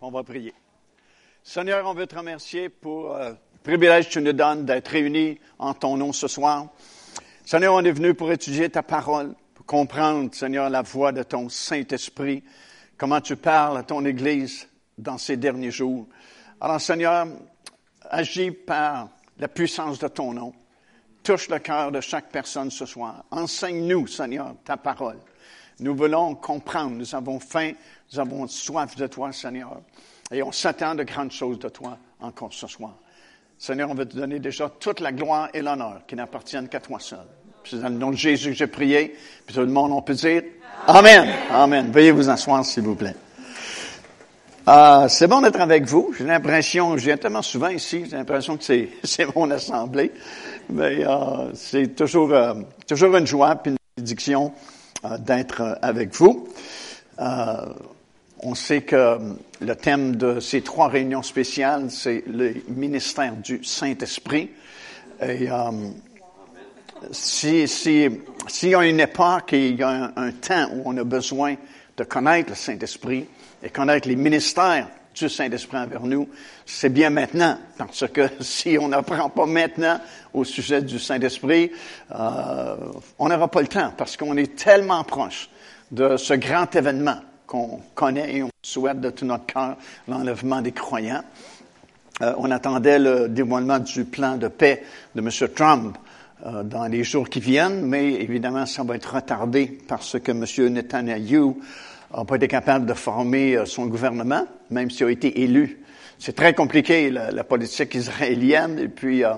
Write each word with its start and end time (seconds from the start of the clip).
On 0.00 0.10
va 0.10 0.22
prier. 0.22 0.54
Seigneur, 1.42 1.84
on 1.84 1.92
veut 1.92 2.06
te 2.06 2.16
remercier 2.16 2.68
pour 2.68 3.16
euh, 3.16 3.30
le 3.30 3.58
privilège 3.64 4.06
que 4.06 4.12
tu 4.12 4.20
nous 4.20 4.32
donnes 4.32 4.64
d'être 4.64 4.86
réunis 4.88 5.40
en 5.58 5.74
ton 5.74 5.96
nom 5.96 6.12
ce 6.12 6.28
soir. 6.28 6.68
Seigneur, 7.44 7.74
on 7.74 7.84
est 7.84 7.90
venu 7.90 8.14
pour 8.14 8.30
étudier 8.30 8.68
ta 8.70 8.84
parole, 8.84 9.34
pour 9.54 9.66
comprendre, 9.66 10.32
Seigneur, 10.32 10.70
la 10.70 10.82
voix 10.82 11.10
de 11.10 11.24
ton 11.24 11.48
Saint-Esprit, 11.48 12.44
comment 12.96 13.20
tu 13.20 13.34
parles 13.34 13.78
à 13.78 13.82
ton 13.82 14.04
Église 14.04 14.68
dans 14.96 15.18
ces 15.18 15.36
derniers 15.36 15.72
jours. 15.72 16.06
Alors, 16.60 16.80
Seigneur, 16.80 17.26
agis 18.08 18.52
par 18.52 19.08
la 19.38 19.48
puissance 19.48 19.98
de 19.98 20.06
ton 20.06 20.32
nom. 20.32 20.52
Touche 21.24 21.48
le 21.48 21.58
cœur 21.58 21.90
de 21.90 22.00
chaque 22.00 22.30
personne 22.30 22.70
ce 22.70 22.86
soir. 22.86 23.24
Enseigne-nous, 23.32 24.06
Seigneur, 24.06 24.54
ta 24.64 24.76
parole. 24.76 25.18
Nous 25.80 25.94
voulons 25.94 26.34
comprendre. 26.34 26.96
Nous 26.96 27.14
avons 27.14 27.38
faim, 27.38 27.72
nous 28.12 28.18
avons 28.18 28.46
soif 28.48 28.96
de 28.96 29.06
toi, 29.06 29.32
Seigneur. 29.32 29.80
Et 30.32 30.42
on 30.42 30.52
s'attend 30.52 30.94
de 30.94 31.04
grandes 31.04 31.32
choses 31.32 31.58
de 31.58 31.68
toi 31.68 31.98
encore 32.20 32.52
ce 32.52 32.66
soir. 32.66 32.94
Seigneur, 33.56 33.90
on 33.90 33.94
veut 33.94 34.06
te 34.06 34.16
donner 34.16 34.38
déjà 34.38 34.68
toute 34.68 35.00
la 35.00 35.12
gloire 35.12 35.48
et 35.54 35.62
l'honneur 35.62 36.02
qui 36.06 36.14
n'appartiennent 36.16 36.68
qu'à 36.68 36.80
toi 36.80 36.98
seul. 37.00 37.26
C'est 37.64 37.80
dans 37.80 37.88
le 37.88 37.96
nom 37.96 38.10
de 38.10 38.16
Jésus 38.16 38.50
que 38.50 38.56
j'ai 38.56 38.66
prié. 38.66 39.16
Puis 39.46 39.54
tout 39.54 39.60
le 39.60 39.66
monde, 39.66 39.92
on 39.92 40.02
peut 40.02 40.14
dire 40.14 40.42
Amen. 40.86 41.28
Amen. 41.50 41.90
Veuillez 41.90 42.12
vous 42.12 42.28
asseoir, 42.28 42.64
s'il 42.64 42.84
vous 42.84 42.94
plaît. 42.94 43.16
Euh, 44.68 45.08
c'est 45.08 45.26
bon 45.26 45.40
d'être 45.40 45.60
avec 45.60 45.86
vous. 45.86 46.14
J'ai 46.16 46.24
l'impression, 46.24 46.96
je 46.96 47.04
viens 47.04 47.16
tellement 47.16 47.42
souvent 47.42 47.68
ici, 47.68 48.04
j'ai 48.04 48.16
l'impression 48.16 48.56
que 48.58 48.64
c'est, 48.64 48.90
c'est 49.02 49.34
mon 49.34 49.50
assemblée. 49.50 50.12
Mais 50.68 51.06
euh, 51.06 51.52
c'est 51.54 51.96
toujours, 51.96 52.32
euh, 52.32 52.54
toujours 52.86 53.16
une 53.16 53.26
joie 53.26 53.56
puis 53.56 53.72
une 53.72 53.78
bénédiction 53.96 54.52
d'être 55.20 55.78
avec 55.82 56.14
vous. 56.14 56.48
Euh, 57.20 57.56
on 58.40 58.54
sait 58.54 58.82
que 58.82 59.18
le 59.60 59.74
thème 59.74 60.16
de 60.16 60.40
ces 60.40 60.62
trois 60.62 60.88
réunions 60.88 61.22
spéciales, 61.22 61.90
c'est 61.90 62.22
le 62.26 62.54
ministère 62.68 63.34
du 63.36 63.64
Saint-Esprit. 63.64 64.50
Et 65.20 65.50
euh, 65.50 65.70
si, 67.10 67.66
si, 67.66 68.08
s'il 68.46 68.68
y 68.70 68.74
a 68.74 68.84
une 68.84 69.00
époque 69.00 69.52
et 69.52 69.68
il 69.68 69.76
y 69.76 69.82
a 69.82 69.88
un, 69.88 70.12
un 70.16 70.32
temps 70.32 70.68
où 70.72 70.82
on 70.84 70.96
a 70.96 71.04
besoin 71.04 71.56
de 71.96 72.04
connaître 72.04 72.50
le 72.50 72.54
Saint-Esprit 72.54 73.26
et 73.62 73.70
connaître 73.70 74.08
les 74.08 74.16
ministères 74.16 74.88
du 75.18 75.28
Saint-Esprit 75.28 75.78
envers 75.78 76.02
nous, 76.04 76.28
c'est 76.64 76.88
bien 76.88 77.10
maintenant, 77.10 77.58
parce 77.76 78.06
que 78.08 78.28
si 78.40 78.78
on 78.80 78.88
n'apprend 78.88 79.28
pas 79.30 79.46
maintenant 79.46 80.00
au 80.32 80.44
sujet 80.44 80.82
du 80.82 80.98
Saint-Esprit, 80.98 81.72
euh, 82.14 82.76
on 83.18 83.28
n'aura 83.28 83.48
pas 83.48 83.60
le 83.60 83.68
temps, 83.68 83.92
parce 83.96 84.16
qu'on 84.16 84.36
est 84.36 84.56
tellement 84.56 85.04
proche 85.04 85.48
de 85.90 86.16
ce 86.16 86.34
grand 86.34 86.74
événement 86.74 87.18
qu'on 87.46 87.80
connaît 87.94 88.36
et 88.36 88.42
on 88.42 88.50
souhaite 88.62 89.00
de 89.00 89.10
tout 89.10 89.24
notre 89.24 89.46
cœur, 89.46 89.76
l'enlèvement 90.06 90.60
des 90.60 90.72
croyants. 90.72 91.24
Euh, 92.20 92.34
on 92.38 92.50
attendait 92.50 92.98
le 92.98 93.28
dévoilement 93.28 93.78
du 93.78 94.04
plan 94.04 94.36
de 94.36 94.48
paix 94.48 94.84
de 95.14 95.20
M. 95.20 95.30
Trump 95.54 95.96
euh, 96.44 96.62
dans 96.62 96.86
les 96.86 97.04
jours 97.04 97.28
qui 97.28 97.40
viennent, 97.40 97.86
mais 97.86 98.12
évidemment, 98.14 98.66
ça 98.66 98.82
va 98.82 98.96
être 98.96 99.14
retardé 99.14 99.78
parce 99.88 100.18
que 100.20 100.32
M. 100.32 100.44
Netanyahu 100.72 101.54
n'a 102.16 102.24
pas 102.24 102.36
été 102.36 102.48
capable 102.48 102.86
de 102.86 102.94
former 102.94 103.56
euh, 103.56 103.64
son 103.64 103.86
gouvernement, 103.86 104.46
même 104.70 104.90
s'il 104.90 105.06
a 105.06 105.10
été 105.10 105.42
élu. 105.42 105.82
C'est 106.18 106.34
très 106.34 106.52
compliqué, 106.52 107.10
la, 107.10 107.44
politique 107.44 107.94
israélienne, 107.94 108.78
et 108.78 108.88
puis 108.88 109.24
euh, 109.24 109.34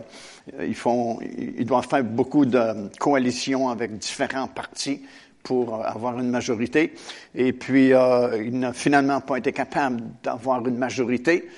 ils, 0.66 0.74
font, 0.74 1.18
ils 1.20 1.66
doivent 1.66 1.86
faire 1.86 2.04
beaucoup 2.04 2.46
de 2.46 2.88
coalitions 2.98 3.68
avec 3.68 3.98
différents 3.98 4.48
partis 4.48 5.02
pour 5.42 5.84
avoir 5.84 6.18
une 6.18 6.30
majorité. 6.30 6.94
Et 7.34 7.52
puis, 7.52 7.92
euh, 7.92 8.42
il 8.42 8.58
n'a 8.58 8.72
finalement 8.72 9.20
pas 9.20 9.36
été 9.36 9.52
capable 9.52 10.02
d'avoir 10.22 10.66
une 10.66 10.76
majorité. 10.76 11.48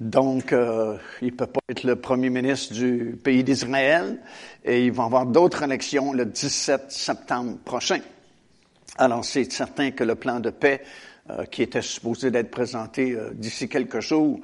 Donc, 0.00 0.52
euh, 0.52 0.96
il 1.20 1.28
ne 1.28 1.32
peut 1.32 1.46
pas 1.46 1.60
être 1.68 1.84
le 1.84 1.96
premier 1.96 2.30
ministre 2.30 2.72
du 2.72 3.18
pays 3.22 3.44
d'Israël. 3.44 4.18
Et 4.64 4.86
il 4.86 4.92
va 4.92 5.04
avoir 5.04 5.26
d'autres 5.26 5.62
élections 5.62 6.12
le 6.12 6.24
17 6.24 6.90
septembre 6.90 7.58
prochain. 7.64 8.00
Alors, 8.98 9.24
c'est 9.24 9.50
certain 9.50 9.92
que 9.92 10.04
le 10.04 10.14
plan 10.14 10.40
de 10.40 10.50
paix 10.50 10.82
euh, 11.30 11.44
qui 11.44 11.62
était 11.62 11.82
supposé 11.82 12.30
d'être 12.30 12.50
présenté 12.50 13.12
euh, 13.12 13.30
d'ici 13.32 13.68
quelques 13.68 14.00
jours 14.00 14.40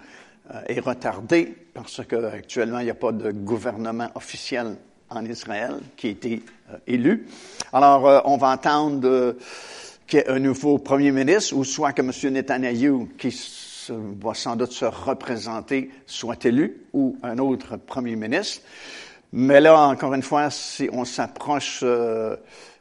euh, 0.55 0.61
est 0.69 0.81
retardé 0.81 1.55
parce 1.75 2.03
qu'actuellement, 2.07 2.79
il 2.79 2.85
n'y 2.85 2.91
a 2.91 2.95
pas 2.95 3.13
de 3.13 3.33
gouvernement 3.33 4.09
officiel 4.15 4.77
en 5.11 5.25
Israël 5.25 5.77
qui 5.97 6.09
a 6.09 6.11
été 6.11 6.43
élu. 6.87 7.27
Alors, 7.73 8.23
on 8.25 8.37
va 8.37 8.49
entendre 8.49 9.37
qu'il 10.07 10.19
y 10.19 10.23
ait 10.23 10.29
un 10.29 10.41
nouveau 10.41 10.79
premier 10.79 11.13
ministre 11.13 11.55
ou 11.55 11.65
soit 11.65 11.93
que 11.93 12.03
M. 12.03 12.33
Netanyahu, 12.33 13.07
qui 13.17 13.29
va 13.89 14.35
sans 14.35 14.57
doute 14.57 14.73
se 14.73 14.85
représenter, 14.85 15.91
soit 16.07 16.45
élu 16.45 16.87
ou 16.93 17.17
un 17.23 17.39
autre 17.39 17.77
premier 17.77 18.17
ministre. 18.17 18.63
Mais 19.33 19.61
là, 19.61 19.79
encore 19.81 20.15
une 20.15 20.25
fois, 20.25 20.51
si 20.51 20.89
on 20.93 21.05
s'approche 21.05 21.85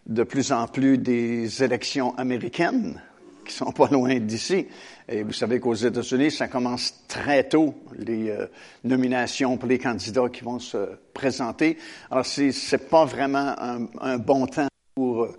de 0.06 0.24
plus 0.24 0.52
en 0.52 0.68
plus 0.68 0.98
des 0.98 1.64
élections 1.64 2.16
américaines 2.18 3.02
qui 3.46 3.54
sont 3.54 3.72
pas 3.72 3.88
loin 3.88 4.20
d'ici. 4.20 4.68
Et 5.08 5.24
vous 5.24 5.34
savez 5.34 5.60
qu'aux 5.60 5.76
États-Unis, 5.76 6.32
ça 6.32 6.48
commence 6.48 7.04
très 7.08 7.48
tôt, 7.48 7.76
les 7.98 8.30
euh, 8.30 8.48
nominations 8.84 9.58
pour 9.58 9.70
les 9.70 9.78
candidats 9.78 10.30
qui 10.30 10.44
vont 10.44 10.60
se 10.60 10.78
présenter. 11.14 11.78
Alors, 12.10 12.26
c'est, 12.26 12.52
c'est 12.52 12.90
pas 12.90 13.06
vraiment 13.06 13.56
un, 14.02 14.18
bon 14.18 14.48
temps 14.48 14.68
pour 14.96 15.24
euh, 15.24 15.38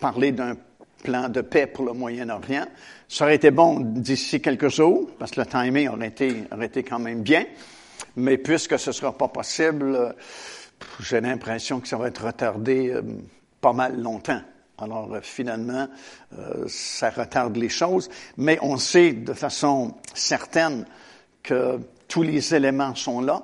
parler 0.00 0.32
d'un 0.32 0.56
plan 1.02 1.28
de 1.28 1.42
paix 1.42 1.66
pour 1.66 1.84
le 1.84 1.92
Moyen-Orient. 1.92 2.66
Ça 3.08 3.24
aurait 3.24 3.36
été 3.36 3.50
bon 3.50 3.80
d'ici 3.80 4.40
quelques 4.40 4.68
jours, 4.68 5.10
parce 5.18 5.30
que 5.30 5.40
le 5.40 5.46
timing 5.46 5.88
aurait 5.88 6.08
été, 6.08 6.44
aurait 6.50 6.66
été 6.66 6.82
quand 6.82 6.98
même 6.98 7.22
bien. 7.22 7.44
Mais 8.16 8.38
puisque 8.38 8.78
ce 8.78 8.90
sera 8.90 9.16
pas 9.16 9.28
possible, 9.28 9.94
euh, 9.94 10.12
j'ai 11.00 11.20
l'impression 11.20 11.80
que 11.80 11.86
ça 11.86 11.96
va 11.96 12.08
être 12.08 12.24
retardé 12.24 12.94
pas 13.64 13.72
mal 13.72 13.98
longtemps. 13.98 14.42
Alors 14.76 15.14
euh, 15.14 15.20
finalement, 15.22 15.88
euh, 16.38 16.66
ça 16.68 17.08
retarde 17.08 17.56
les 17.56 17.70
choses, 17.70 18.10
mais 18.36 18.58
on 18.60 18.76
sait 18.76 19.14
de 19.14 19.32
façon 19.32 19.94
certaine 20.12 20.84
que 21.42 21.80
tous 22.06 22.22
les 22.22 22.54
éléments 22.54 22.94
sont 22.94 23.22
là. 23.22 23.42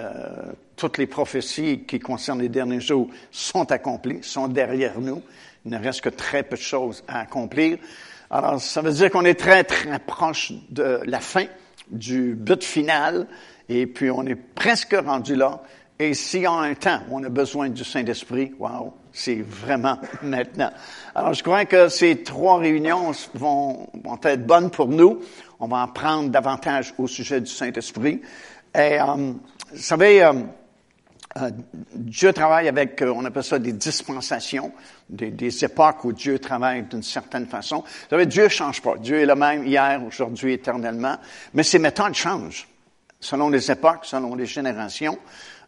Euh, 0.00 0.50
toutes 0.74 0.98
les 0.98 1.06
prophéties 1.06 1.84
qui 1.86 2.00
concernent 2.00 2.40
les 2.40 2.48
derniers 2.48 2.80
jours 2.80 3.08
sont 3.30 3.70
accomplies, 3.70 4.18
sont 4.22 4.48
derrière 4.48 5.00
nous. 5.00 5.22
Il 5.64 5.70
ne 5.70 5.78
reste 5.78 6.00
que 6.00 6.08
très 6.08 6.42
peu 6.42 6.56
de 6.56 6.60
choses 6.60 7.04
à 7.06 7.20
accomplir. 7.20 7.78
Alors, 8.30 8.60
ça 8.60 8.82
veut 8.82 8.92
dire 8.92 9.12
qu'on 9.12 9.24
est 9.24 9.38
très, 9.38 9.62
très 9.62 10.00
proche 10.00 10.52
de 10.70 11.02
la 11.04 11.20
fin, 11.20 11.46
du 11.88 12.34
but 12.34 12.64
final, 12.64 13.28
et 13.68 13.86
puis 13.86 14.10
on 14.10 14.26
est 14.26 14.34
presque 14.34 14.96
rendu 15.04 15.36
là. 15.36 15.62
Et 16.00 16.14
s'il 16.14 16.42
y 16.42 16.46
a 16.46 16.52
un 16.52 16.74
temps 16.74 17.00
où 17.08 17.20
on 17.20 17.22
a 17.22 17.28
besoin 17.28 17.68
du 17.68 17.84
Saint-Esprit, 17.84 18.54
wow, 18.58 18.94
c'est 19.12 19.42
vraiment 19.42 19.98
maintenant. 20.22 20.70
Alors, 21.14 21.34
je 21.34 21.42
crois 21.42 21.64
que 21.64 21.88
ces 21.88 22.22
trois 22.22 22.58
réunions 22.58 23.12
vont, 23.34 23.88
être 24.24 24.46
bonnes 24.46 24.70
pour 24.70 24.88
nous. 24.88 25.20
On 25.58 25.68
va 25.68 25.82
apprendre 25.82 26.30
davantage 26.30 26.94
au 26.98 27.06
sujet 27.06 27.40
du 27.40 27.50
Saint-Esprit. 27.50 28.22
Et, 28.74 29.00
euh, 29.00 29.32
vous 29.72 29.76
savez, 29.76 30.22
euh, 30.22 30.32
euh, 31.38 31.50
Dieu 31.94 32.32
travaille 32.32 32.66
avec, 32.66 33.00
euh, 33.02 33.12
on 33.14 33.24
appelle 33.24 33.44
ça 33.44 33.58
des 33.58 33.72
dispensations, 33.72 34.72
des, 35.08 35.30
des 35.30 35.64
époques 35.64 36.04
où 36.04 36.12
Dieu 36.12 36.40
travaille 36.40 36.82
d'une 36.82 37.04
certaine 37.04 37.46
façon. 37.46 37.78
Vous 37.78 38.08
savez, 38.10 38.26
Dieu 38.26 38.48
change 38.48 38.82
pas. 38.82 38.96
Dieu 38.96 39.20
est 39.20 39.26
le 39.26 39.36
même 39.36 39.64
hier, 39.64 40.02
aujourd'hui, 40.04 40.54
éternellement. 40.54 41.16
Mais 41.54 41.62
ses 41.62 41.78
méthodes 41.78 42.14
changent 42.14 42.66
selon 43.20 43.48
les 43.50 43.70
époques, 43.70 44.04
selon 44.04 44.34
les 44.34 44.46
générations. 44.46 45.18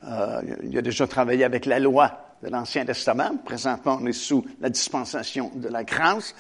Euh, 0.04 0.42
il 0.64 0.76
a 0.76 0.82
déjà 0.82 1.06
travaillé 1.06 1.44
avec 1.44 1.66
la 1.66 1.78
loi 1.78 2.21
de 2.42 2.48
l'Ancien 2.48 2.84
Testament. 2.84 3.36
Présentement, 3.44 3.98
on 4.00 4.06
est 4.06 4.12
sous 4.12 4.44
la 4.60 4.68
dispensation 4.68 5.50
de 5.54 5.68
la 5.68 5.84
grâce. 5.84 6.34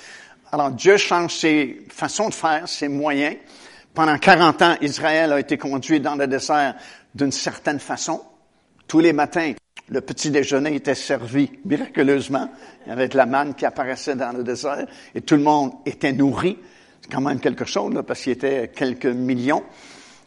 Alors, 0.50 0.70
Dieu 0.70 0.96
change 0.96 1.34
ses 1.34 1.86
façons 1.88 2.28
de 2.28 2.34
faire, 2.34 2.68
ses 2.68 2.88
moyens. 2.88 3.36
Pendant 3.94 4.18
40 4.18 4.62
ans, 4.62 4.76
Israël 4.80 5.32
a 5.32 5.40
été 5.40 5.56
conduit 5.56 6.00
dans 6.00 6.14
le 6.14 6.26
désert 6.26 6.74
d'une 7.14 7.32
certaine 7.32 7.78
façon. 7.78 8.22
Tous 8.86 9.00
les 9.00 9.12
matins, 9.12 9.52
le 9.88 10.00
petit 10.00 10.30
déjeuner 10.30 10.74
était 10.74 10.94
servi 10.94 11.50
miraculeusement. 11.64 12.48
Il 12.84 12.90
y 12.90 12.92
avait 12.92 13.08
de 13.08 13.16
la 13.16 13.26
manne 13.26 13.54
qui 13.54 13.64
apparaissait 13.64 14.16
dans 14.16 14.32
le 14.32 14.42
désert 14.42 14.86
et 15.14 15.20
tout 15.20 15.36
le 15.36 15.42
monde 15.42 15.72
était 15.86 16.12
nourri. 16.12 16.58
C'est 17.00 17.10
quand 17.10 17.20
même 17.20 17.40
quelque 17.40 17.64
chose, 17.64 17.92
là, 17.92 18.02
parce 18.02 18.22
qu'il 18.22 18.32
était 18.32 18.70
quelques 18.74 19.06
millions. 19.06 19.62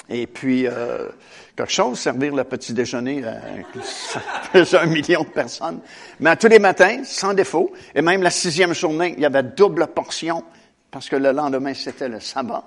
Et 0.10 0.28
puis, 0.28 0.68
euh, 0.68 1.10
quelque 1.56 1.72
chose, 1.72 2.00
servir 2.00 2.36
le 2.36 2.44
petit 2.44 2.74
déjeuner 2.74 3.24
à 3.24 4.80
un 4.80 4.86
million 4.86 5.24
de 5.24 5.30
personnes. 5.30 5.80
Mais 6.20 6.36
tous 6.36 6.48
les 6.48 6.60
matins, 6.60 7.04
sans 7.04 7.34
défaut, 7.34 7.74
et 7.94 8.02
même 8.02 8.22
la 8.22 8.30
sixième 8.30 8.74
journée, 8.74 9.16
il 9.18 9.22
y 9.22 9.26
avait 9.26 9.44
double 9.44 9.88
portion, 9.88 10.44
parce 10.92 11.10
que 11.10 11.16
le 11.16 11.32
lendemain, 11.32 11.74
c'était 11.74 12.10
le 12.10 12.20
sabbat. 12.20 12.64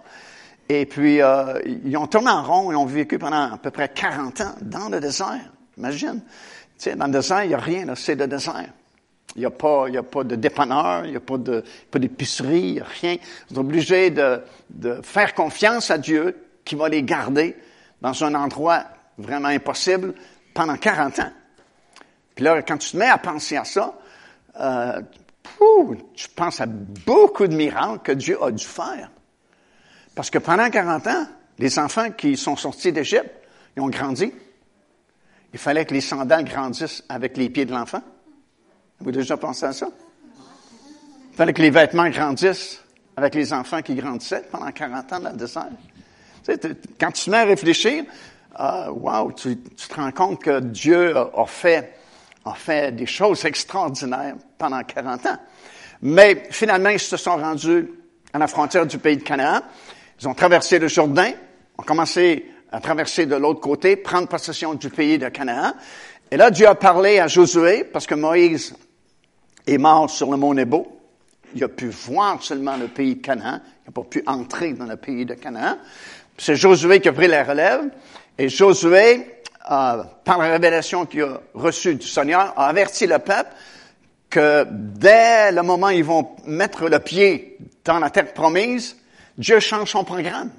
Et 0.69 0.85
puis, 0.85 1.23
euh, 1.23 1.61
ils 1.85 1.97
ont 1.97 2.07
tourné 2.07 2.31
en 2.31 2.43
rond, 2.43 2.73
ils 2.73 2.77
ont 2.77 2.87
vécu 2.87 3.19
pendant 3.19 3.53
à 3.53 3.59
peu 3.59 3.71
près 3.71 3.89
40 3.89 4.41
ans 4.41 4.55
dans 4.61 4.89
le 4.89 5.01
désert. 5.01 5.53
Imagine. 5.79 6.21
Tu 6.79 6.91
sais, 6.91 6.97
dans 6.97 7.07
le 7.07 7.13
désert, 7.13 7.45
il 7.45 7.49
n'y 7.49 7.55
a 7.55 7.59
rien, 7.59 7.87
c'est 7.95 8.17
le 8.17 8.27
désert. 8.27 8.67
Il 9.37 9.41
n'y 9.41 9.47
a 9.47 9.51
pas, 9.51 9.85
il 9.89 9.95
y 9.95 9.99
a 9.99 10.03
pas 10.03 10.25
de 10.25 10.35
dépanneur, 10.35 11.05
il 11.05 11.13
n'y 11.13 11.17
a 11.17 11.21
pas 11.21 11.99
d'épicerie, 11.99 12.61
il 12.61 12.73
n'y 12.75 12.81
a 12.81 12.87
rien. 13.01 13.17
Vous 13.49 13.55
êtes 13.55 13.59
obligés 13.59 14.11
de, 14.11 14.41
de 14.71 15.01
faire 15.03 15.35
confiance 15.35 15.91
à 15.91 15.99
Dieu 15.99 16.35
qui 16.69 16.75
va 16.75 16.89
les 16.91 17.03
garder 17.03 17.57
dans 18.03 18.23
un 18.23 18.35
endroit 18.35 18.85
vraiment 19.17 19.49
impossible 19.49 20.15
pendant 20.53 20.77
40 20.77 21.19
ans. 21.21 21.33
Puis 22.35 22.45
là, 22.45 22.63
quand 22.63 22.77
tu 22.77 22.93
te 22.93 22.97
mets 22.97 23.09
à 23.09 23.19
penser 23.19 23.57
à 23.57 23.65
ça, 23.65 23.99
euh, 24.61 25.01
tu 26.15 26.29
penses 26.29 26.61
à 26.61 26.67
beaucoup 26.67 27.47
de 27.47 27.57
miracles 27.57 28.01
que 28.05 28.13
Dieu 28.13 28.41
a 28.43 28.51
dû 28.51 28.65
faire. 28.65 29.11
Parce 30.15 30.31
que 30.31 30.39
pendant 30.39 30.69
40 30.69 31.07
ans, 31.07 31.27
les 31.59 31.79
enfants 31.79 32.11
qui 32.11 32.37
sont 32.37 32.55
sortis 32.55 32.93
d'Égypte, 32.93 33.33
ils 33.77 33.81
ont 33.81 33.89
grandi. 33.89 34.33
Il 35.53 35.59
fallait 35.59 35.87
que 35.87 35.95
les 35.95 36.03
sandales 36.03 36.45
grandissent 36.45 37.03
avec 37.09 37.37
les 37.39 37.49
pieds 37.49 37.65
de 37.65 37.73
l'enfant. 37.73 38.03
Vous 39.01 39.09
avez 39.09 39.19
déjà 39.19 39.39
pensé 39.39 39.65
à 39.65 39.73
ça? 39.73 39.89
Il 41.33 41.37
fallait 41.37 41.55
que 41.55 41.63
les 41.63 41.71
vêtements 41.71 42.11
grandissent 42.11 42.83
avec 43.17 43.35
les 43.35 43.53
enfants 43.53 43.81
qui 43.81 43.95
grandissaient 43.95 44.43
pendant 44.51 44.71
40 44.71 45.13
ans 45.15 45.21
dans 45.21 45.31
le 45.31 45.37
désert. 45.37 45.71
Quand 46.99 47.13
tu 47.13 47.25
te 47.25 47.31
mets 47.31 47.39
à 47.39 47.45
réfléchir, 47.45 48.05
uh, 48.59 48.89
wow, 48.91 49.33
tu, 49.33 49.57
te 49.59 49.95
rends 49.95 50.13
compte 50.13 50.43
que 50.43 50.61
Dieu 50.61 51.17
a, 51.17 51.47
fait, 51.47 51.95
a 52.45 52.55
fait 52.55 52.95
des 52.95 53.07
choses 53.07 53.45
extraordinaires 53.45 54.37
pendant 54.57 54.83
40 54.83 55.27
ans. 55.27 55.39
Mais 56.03 56.49
finalement, 56.51 56.91
ils 56.91 57.01
se 57.01 57.17
sont 57.17 57.37
rendus 57.37 57.91
à 58.33 58.39
la 58.39 58.47
frontière 58.47 58.87
du 58.87 58.99
pays 58.99 59.17
de 59.17 59.23
Canaan. 59.23 59.61
Ils 60.21 60.29
ont 60.29 60.35
traversé 60.35 60.79
le 60.79 60.89
Jourdain, 60.89 61.33
ont 61.77 61.83
commencé 61.83 62.47
à 62.71 62.81
traverser 62.81 63.27
de 63.27 63.37
l'autre 63.37 63.61
côté, 63.61 63.97
prendre 63.97 64.29
possession 64.29 64.75
du 64.75 64.91
pays 64.91 65.19
de 65.19 65.29
Canaan. 65.29 65.75
Et 66.31 66.37
là, 66.37 66.51
Dieu 66.51 66.67
a 66.67 66.75
parlé 66.75 67.19
à 67.19 67.27
Josué, 67.27 67.85
parce 67.85 68.07
que 68.07 68.15
Moïse 68.15 68.75
est 69.67 69.79
mort 69.79 70.11
sur 70.11 70.31
le 70.31 70.37
mont 70.37 70.55
Nebo. 70.55 70.87
Il 71.55 71.65
a 71.65 71.69
pu 71.69 71.89
voir 71.89 72.43
seulement 72.43 72.77
le 72.77 72.89
pays 72.89 73.17
de 73.17 73.23
Canaan. 73.23 73.61
Il 73.85 73.89
n'a 73.89 73.93
pas 73.93 74.03
pu 74.03 74.23
entrer 74.27 74.75
dans 74.75 74.85
le 74.85 74.97
pays 74.97 75.25
de 75.25 75.35
Canaan. 75.35 75.79
C'est 76.39 76.57
Josué 76.57 77.01
qui 77.01 77.09
a 77.09 77.13
pris 77.13 77.27
la 77.27 77.45
relève. 77.45 77.91
Et 78.39 78.49
Josué, 78.49 79.43
euh, 79.71 80.03
par 80.25 80.39
la 80.39 80.53
révélation 80.53 81.05
qu'il 81.05 81.23
a 81.23 81.41
reçue 81.53 81.97
du 81.97 82.07
Seigneur, 82.07 82.55
a 82.57 82.69
averti 82.69 83.07
le 83.07 83.19
peuple 83.19 83.51
que 84.31 84.65
dès 84.71 85.51
le 85.53 85.63
moment 85.63 85.89
où 85.89 85.91
ils 85.91 86.05
vont 86.05 86.37
mettre 86.47 86.89
le 86.89 87.01
pied 87.01 87.59
dans 87.85 87.99
la 87.99 88.11
terre 88.11 88.33
promise, 88.33 88.97
Dieu 89.37 89.59
change 89.59 89.91
son 89.91 90.05
programme. 90.05 90.51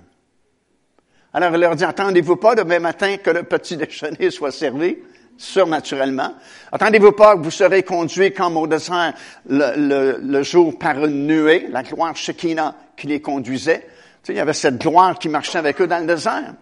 Alors 1.33 1.53
il 1.53 1.61
leur 1.61 1.75
dit, 1.75 1.83
attendez-vous 1.83 2.35
pas 2.35 2.55
demain 2.55 2.79
matin 2.79 3.17
que 3.17 3.29
le 3.29 3.43
petit 3.43 3.77
déjeuner 3.77 4.31
soit 4.31 4.51
servi 4.51 4.97
surnaturellement. 5.37 6.35
Attendez-vous 6.71 7.13
pas 7.13 7.37
que 7.37 7.43
vous 7.43 7.51
serez 7.51 7.83
conduits 7.83 8.33
comme 8.33 8.57
au 8.57 8.67
désert 8.67 9.13
le, 9.47 10.43
jour 10.43 10.77
par 10.77 11.05
une 11.05 11.27
nuée, 11.27 11.67
la 11.69 11.83
gloire 11.83 12.15
Shekinah 12.15 12.75
qui 12.97 13.07
les 13.07 13.21
conduisait. 13.21 13.87
Sais, 14.23 14.33
il 14.33 14.37
y 14.37 14.39
avait 14.39 14.53
cette 14.53 14.79
gloire 14.79 15.17
qui 15.17 15.29
marchait 15.29 15.57
avec 15.57 15.79
eux 15.81 15.87
dans 15.87 15.99
le 15.99 16.07
désert. 16.07 16.53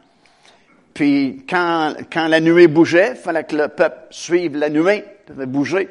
Puis 0.94 1.45
quand, 1.48 1.94
quand 2.12 2.27
la 2.27 2.39
nuée 2.39 2.68
bougeait, 2.68 3.12
il 3.12 3.18
fallait 3.18 3.44
que 3.44 3.56
le 3.56 3.68
peuple 3.68 4.07
suive 4.09 4.57
la 4.57 4.69
nuée, 4.69 5.04
devait 5.27 5.45
bouger. 5.45 5.89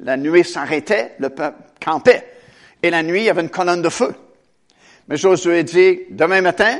La 0.00 0.16
nuée 0.16 0.44
s'arrêtait, 0.44 1.14
le 1.18 1.30
peuple 1.30 1.58
campait. 1.84 2.24
Et 2.82 2.90
la 2.90 3.02
nuit, 3.02 3.20
il 3.20 3.24
y 3.24 3.30
avait 3.30 3.42
une 3.42 3.50
colonne 3.50 3.82
de 3.82 3.88
feu. 3.88 4.14
Mais 5.08 5.16
Josué 5.16 5.64
dit, 5.64 6.00
demain 6.10 6.40
matin, 6.40 6.78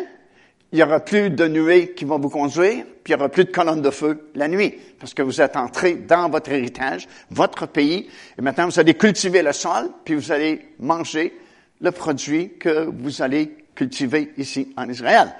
il 0.70 0.76
n'y 0.76 0.82
aura 0.82 1.00
plus 1.00 1.30
de 1.30 1.48
nuées 1.48 1.94
qui 1.94 2.04
vont 2.04 2.18
vous 2.18 2.28
conduire, 2.28 2.84
puis 3.02 3.12
il 3.12 3.16
n'y 3.16 3.20
aura 3.20 3.30
plus 3.30 3.44
de 3.44 3.50
colonnes 3.50 3.80
de 3.80 3.90
feu 3.90 4.28
la 4.34 4.48
nuit, 4.48 4.74
parce 5.00 5.14
que 5.14 5.22
vous 5.22 5.40
êtes 5.40 5.56
entrés 5.56 5.94
dans 5.94 6.28
votre 6.28 6.50
héritage, 6.52 7.08
votre 7.30 7.66
pays, 7.66 8.08
et 8.38 8.42
maintenant 8.42 8.66
vous 8.66 8.78
allez 8.78 8.94
cultiver 8.94 9.42
le 9.42 9.52
sol, 9.52 9.88
puis 10.04 10.14
vous 10.14 10.30
allez 10.30 10.60
manger 10.78 11.34
le 11.80 11.90
produit 11.90 12.58
que 12.58 12.84
vous 12.84 13.22
allez 13.22 13.57
cultiver 13.78 14.32
ici 14.36 14.74
en 14.76 14.88
Israël. 14.88 15.32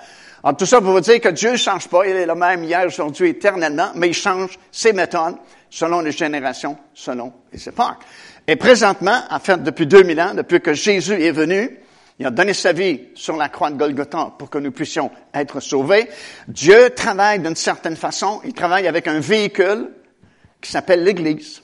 Alors 0.45 0.57
tout 0.57 0.67
ça 0.67 0.81
pour 0.81 0.93
vous 0.93 1.01
dire 1.01 1.21
que 1.21 1.31
Dieu 1.31 1.53
ne 1.53 1.57
change 1.57 1.89
pas, 1.89 2.07
il 2.07 2.15
est 2.15 2.27
le 2.27 2.37
même 2.37 2.63
hier, 2.63 2.87
aujourd'hui, 2.87 3.31
éternellement, 3.31 3.91
mais 3.97 4.09
il 4.09 4.15
change 4.15 4.57
ses 4.71 4.93
méthodes 4.93 5.37
selon 5.69 6.01
les 6.01 6.13
générations, 6.13 6.79
selon 6.95 7.33
les 7.53 7.69
époques. 7.69 8.05
Et 8.47 8.55
présentement, 8.55 9.21
en 9.29 9.41
fait, 9.41 9.61
depuis 9.63 9.87
2000 9.87 10.21
ans, 10.21 10.35
depuis 10.35 10.61
que 10.61 10.73
Jésus 10.73 11.21
est 11.21 11.33
venu, 11.33 11.81
il 12.21 12.27
a 12.27 12.31
donné 12.31 12.55
sa 12.55 12.73
vie 12.73 13.09
sur 13.15 13.37
la 13.37 13.49
croix 13.49 13.71
de 13.71 13.77
Golgotha 13.77 14.33
pour 14.39 14.49
que 14.49 14.59
nous 14.59 14.73
puissions 14.73 15.11
être 15.35 15.61
sauvés. 15.61 16.09
Dieu 16.47 16.91
travaille 16.91 17.41
d'une 17.41 17.57
certaine 17.57 17.97
façon. 17.97 18.41
Il 18.45 18.55
travaille 18.55 18.89
avec 18.89 19.07
un 19.07 19.21
véhicule 19.21 19.91
qui 20.61 20.71
s'appelle 20.71 21.05
l'Église. 21.05 21.63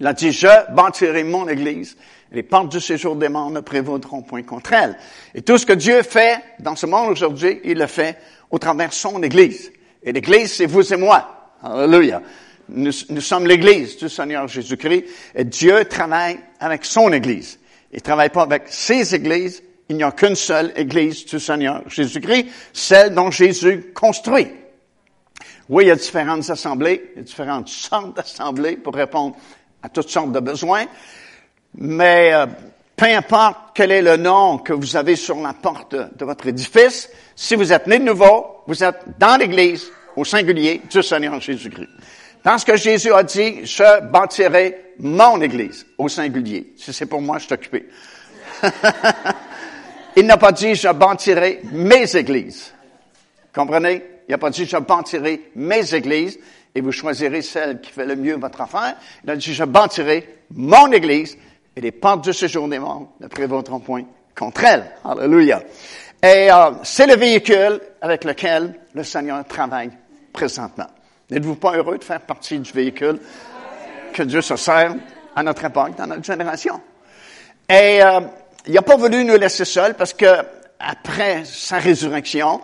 Il 0.00 0.06
a 0.06 0.12
dit, 0.12 0.32
je 0.32 0.72
bâtirai 0.72 1.24
mon 1.24 1.48
Église. 1.48 1.96
Les 2.32 2.42
portes 2.42 2.70
du 2.70 2.80
séjour 2.80 3.16
des 3.16 3.28
morts 3.28 3.50
ne 3.50 3.60
prévaudront 3.60 4.22
point 4.22 4.42
contre 4.42 4.74
elle. 4.74 4.98
Et 5.34 5.42
tout 5.42 5.56
ce 5.56 5.64
que 5.64 5.72
Dieu 5.72 6.02
fait 6.02 6.38
dans 6.58 6.76
ce 6.76 6.86
monde 6.86 7.10
aujourd'hui, 7.10 7.60
il 7.64 7.78
le 7.78 7.86
fait 7.86 8.18
au 8.50 8.58
travers 8.58 8.90
de 8.90 8.94
son 8.94 9.22
Église. 9.22 9.72
Et 10.02 10.12
l'Église, 10.12 10.52
c'est 10.52 10.66
vous 10.66 10.92
et 10.92 10.96
moi. 10.96 11.52
Alléluia. 11.62 12.22
Nous, 12.68 12.92
sommes 12.92 13.46
l'Église 13.46 13.96
du 13.96 14.10
Seigneur 14.10 14.46
Jésus-Christ 14.46 15.04
et 15.34 15.44
Dieu 15.44 15.86
travaille 15.86 16.38
avec 16.60 16.84
son 16.84 17.12
Église. 17.12 17.58
Il 17.92 18.02
travaille 18.02 18.28
pas 18.28 18.42
avec 18.42 18.64
ses 18.66 19.14
églises. 19.14 19.62
Il 19.88 19.96
n'y 19.96 20.02
a 20.02 20.12
qu'une 20.12 20.34
seule 20.34 20.72
église 20.76 21.24
du 21.24 21.40
Seigneur 21.40 21.82
Jésus-Christ, 21.88 22.46
celle 22.74 23.14
dont 23.14 23.30
Jésus 23.30 23.90
construit. 23.94 24.48
Oui, 25.70 25.84
il 25.84 25.88
y 25.88 25.90
a 25.90 25.96
différentes 25.96 26.48
assemblées, 26.50 27.10
il 27.14 27.18
y 27.18 27.20
a 27.20 27.24
différentes 27.24 27.68
sortes 27.68 28.14
d'assemblées 28.14 28.76
pour 28.76 28.94
répondre 28.94 29.36
à 29.82 29.88
toutes 29.88 30.10
sortes 30.10 30.32
de 30.32 30.40
besoins, 30.40 30.84
mais 31.76 32.32
euh, 32.32 32.46
peu 32.96 33.06
importe 33.06 33.56
quel 33.74 33.92
est 33.92 34.02
le 34.02 34.16
nom 34.16 34.58
que 34.58 34.72
vous 34.72 34.96
avez 34.96 35.16
sur 35.16 35.36
la 35.36 35.52
porte 35.52 35.94
de 35.94 36.24
votre 36.24 36.46
édifice, 36.46 37.08
si 37.36 37.54
vous 37.54 37.72
êtes 37.72 37.86
né 37.86 37.98
de 37.98 38.04
nouveau, 38.04 38.62
vous 38.66 38.82
êtes 38.82 39.00
dans 39.18 39.36
l'Église, 39.36 39.90
au 40.16 40.24
singulier 40.24 40.82
du 40.90 41.02
Seigneur 41.02 41.40
Jésus-Christ. 41.40 41.88
Dans 42.44 42.58
ce 42.58 42.64
que 42.64 42.76
Jésus 42.76 43.12
a 43.12 43.22
dit, 43.22 43.64
je 43.64 44.00
bâtirai 44.10 44.94
mon 44.98 45.40
Église, 45.40 45.86
au 45.96 46.08
singulier. 46.08 46.72
Si 46.76 46.92
c'est 46.92 47.06
pour 47.06 47.20
moi, 47.20 47.38
je 47.38 47.44
suis 47.44 47.54
occupé. 47.54 47.88
Il 50.16 50.26
n'a 50.26 50.36
pas 50.36 50.52
dit, 50.52 50.74
je 50.74 50.88
bâtirai 50.88 51.60
mes 51.70 52.16
églises. 52.16 52.72
Comprenez? 53.54 54.02
Il 54.28 54.32
n'a 54.32 54.38
pas 54.38 54.50
dit, 54.50 54.66
je 54.66 54.76
bâtirai 54.76 55.50
mes 55.54 55.94
églises 55.94 56.38
et 56.74 56.80
vous 56.80 56.92
choisirez 56.92 57.42
celle 57.42 57.80
qui 57.80 57.92
fait 57.92 58.06
le 58.06 58.16
mieux 58.16 58.36
votre 58.36 58.60
affaire. 58.60 58.96
Il 59.22 59.30
a 59.30 59.36
dit, 59.36 59.54
je 59.54 59.64
bâtirai 59.64 60.38
mon 60.50 60.90
église 60.90 61.38
et 61.78 61.80
les 61.80 61.92
portes 61.92 62.24
de 62.24 62.32
ce 62.32 62.48
jour 62.48 62.66
des 62.66 62.80
morts 62.80 63.06
ne 63.20 63.28
prévaudront 63.28 63.78
point 63.78 64.02
contre 64.36 64.64
elle. 64.64 64.84
Alléluia. 65.04 65.62
Et 66.20 66.50
euh, 66.50 66.72
c'est 66.82 67.06
le 67.06 67.14
véhicule 67.14 67.80
avec 68.00 68.24
lequel 68.24 68.74
le 68.94 69.04
Seigneur 69.04 69.44
travaille 69.44 69.92
présentement. 70.32 70.88
N'êtes-vous 71.30 71.54
pas 71.54 71.76
heureux 71.76 71.98
de 71.98 72.02
faire 72.02 72.20
partie 72.22 72.58
du 72.58 72.72
véhicule 72.72 73.20
que 74.12 74.24
Dieu 74.24 74.40
se 74.40 74.56
sert 74.56 74.96
à 75.36 75.42
notre 75.44 75.66
époque, 75.66 75.94
dans 75.96 76.08
notre 76.08 76.24
génération? 76.24 76.80
Et 77.68 78.02
euh, 78.02 78.22
il 78.66 78.72
n'a 78.72 78.82
pas 78.82 78.96
voulu 78.96 79.24
nous 79.24 79.36
laisser 79.36 79.64
seuls 79.64 79.94
parce 79.94 80.14
que 80.14 80.26
après 80.80 81.44
sa 81.44 81.78
résurrection, 81.78 82.60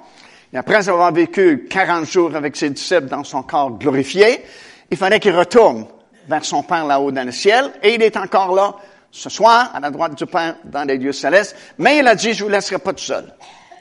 et 0.53 0.57
après 0.57 0.89
avoir 0.89 1.13
vécu 1.13 1.69
40 1.71 2.05
jours 2.05 2.35
avec 2.35 2.57
ses 2.57 2.71
disciples 2.71 3.07
dans 3.07 3.23
son 3.23 3.45
corps 3.45 3.79
glorifié, 3.79 4.45
il 4.91 4.97
fallait 4.97 5.21
qu'il 5.21 5.37
retourne 5.37 5.87
vers 6.27 6.45
son 6.45 6.65
Père 6.65 6.85
là-haut 6.85 7.13
dans 7.13 7.25
le 7.25 7.33
ciel, 7.33 7.71
et 7.81 7.95
il 7.95 8.03
est 8.03 8.17
encore 8.17 8.53
là 8.57 8.75
ce 9.15 9.31
soir, 9.31 9.71
à 9.73 9.79
la 9.79 9.93
droite 9.93 10.19
du 10.19 10.27
Père, 10.27 10.57
dans 10.65 10.83
les 10.83 10.99
lieux 10.99 11.13
célestes, 11.13 11.55
mais 11.79 11.99
il 11.99 12.09
a 12.09 12.17
dit, 12.17 12.33
je 12.33 12.43
vous 12.43 12.51
laisserai 12.51 12.79
pas 12.79 12.93
tout 12.93 13.05
seul. 13.05 13.33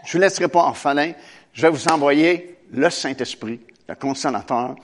Je 0.06 0.14
vous 0.14 0.20
laisserai 0.20 0.48
pas 0.48 0.60
orphelin. 0.60 1.14
Je 1.54 1.64
vais 1.64 1.72
vous 1.72 1.88
envoyer 1.88 2.60
le 2.72 2.88
Saint-Esprit, 2.92 3.60
le 3.90 3.96
consolateur, 3.96 4.76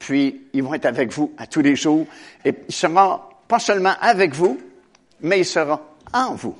puis 0.00 0.48
ils 0.52 0.62
vont 0.62 0.74
être 0.74 0.86
avec 0.86 1.12
vous 1.12 1.32
à 1.38 1.46
tous 1.46 1.62
les 1.62 1.76
jours, 1.76 2.04
et 2.44 2.52
il 2.68 2.74
sera 2.74 3.30
pas 3.46 3.60
seulement 3.60 3.94
avec 4.00 4.34
vous, 4.34 4.60
mais 5.20 5.38
il 5.38 5.46
sera 5.46 5.80
en 6.12 6.34
vous. 6.34 6.56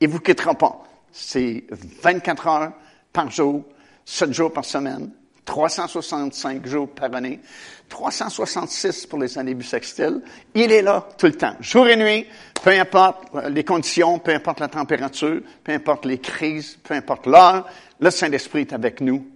Il 0.00 0.08
vous 0.08 0.20
quittera 0.20 0.54
pas. 0.54 0.84
C'est 1.10 1.64
24 2.02 2.46
heures 2.46 2.72
par 3.12 3.30
jour, 3.32 3.64
7 4.04 4.32
jours 4.32 4.52
par 4.52 4.64
semaine, 4.64 5.10
365 5.44 6.64
jours 6.66 6.88
par 6.90 7.12
année, 7.12 7.40
366 7.88 9.06
pour 9.06 9.18
les 9.18 9.38
années 9.38 9.54
bissextiles. 9.54 10.20
Il 10.54 10.72
est 10.72 10.82
là 10.82 11.06
tout 11.16 11.26
le 11.26 11.34
temps, 11.34 11.56
jour 11.60 11.86
et 11.88 11.96
nuit, 11.96 12.26
peu 12.62 12.70
importe 12.70 13.28
les 13.48 13.64
conditions, 13.64 14.18
peu 14.18 14.34
importe 14.34 14.60
la 14.60 14.68
température, 14.68 15.40
peu 15.62 15.72
importe 15.72 16.04
les 16.04 16.18
crises, 16.18 16.78
peu 16.82 16.94
importe 16.94 17.26
l'heure, 17.26 17.66
le 18.00 18.10
Saint-Esprit 18.10 18.62
est 18.62 18.72
avec 18.72 19.00
nous 19.00 19.26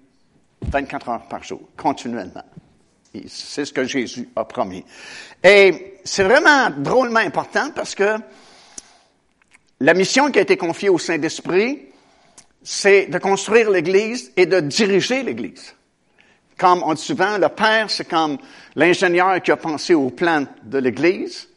24 0.63 1.09
heures 1.09 1.29
par 1.29 1.43
jour, 1.43 1.61
continuellement. 1.77 2.45
C'est 3.27 3.65
ce 3.65 3.73
que 3.73 3.85
Jésus 3.85 4.29
a 4.37 4.45
promis. 4.45 4.85
Et 5.43 5.99
c'est 6.05 6.23
vraiment 6.23 6.71
drôlement 6.71 7.21
important 7.21 7.71
parce 7.75 7.95
que 7.95 8.17
la 9.81 9.95
mission 9.95 10.31
qui 10.31 10.39
a 10.39 10.43
été 10.43 10.57
confiée 10.57 10.91
au 10.91 10.99
Saint-Esprit, 10.99 11.87
c'est 12.63 13.07
de 13.07 13.19
construire 13.19 13.71
l'Église 13.71 14.31
et 14.37 14.47
de 14.47 14.61
diriger 14.61 15.23
l'Église. 15.23 15.75
Comme 16.61 16.83
on 16.85 16.93
dit 16.93 17.03
souvent, 17.03 17.39
le 17.39 17.49
Père, 17.49 17.91
c'est 17.91 18.05
comme 18.05 18.37
l'ingénieur 18.77 19.41
qui 19.41 19.51
a 19.51 19.57
pensé 19.57 19.95
au 19.95 20.11
plan 20.11 20.45
de 20.63 20.77
l'Église. 20.77 21.49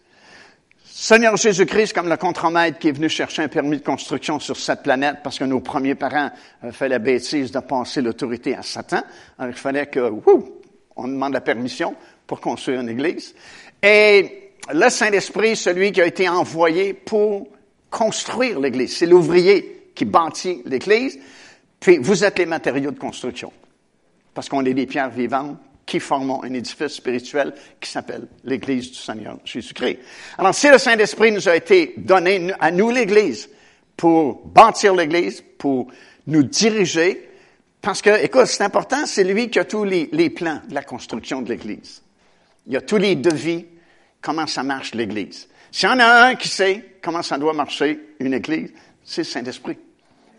Seigneur 0.86 1.36
Jésus-Christ, 1.36 1.92
comme 1.92 2.08
le 2.08 2.16
contremaître 2.16 2.80
qui 2.80 2.88
est 2.88 2.94
venu 2.94 3.10
chercher 3.10 3.42
un 3.42 3.50
permis 3.50 3.80
de 3.80 3.84
construction 3.84 4.40
sur 4.40 4.56
cette 4.56 4.82
planète 4.82 5.18
parce 5.22 5.38
que 5.38 5.44
nos 5.44 5.60
premiers 5.60 5.96
parents 5.96 6.32
avaient 6.62 6.72
fait 6.72 6.88
la 6.88 7.00
bêtise 7.00 7.52
de 7.52 7.60
passer 7.60 8.02
l'autorité 8.02 8.56
à 8.56 8.62
Satan. 8.62 9.02
Alors, 9.38 9.54
il 9.54 9.60
fallait 9.60 9.88
que, 9.88 10.10
on 10.96 11.08
demande 11.10 11.34
la 11.34 11.42
permission 11.42 11.96
pour 12.26 12.40
construire 12.40 12.80
une 12.80 12.88
église. 12.88 13.36
Et 13.82 14.54
le 14.74 14.88
Saint-Esprit, 14.90 15.58
celui 15.58 15.92
qui 15.92 16.00
a 16.00 16.06
été 16.06 16.30
envoyé 16.30 16.94
pour 16.94 17.50
construire 17.90 18.58
l'église. 18.58 18.96
C'est 18.96 19.06
l'ouvrier 19.06 19.90
qui 19.94 20.06
bâtit 20.06 20.62
l'église. 20.64 21.20
Puis, 21.82 21.98
vous 21.98 22.24
êtes 22.24 22.40
les 22.40 22.46
matériaux 22.46 22.92
de 22.92 23.00
construction. 23.00 23.52
Parce 24.34 24.50
qu'on 24.50 24.66
est 24.66 24.74
des 24.74 24.86
pierres 24.86 25.10
vivantes 25.10 25.58
qui 25.86 26.00
forment 26.00 26.40
un 26.44 26.54
édifice 26.54 26.94
spirituel 26.94 27.54
qui 27.80 27.90
s'appelle 27.90 28.28
l'Église 28.44 28.92
du 28.92 28.98
Seigneur 28.98 29.38
Jésus-Christ. 29.44 30.00
Alors, 30.38 30.56
si 30.56 30.70
le 30.70 30.78
Saint-Esprit 30.78 31.32
nous 31.32 31.50
a 31.50 31.56
été 31.56 31.94
donné 31.98 32.54
à 32.60 32.72
nous 32.72 32.90
l'Église 32.90 33.50
pour 33.98 34.46
bâtir 34.46 34.96
l'Église, 34.96 35.44
pour 35.58 35.88
nous 36.28 36.44
diriger, 36.44 37.30
parce 37.82 38.02
que, 38.02 38.24
écoute, 38.24 38.46
c'est 38.46 38.64
important, 38.64 39.06
c'est 39.06 39.26
lui 39.26 39.50
qui 39.50 39.60
a 39.60 39.66
tous 39.66 39.84
les, 39.84 40.30
plans 40.30 40.62
de 40.68 40.74
la 40.74 40.84
construction 40.84 41.42
de 41.42 41.50
l'Église. 41.50 42.02
Il 42.66 42.78
a 42.78 42.82
tous 42.82 42.98
les 42.98 43.16
devis, 43.18 43.66
comment 44.22 44.48
ça 44.48 44.64
marche 44.64 44.94
l'Église. 44.94 45.50
S'il 45.70 45.90
y 45.90 45.92
en 45.92 46.00
a 46.00 46.28
un 46.28 46.36
qui 46.36 46.48
sait 46.48 46.98
comment 47.02 47.22
ça 47.22 47.38
doit 47.38 47.52
marcher 47.52 48.16
une 48.20 48.34
Église, 48.34 48.72
c'est 49.04 49.22
le 49.22 49.26
Saint-Esprit. 49.26 49.78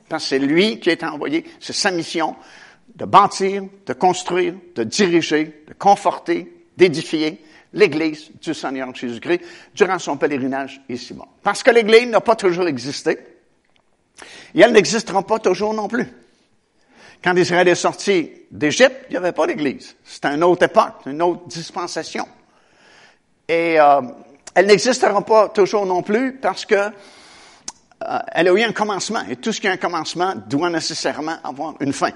Parce 0.08 0.22
que 0.24 0.28
c'est 0.30 0.38
lui 0.38 0.80
qui 0.80 0.88
est 0.88 1.04
envoyé, 1.04 1.44
c'est 1.60 1.74
sa 1.74 1.90
mission 1.90 2.34
de 2.94 3.04
bâtir, 3.04 3.64
de 3.86 3.92
construire, 3.92 4.54
de 4.74 4.84
diriger, 4.84 5.64
de 5.68 5.74
conforter, 5.74 6.66
d'édifier 6.76 7.42
l'Église 7.72 8.30
du 8.40 8.54
Seigneur 8.54 8.94
Jésus-Christ 8.94 9.40
durant 9.74 9.98
son 9.98 10.16
pèlerinage 10.16 10.80
ici-bas. 10.88 11.26
Parce 11.42 11.62
que 11.62 11.70
l'Église 11.70 12.08
n'a 12.08 12.20
pas 12.20 12.36
toujours 12.36 12.68
existé, 12.68 13.18
et 14.54 14.60
elle 14.60 14.72
n'existera 14.72 15.22
pas 15.26 15.38
toujours 15.38 15.74
non 15.74 15.88
plus. 15.88 16.06
Quand 17.22 17.34
Israël 17.36 17.66
est 17.68 17.74
sorti 17.74 18.30
d'Égypte, 18.50 19.06
il 19.08 19.12
n'y 19.12 19.16
avait 19.16 19.32
pas 19.32 19.46
d'Église. 19.46 19.96
C'était 20.04 20.28
une 20.28 20.44
autre 20.44 20.64
époque, 20.64 21.06
une 21.06 21.22
autre 21.22 21.46
dispensation. 21.46 22.28
Et 23.48 23.80
euh, 23.80 24.02
elle 24.54 24.66
n'existera 24.66 25.24
pas 25.24 25.48
toujours 25.48 25.86
non 25.86 26.02
plus 26.02 26.34
parce 26.34 26.64
que 26.64 26.74
euh, 26.74 28.18
elle 28.32 28.48
a 28.48 28.52
eu 28.52 28.62
un 28.62 28.72
commencement. 28.72 29.22
Et 29.28 29.36
tout 29.36 29.52
ce 29.52 29.60
qui 29.60 29.68
a 29.68 29.72
un 29.72 29.78
commencement 29.78 30.34
doit 30.46 30.70
nécessairement 30.70 31.36
avoir 31.42 31.74
une 31.80 31.92
fin. 31.92 32.12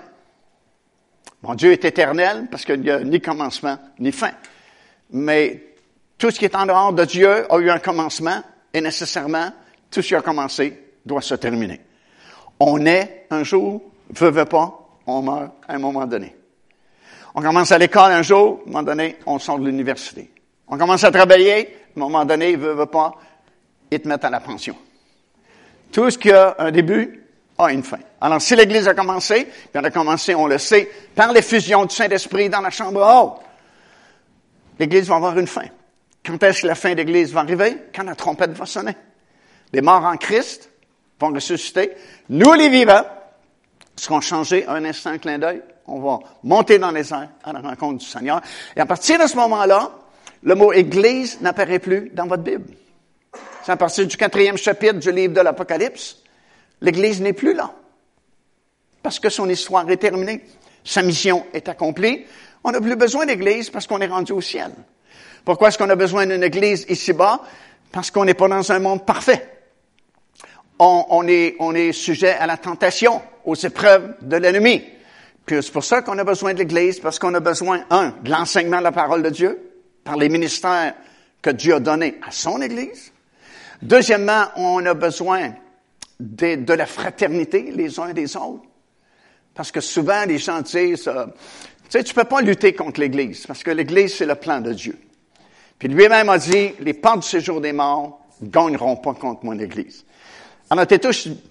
Mon 1.42 1.54
Dieu 1.54 1.72
est 1.72 1.84
éternel 1.84 2.48
parce 2.50 2.64
qu'il 2.64 2.80
n'y 2.80 2.90
a 2.90 3.00
ni 3.00 3.20
commencement 3.20 3.78
ni 3.98 4.12
fin. 4.12 4.32
Mais 5.10 5.62
tout 6.18 6.30
ce 6.30 6.38
qui 6.38 6.44
est 6.44 6.56
en 6.56 6.66
dehors 6.66 6.92
de 6.92 7.04
Dieu 7.04 7.50
a 7.52 7.58
eu 7.58 7.70
un 7.70 7.78
commencement 7.78 8.42
et 8.74 8.80
nécessairement 8.80 9.52
tout 9.90 10.02
ce 10.02 10.08
qui 10.08 10.14
a 10.14 10.20
commencé 10.20 10.82
doit 11.06 11.22
se 11.22 11.34
terminer. 11.34 11.80
On 12.60 12.84
est 12.86 13.26
un 13.30 13.44
jour, 13.44 13.82
veut, 14.10 14.30
veut 14.30 14.44
pas, 14.44 14.88
on 15.06 15.22
meurt 15.22 15.52
à 15.66 15.74
un 15.74 15.78
moment 15.78 16.06
donné. 16.06 16.34
On 17.34 17.40
commence 17.40 17.70
à 17.70 17.78
l'école 17.78 18.10
un 18.10 18.22
jour, 18.22 18.60
à 18.60 18.68
un 18.68 18.72
moment 18.72 18.82
donné, 18.82 19.16
on 19.26 19.38
sort 19.38 19.60
de 19.60 19.66
l'université. 19.66 20.30
On 20.66 20.76
commence 20.76 21.04
à 21.04 21.12
travailler, 21.12 21.68
à 21.68 21.98
un 21.98 22.00
moment 22.00 22.24
donné, 22.24 22.56
veut, 22.56 22.72
veut 22.72 22.86
pas, 22.86 23.14
ils 23.90 24.00
te 24.00 24.08
mettent 24.08 24.24
à 24.24 24.30
la 24.30 24.40
pension. 24.40 24.76
Tout 25.92 26.10
ce 26.10 26.18
qui 26.18 26.32
a 26.32 26.56
un 26.58 26.70
début 26.72 27.27
a 27.58 27.72
une 27.72 27.82
fin. 27.82 27.98
Alors, 28.20 28.40
si 28.40 28.54
l'Église 28.54 28.86
a 28.88 28.94
commencé, 28.94 29.44
puis 29.44 29.70
elle 29.74 29.84
a 29.84 29.90
commencé, 29.90 30.34
on 30.34 30.46
le 30.46 30.58
sait, 30.58 30.90
par 31.14 31.32
l'effusion 31.32 31.84
du 31.84 31.94
Saint-Esprit 31.94 32.48
dans 32.48 32.60
la 32.60 32.70
chambre 32.70 33.00
haute, 33.00 33.42
l'Église 34.78 35.08
va 35.08 35.16
avoir 35.16 35.38
une 35.38 35.46
fin. 35.46 35.66
Quand 36.24 36.42
est-ce 36.42 36.62
que 36.62 36.66
la 36.68 36.74
fin 36.74 36.92
de 36.92 36.96
l'Église 36.96 37.32
va 37.32 37.40
arriver? 37.40 37.76
Quand 37.94 38.04
la 38.04 38.14
trompette 38.14 38.52
va 38.52 38.66
sonner. 38.66 38.96
Les 39.72 39.80
morts 39.80 40.04
en 40.04 40.16
Christ 40.16 40.70
vont 41.20 41.32
ressusciter. 41.32 41.92
Nous, 42.28 42.52
les 42.54 42.68
vivants, 42.68 43.04
seront 43.96 44.20
changés 44.20 44.64
un 44.66 44.84
instant, 44.84 45.10
un 45.10 45.18
clin 45.18 45.38
d'œil. 45.38 45.62
On 45.86 46.00
va 46.00 46.20
monter 46.44 46.78
dans 46.78 46.90
les 46.90 47.12
airs 47.12 47.28
à 47.42 47.52
la 47.52 47.60
rencontre 47.60 47.98
du 47.98 48.06
Seigneur. 48.06 48.40
Et 48.76 48.80
à 48.80 48.86
partir 48.86 49.18
de 49.18 49.26
ce 49.26 49.36
moment-là, 49.36 49.90
le 50.42 50.54
mot 50.54 50.72
Église 50.72 51.40
n'apparaît 51.40 51.78
plus 51.78 52.10
dans 52.14 52.26
votre 52.26 52.42
Bible. 52.42 52.70
C'est 53.64 53.72
à 53.72 53.76
partir 53.76 54.06
du 54.06 54.16
quatrième 54.16 54.56
chapitre 54.56 54.94
du 54.94 55.10
livre 55.10 55.34
de 55.34 55.40
l'Apocalypse. 55.40 56.18
L'Église 56.80 57.20
n'est 57.20 57.32
plus 57.32 57.54
là. 57.54 57.72
Parce 59.02 59.18
que 59.18 59.28
son 59.28 59.48
histoire 59.48 59.88
est 59.90 59.96
terminée. 59.96 60.44
Sa 60.84 61.02
mission 61.02 61.46
est 61.52 61.68
accomplie. 61.68 62.24
On 62.64 62.70
n'a 62.70 62.80
plus 62.80 62.96
besoin 62.96 63.26
d'Église 63.26 63.70
parce 63.70 63.86
qu'on 63.86 64.00
est 64.00 64.06
rendu 64.06 64.32
au 64.32 64.40
ciel. 64.40 64.72
Pourquoi 65.44 65.68
est-ce 65.68 65.78
qu'on 65.78 65.90
a 65.90 65.96
besoin 65.96 66.26
d'une 66.26 66.42
Église 66.42 66.84
ici-bas? 66.88 67.40
Parce 67.92 68.10
qu'on 68.10 68.24
n'est 68.24 68.34
pas 68.34 68.48
dans 68.48 68.70
un 68.70 68.78
monde 68.78 69.06
parfait. 69.06 69.48
On, 70.78 71.26
est, 71.26 71.56
on 71.58 71.74
est 71.74 71.92
sujet 71.92 72.32
à 72.32 72.46
la 72.46 72.56
tentation, 72.56 73.20
aux 73.44 73.56
épreuves 73.56 74.14
de 74.22 74.36
l'ennemi. 74.36 74.84
Puis 75.44 75.62
c'est 75.62 75.72
pour 75.72 75.82
ça 75.82 76.02
qu'on 76.02 76.18
a 76.18 76.24
besoin 76.24 76.52
de 76.52 76.58
l'Église, 76.58 77.00
parce 77.00 77.18
qu'on 77.18 77.34
a 77.34 77.40
besoin, 77.40 77.84
un, 77.90 78.14
de 78.22 78.30
l'enseignement 78.30 78.78
de 78.78 78.84
la 78.84 78.92
parole 78.92 79.22
de 79.22 79.30
Dieu, 79.30 79.58
par 80.04 80.16
les 80.16 80.28
ministères 80.28 80.94
que 81.42 81.50
Dieu 81.50 81.74
a 81.74 81.80
donnés 81.80 82.20
à 82.26 82.30
son 82.30 82.60
Église. 82.60 83.12
Deuxièmement, 83.82 84.46
on 84.56 84.84
a 84.86 84.94
besoin 84.94 85.52
de, 86.20 86.72
la 86.72 86.86
fraternité 86.86 87.72
les 87.74 87.98
uns 88.00 88.12
des 88.12 88.36
autres. 88.36 88.64
Parce 89.54 89.70
que 89.72 89.80
souvent, 89.80 90.24
les 90.26 90.38
gens 90.38 90.60
disent, 90.60 91.08
euh, 91.08 91.26
tu 91.26 91.90
sais, 91.90 92.04
tu 92.04 92.14
peux 92.14 92.24
pas 92.24 92.40
lutter 92.40 92.74
contre 92.74 93.00
l'Église, 93.00 93.46
parce 93.46 93.62
que 93.62 93.70
l'Église, 93.70 94.14
c'est 94.14 94.26
le 94.26 94.34
plan 94.34 94.60
de 94.60 94.72
Dieu. 94.72 94.98
Puis 95.78 95.88
lui-même 95.88 96.28
a 96.28 96.38
dit, 96.38 96.72
les 96.80 96.94
portes 96.94 97.22
du 97.22 97.28
séjour 97.28 97.60
des 97.60 97.72
morts 97.72 98.20
ne 98.40 98.48
gagneront 98.48 98.96
pas 98.96 99.14
contre 99.14 99.44
mon 99.44 99.58
Église. 99.58 100.04
Alors, 100.70 100.86
tu 100.86 100.94
es 100.94 101.00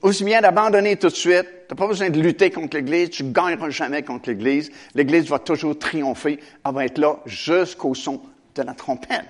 aussi 0.02 0.24
bien 0.24 0.42
d'abandonner 0.42 0.96
tout 0.96 1.08
de 1.08 1.14
suite. 1.14 1.48
Tu 1.68 1.74
n'as 1.74 1.76
pas 1.76 1.88
besoin 1.88 2.10
de 2.12 2.20
lutter 2.20 2.52
contre 2.52 2.78
l'Église. 2.78 3.10
Tu 3.10 3.24
ne 3.24 3.32
gagneras 3.32 3.72
jamais 3.72 4.04
contre 4.04 4.30
l'Église. 4.30 4.72
L'Église 4.94 5.28
va 5.28 5.40
toujours 5.40 5.78
triompher. 5.80 6.40
Elle 6.64 6.74
va 6.74 6.86
être 6.86 7.00
là 7.00 7.18
jusqu'au 7.26 7.96
son 7.96 8.22
de 8.54 8.62
la 8.62 8.74
trompette. 8.74 9.26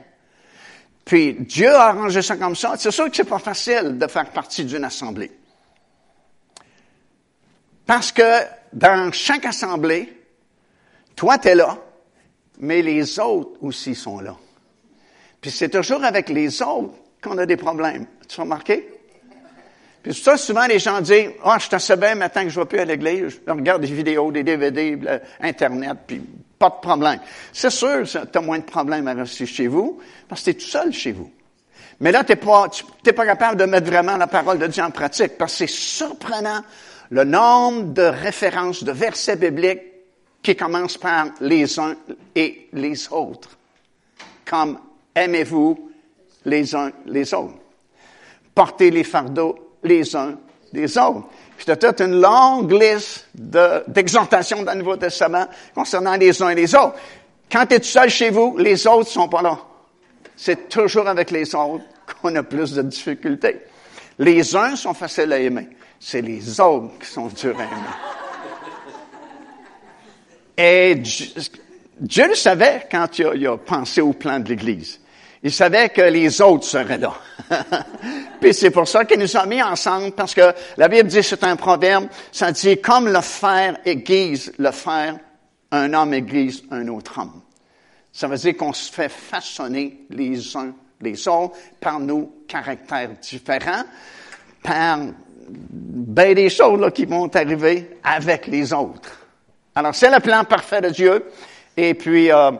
Puis 1.07 1.35
Dieu 1.35 1.73
a 1.73 1.87
arrangé 1.87 2.21
ça 2.21 2.35
comme 2.35 2.55
ça. 2.55 2.73
C'est 2.77 2.91
sûr 2.91 3.09
que 3.09 3.15
c'est 3.15 3.23
pas 3.23 3.39
facile 3.39 3.97
de 3.97 4.07
faire 4.07 4.29
partie 4.29 4.65
d'une 4.65 4.83
assemblée. 4.83 5.31
Parce 7.85 8.11
que 8.11 8.43
dans 8.73 9.09
chaque 9.13 9.45
assemblée, 9.45 10.13
toi 11.15 11.37
tu 11.37 11.47
es 11.47 11.55
là, 11.55 11.77
mais 12.59 12.81
les 12.81 13.19
autres 13.21 13.51
aussi 13.61 13.95
sont 13.95 14.19
là. 14.19 14.35
Puis 15.39 15.49
c'est 15.49 15.69
toujours 15.69 16.03
avec 16.03 16.27
les 16.27 16.61
autres 16.61 16.95
qu'on 17.23 17.37
a 17.37 17.45
des 17.45 17.55
problèmes. 17.55 18.05
Tu 18.27 18.41
as 18.41 18.43
remarqué? 18.43 18.89
Puis 20.03 20.13
ça, 20.13 20.35
souvent 20.35 20.67
les 20.67 20.79
gens 20.79 20.99
disent, 20.99 21.31
ah, 21.41 21.53
oh, 21.55 21.59
je 21.59 21.69
t'assais 21.69 21.95
bien 21.95 22.15
maintenant 22.15 22.43
que 22.43 22.49
je 22.49 22.59
ne 22.59 22.65
vais 22.65 22.67
plus 22.67 22.79
à 22.79 22.85
l'église, 22.85 23.39
je 23.47 23.51
regarde 23.51 23.81
des 23.81 23.93
vidéos, 23.93 24.29
des 24.33 24.43
DVD, 24.43 24.99
Internet, 25.39 25.99
puis 26.05 26.21
pas 26.57 26.69
de 26.69 26.81
problème. 26.81 27.19
C'est 27.53 27.69
sûr, 27.69 28.03
tu 28.07 28.17
as 28.17 28.41
moins 28.41 28.59
de 28.59 28.63
problèmes 28.63 29.07
à 29.07 29.13
rester 29.13 29.45
chez 29.45 29.67
vous, 29.67 29.99
parce 30.27 30.41
que 30.41 30.45
tu 30.45 30.49
es 30.51 30.53
tout 30.55 30.67
seul 30.67 30.91
chez 30.91 31.11
vous. 31.11 31.31
Mais 31.99 32.11
là, 32.11 32.23
tu 32.23 32.31
n'es 32.31 32.35
pas, 32.35 32.67
pas 33.15 33.25
capable 33.25 33.57
de 33.57 33.65
mettre 33.65 33.87
vraiment 33.87 34.17
la 34.17 34.27
parole 34.27 34.59
de 34.59 34.67
Dieu 34.67 34.83
en 34.83 34.91
pratique, 34.91 35.37
parce 35.37 35.53
que 35.53 35.57
c'est 35.59 35.67
surprenant 35.67 36.61
le 37.09 37.23
nombre 37.23 37.93
de 37.93 38.03
références, 38.03 38.83
de 38.83 38.91
versets 38.91 39.37
bibliques 39.37 39.81
qui 40.43 40.55
commencent 40.55 40.97
par 40.97 41.27
les 41.41 41.79
uns 41.79 41.95
et 42.35 42.69
les 42.73 43.11
autres. 43.11 43.57
Comme 44.45 44.79
aimez-vous 45.15 45.91
les 46.45 46.75
uns 46.75 46.91
les 47.05 47.33
autres? 47.33 47.55
Portez 48.53 48.91
les 48.91 49.03
fardeaux 49.03 49.75
les 49.83 50.15
uns 50.15 50.37
des 50.73 50.97
autres. 50.97 51.27
Puis 51.57 51.65
toute 51.65 52.01
une 52.01 52.21
longue 52.21 52.71
liste 52.71 53.27
d'exhortations 53.33 54.61
dans 54.61 54.73
le 54.73 54.79
Nouveau 54.79 54.95
Testament 54.95 55.47
concernant 55.73 56.15
les 56.15 56.41
uns 56.41 56.49
et 56.49 56.55
les 56.55 56.73
autres. 56.75 56.95
Quand 57.51 57.65
tu 57.65 57.75
es 57.75 57.83
seul 57.83 58.09
chez 58.09 58.29
vous, 58.29 58.57
les 58.57 58.85
autres 58.85 59.09
sont 59.09 59.27
pas 59.27 59.41
là. 59.41 59.57
C'est 60.35 60.69
toujours 60.69 61.07
avec 61.07 61.31
les 61.31 61.55
autres 61.55 61.83
qu'on 62.21 62.35
a 62.35 62.43
plus 62.43 62.73
de 62.73 62.83
difficultés. 62.83 63.61
Les 64.19 64.55
uns 64.55 64.75
sont 64.75 64.93
faciles 64.93 65.33
à 65.33 65.39
aimer. 65.39 65.69
C'est 65.99 66.21
les 66.21 66.59
autres 66.59 66.99
qui 66.99 67.07
sont 67.07 67.27
durs 67.27 67.57
à 67.59 67.63
aimer. 67.63 67.95
Et 70.57 70.95
Dieu, 71.99 72.27
le 72.27 72.35
savait 72.35 72.87
quand 72.89 73.17
il 73.17 73.47
a 73.47 73.57
pensé 73.57 74.01
au 74.01 74.13
plan 74.13 74.39
de 74.39 74.49
l'Église. 74.49 74.99
Il 75.43 75.51
savait 75.51 75.89
que 75.89 76.01
les 76.01 76.41
autres 76.41 76.65
seraient 76.65 76.97
là. 76.97 77.13
Puis 78.41 78.53
c'est 78.53 78.71
pour 78.71 78.87
ça 78.87 79.05
qu'il 79.05 79.19
nous 79.19 79.37
a 79.37 79.45
mis 79.45 79.61
ensemble, 79.61 80.11
parce 80.11 80.33
que 80.33 80.53
la 80.77 80.87
Bible 80.87 81.09
dit, 81.09 81.23
c'est 81.23 81.43
un 81.43 81.55
proverbe, 81.55 82.07
ça 82.31 82.51
dit, 82.51 82.79
comme 82.81 83.07
le 83.07 83.21
fer 83.21 83.77
aiguise 83.85 84.51
le 84.57 84.71
fer, 84.71 85.17
un 85.71 85.93
homme 85.93 86.13
aiguise 86.13 86.63
un 86.71 86.87
autre 86.87 87.19
homme. 87.19 87.41
Ça 88.11 88.27
veut 88.27 88.37
dire 88.37 88.57
qu'on 88.57 88.73
se 88.73 88.91
fait 88.91 89.09
façonner 89.09 90.05
les 90.09 90.55
uns 90.57 90.73
les 91.01 91.27
autres 91.27 91.55
par 91.79 91.99
nos 91.99 92.43
caractères 92.47 93.11
différents, 93.21 93.83
par 94.63 94.99
ben 95.49 96.33
des 96.33 96.49
choses 96.49 96.79
là, 96.79 96.91
qui 96.91 97.05
vont 97.05 97.33
arriver 97.33 97.97
avec 98.03 98.47
les 98.47 98.73
autres. 98.73 99.27
Alors 99.75 99.95
c'est 99.95 100.09
le 100.09 100.19
plan 100.19 100.43
parfait 100.43 100.81
de 100.81 100.89
Dieu, 100.89 101.25
et 101.75 101.93
puis 101.93 102.31
euh, 102.31 102.51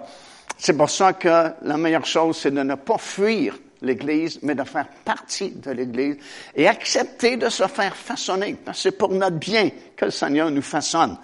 c'est 0.57 0.75
pour 0.75 0.89
ça 0.89 1.13
que 1.13 1.51
la 1.61 1.77
meilleure 1.77 2.05
chose, 2.05 2.37
c'est 2.37 2.51
de 2.51 2.63
ne 2.63 2.75
pas 2.75 2.97
fuir 2.97 3.57
l'Église, 3.81 4.39
mais 4.41 4.55
de 4.55 4.63
faire 4.63 4.87
partie 5.05 5.51
de 5.51 5.71
l'Église 5.71 6.17
et 6.55 6.67
accepter 6.67 7.37
de 7.37 7.49
se 7.49 7.67
faire 7.67 7.95
façonner. 7.95 8.55
Parce 8.55 8.77
que 8.77 8.83
c'est 8.83 8.97
pour 8.97 9.09
notre 9.09 9.37
bien 9.37 9.69
que 9.95 10.05
le 10.05 10.11
Seigneur 10.11 10.49
nous 10.49 10.61
façonne. 10.61 11.17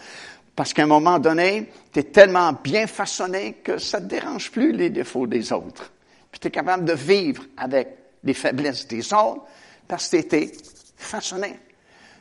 Parce 0.55 0.73
qu'à 0.73 0.83
un 0.83 0.87
moment 0.87 1.17
donné, 1.17 1.71
tu 1.91 1.99
es 1.99 2.03
tellement 2.03 2.53
bien 2.53 2.85
façonné 2.85 3.53
que 3.63 3.79
ça 3.79 3.99
ne 3.99 4.05
te 4.05 4.09
dérange 4.09 4.51
plus 4.51 4.71
les 4.71 4.91
défauts 4.91 5.25
des 5.25 5.51
autres. 5.51 5.91
Puis 6.31 6.39
tu 6.39 6.47
es 6.47 6.51
capable 6.51 6.85
de 6.85 6.93
vivre 6.93 7.43
avec 7.57 7.87
les 8.23 8.33
faiblesses 8.33 8.87
des 8.87 9.13
autres 9.13 9.43
parce 9.87 10.07
que 10.09 10.17
tu 10.17 10.17
été 10.17 10.51
façonné. 10.95 11.59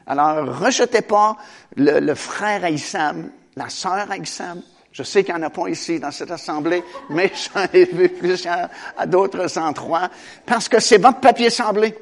Alors, 0.07 0.59
rejetez 0.59 1.02
pas 1.02 1.37
le, 1.76 2.14
frère 2.14 2.64
Aïssam, 2.64 3.31
la 3.54 3.69
sœur 3.69 4.11
Aïssam, 4.11 4.62
je 4.92 5.02
sais 5.02 5.25
qu'il 5.25 5.34
n'y 5.34 5.40
en 5.40 5.46
a 5.46 5.50
pas 5.50 5.68
ici 5.68 5.99
dans 5.99 6.11
cette 6.11 6.30
assemblée, 6.30 6.84
mais 7.08 7.32
j'en 7.54 7.64
ai 7.72 7.84
vu 7.87 8.08
plusieurs 8.11 8.68
à 8.96 9.06
d'autres 9.06 9.58
endroits, 9.58 10.11
parce 10.44 10.68
que 10.68 10.80
c'est 10.80 10.99
votre 10.99 11.20
papier 11.20 11.50
semblé. 11.50 11.94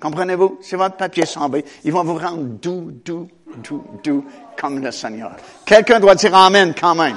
Comprenez-vous? 0.00 0.58
C'est 0.60 0.76
votre 0.76 0.96
papier 0.96 1.26
semblé. 1.26 1.64
Ils 1.84 1.92
vont 1.92 2.04
vous 2.04 2.18
rendre 2.18 2.42
doux, 2.42 2.90
doux, 3.04 3.28
doux, 3.56 3.84
doux, 4.02 4.24
comme 4.56 4.82
le 4.82 4.90
Seigneur. 4.92 5.36
Quelqu'un 5.64 5.98
doit 5.98 6.14
dire 6.14 6.34
Amen 6.34 6.74
quand 6.78 6.94
même. 6.94 7.16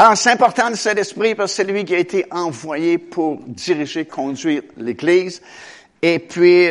Alors, 0.00 0.16
c'est 0.16 0.30
important 0.30 0.70
le 0.70 0.76
Saint-Esprit 0.76 1.34
parce 1.34 1.50
que 1.52 1.56
c'est 1.56 1.72
lui 1.72 1.84
qui 1.84 1.94
a 1.94 1.98
été 1.98 2.24
envoyé 2.30 2.98
pour 2.98 3.40
diriger, 3.46 4.04
conduire 4.04 4.62
l'Église. 4.76 5.42
Et 6.00 6.20
puis, 6.20 6.70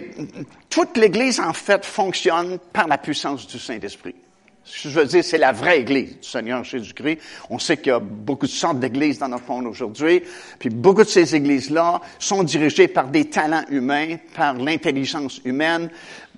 toute 0.69 0.95
l'Église, 0.95 1.39
en 1.39 1.51
fait, 1.51 1.85
fonctionne 1.85 2.57
par 2.71 2.87
la 2.87 2.97
puissance 2.97 3.45
du 3.45 3.59
Saint-Esprit. 3.59 4.15
Je 4.73 4.89
veux 4.89 5.05
dire, 5.05 5.23
c'est 5.23 5.37
la 5.37 5.53
vraie 5.53 5.79
Église 5.79 6.19
du 6.19 6.27
Seigneur 6.27 6.63
Jésus-Christ. 6.63 7.19
On 7.49 7.57
sait 7.57 7.77
qu'il 7.77 7.87
y 7.87 7.91
a 7.91 7.99
beaucoup 7.99 8.47
de 8.47 8.51
sortes 8.51 8.79
d'églises 8.79 9.17
dans 9.19 9.29
notre 9.29 9.49
monde 9.49 9.65
aujourd'hui. 9.67 10.23
Puis 10.59 10.69
beaucoup 10.69 11.03
de 11.03 11.09
ces 11.09 11.35
églises-là 11.35 12.01
sont 12.19 12.43
dirigées 12.43 12.87
par 12.87 13.07
des 13.07 13.25
talents 13.25 13.63
humains, 13.69 14.17
par 14.35 14.55
l'intelligence 14.55 15.39
humaine. 15.45 15.89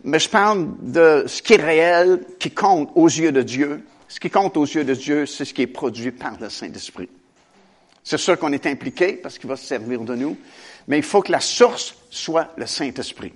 Mais 0.04 0.20
je 0.20 0.30
parle 0.30 0.70
de 0.82 1.26
ce 1.28 1.42
qui 1.42 1.54
est 1.54 1.64
réel, 1.64 2.24
qui 2.38 2.52
compte 2.52 2.92
aux 2.96 3.08
yeux 3.08 3.32
de 3.32 3.42
Dieu. 3.42 3.84
Ce 4.08 4.20
qui 4.20 4.30
compte 4.30 4.58
aux 4.58 4.66
yeux 4.66 4.84
de 4.84 4.94
Dieu, 4.94 5.26
c'est 5.26 5.46
ce 5.46 5.54
qui 5.54 5.64
est 5.64 5.68
produit 5.68 6.12
par 6.12 6.34
le 6.40 6.50
Saint-Esprit. 6.50 7.10
C'est 8.04 8.18
sûr 8.18 8.38
qu'on 8.38 8.54
est 8.54 8.66
impliqué 8.66 9.14
parce 9.14 9.38
qu'il 9.38 9.50
va 9.50 9.56
se 9.56 9.66
servir 9.66 10.02
de 10.02 10.16
nous, 10.16 10.38
mais 10.88 10.98
il 10.98 11.04
faut 11.04 11.22
que 11.22 11.32
la 11.32 11.40
source 11.40 11.96
soit 12.10 12.54
le 12.58 12.66
Saint-Esprit. 12.66 13.34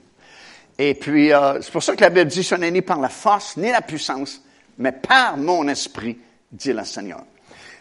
Et 0.77 0.95
puis, 0.95 1.31
euh, 1.31 1.61
c'est 1.61 1.71
pour 1.71 1.83
ça 1.83 1.95
que 1.95 2.01
la 2.01 2.09
Bible 2.09 2.29
dit, 2.29 2.43
ce 2.43 2.55
n'est 2.55 2.71
ni 2.71 2.81
par 2.81 2.99
la 2.99 3.09
force, 3.09 3.57
ni 3.57 3.69
la 3.69 3.81
puissance, 3.81 4.41
mais 4.77 4.91
par 4.91 5.37
mon 5.37 5.67
esprit, 5.67 6.17
dit 6.51 6.73
le 6.73 6.83
Seigneur. 6.83 7.23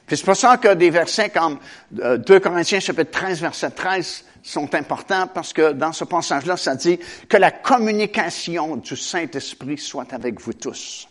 Puis 0.07 0.17
c'est 0.17 0.25
pour 0.25 0.37
ça 0.37 0.57
que 0.57 0.75
des 0.75 0.91
versets 0.91 1.31
comme 1.31 1.59
2 1.91 2.03
euh, 2.03 2.41
Corinthiens 2.41 2.81
chapitre 2.81 3.11
13, 3.11 3.41
verset 3.41 3.71
13 3.71 4.25
sont 4.43 4.75
importants 4.75 5.29
parce 5.33 5.53
que 5.53 5.73
dans 5.73 5.93
ce 5.93 6.05
passage-là, 6.05 6.57
ça 6.57 6.75
dit 6.75 6.99
que 7.29 7.37
la 7.37 7.51
communication 7.51 8.77
du 8.77 8.97
Saint-Esprit 8.97 9.79
soit 9.79 10.13
avec 10.13 10.41
vous 10.41 10.53
tous. 10.53 11.09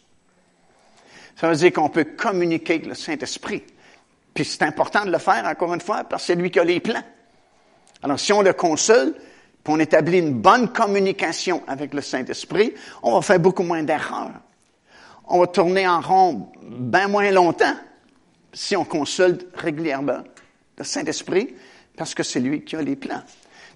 Ça 1.40 1.50
veut 1.50 1.56
dire 1.56 1.72
qu'on 1.72 1.90
peut 1.90 2.04
communiquer 2.04 2.74
avec 2.74 2.88
le 2.88 2.94
Saint-Esprit. 2.94 3.64
Puis 4.34 4.46
c'est 4.46 4.64
important 4.64 5.06
de 5.06 5.12
le 5.12 5.18
faire, 5.18 5.46
encore 5.46 5.74
une 5.74 5.82
fois, 5.82 6.04
parce 6.04 6.24
que 6.24 6.28
c'est 6.28 6.36
lui 6.36 6.52
qui 6.52 6.60
a 6.60 6.64
les 6.64 6.80
plans. 6.80 7.04
Alors 8.04 8.20
si 8.20 8.34
on 8.34 8.42
le 8.42 8.54
consulte, 8.54 9.16
puis 9.64 9.74
on 9.74 9.80
établit 9.80 10.20
une 10.20 10.34
bonne 10.34 10.72
communication 10.72 11.64
avec 11.68 11.94
le 11.94 12.02
Saint-Esprit, 12.02 12.74
on 13.04 13.14
va 13.14 13.22
faire 13.22 13.40
beaucoup 13.40 13.64
moins 13.64 13.84
d'erreurs 13.84 14.34
on 15.32 15.40
va 15.40 15.48
tourner 15.48 15.88
en 15.88 16.02
rond 16.02 16.50
bien 16.62 17.08
moins 17.08 17.32
longtemps 17.32 17.76
si 18.54 18.76
on 18.76 18.84
consulte 18.84 19.48
régulièrement 19.56 20.24
le 20.78 20.84
Saint-Esprit, 20.84 21.56
parce 21.96 22.14
que 22.14 22.24
c'est 22.24 22.40
lui 22.40 22.64
qui 22.64 22.76
a 22.76 22.82
les 22.82 22.96
plans. 22.96 23.22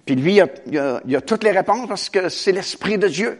Puis 0.04 0.16
lui, 0.16 0.40
il 0.66 0.78
a, 0.78 1.20
toutes 1.20 1.44
les 1.44 1.50
réponses 1.50 1.88
parce 1.88 2.10
que 2.10 2.28
c'est 2.28 2.52
l'Esprit 2.52 2.98
de 2.98 3.08
Dieu. 3.08 3.38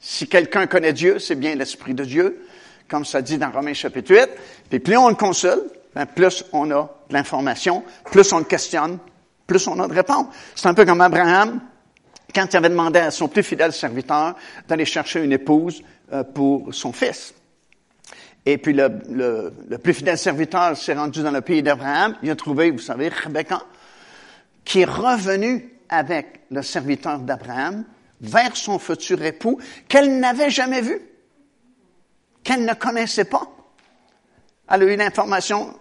Si 0.00 0.28
quelqu'un 0.28 0.66
connaît 0.66 0.92
Dieu, 0.92 1.18
c'est 1.18 1.34
bien 1.34 1.54
l'Esprit 1.54 1.94
de 1.94 2.04
Dieu, 2.04 2.46
comme 2.88 3.04
ça 3.04 3.20
dit 3.20 3.38
dans 3.38 3.50
Romains 3.50 3.74
chapitre 3.74 4.14
8. 4.14 4.28
Puis 4.70 4.78
plus 4.78 4.96
on 4.96 5.08
le 5.08 5.14
consulte, 5.14 5.64
ben 5.94 6.06
plus 6.06 6.44
on 6.52 6.70
a 6.70 6.82
de 7.08 7.14
l'information, 7.14 7.82
plus 8.10 8.32
on 8.32 8.38
le 8.38 8.44
questionne, 8.44 8.98
plus 9.46 9.66
on 9.66 9.78
a 9.80 9.88
de 9.88 9.94
réponses. 9.94 10.26
C'est 10.54 10.68
un 10.68 10.74
peu 10.74 10.84
comme 10.84 11.00
Abraham, 11.00 11.60
quand 12.34 12.46
il 12.52 12.56
avait 12.56 12.68
demandé 12.68 12.98
à 12.98 13.10
son 13.10 13.28
plus 13.28 13.42
fidèle 13.42 13.72
serviteur 13.72 14.34
d'aller 14.66 14.84
chercher 14.84 15.22
une 15.22 15.32
épouse 15.32 15.82
euh, 16.12 16.24
pour 16.24 16.74
son 16.74 16.92
fils. 16.92 17.34
Et 18.46 18.58
puis 18.58 18.74
le, 18.74 19.48
plus 19.82 19.94
fidèle 19.94 20.18
serviteur 20.18 20.76
s'est 20.76 20.94
rendu 20.94 21.22
dans 21.22 21.30
le 21.30 21.40
pays 21.40 21.62
d'Abraham. 21.62 22.16
Il 22.22 22.30
a 22.30 22.36
trouvé, 22.36 22.70
vous 22.70 22.78
savez, 22.78 23.08
Rebecca, 23.08 23.62
qui 24.64 24.80
est 24.80 24.84
revenu 24.84 25.70
avec 25.88 26.42
le 26.50 26.62
serviteur 26.62 27.20
d'Abraham 27.20 27.84
vers 28.20 28.56
son 28.56 28.78
futur 28.78 29.22
époux 29.22 29.58
qu'elle 29.88 30.18
n'avait 30.18 30.50
jamais 30.50 30.82
vu, 30.82 31.00
qu'elle 32.42 32.64
ne 32.64 32.74
connaissait 32.74 33.24
pas. 33.24 33.48
Elle 34.68 34.82
a 34.82 34.92
eu 34.92 34.96
l'information 34.96 35.74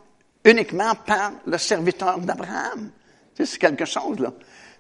uniquement 0.46 0.94
par 0.96 1.34
le 1.46 1.58
serviteur 1.58 2.20
d'Abraham. 2.20 2.92
C'est 3.36 3.58
quelque 3.58 3.86
chose, 3.86 4.20
là. 4.20 4.32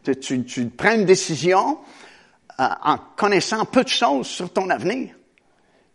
Tu, 0.03 0.65
prends 0.75 0.95
une 0.95 1.05
décision 1.05 1.79
euh, 2.59 2.63
en 2.83 2.97
connaissant 3.15 3.65
peu 3.65 3.83
de 3.83 3.89
choses 3.89 4.27
sur 4.27 4.51
ton 4.51 4.69
avenir 4.69 5.15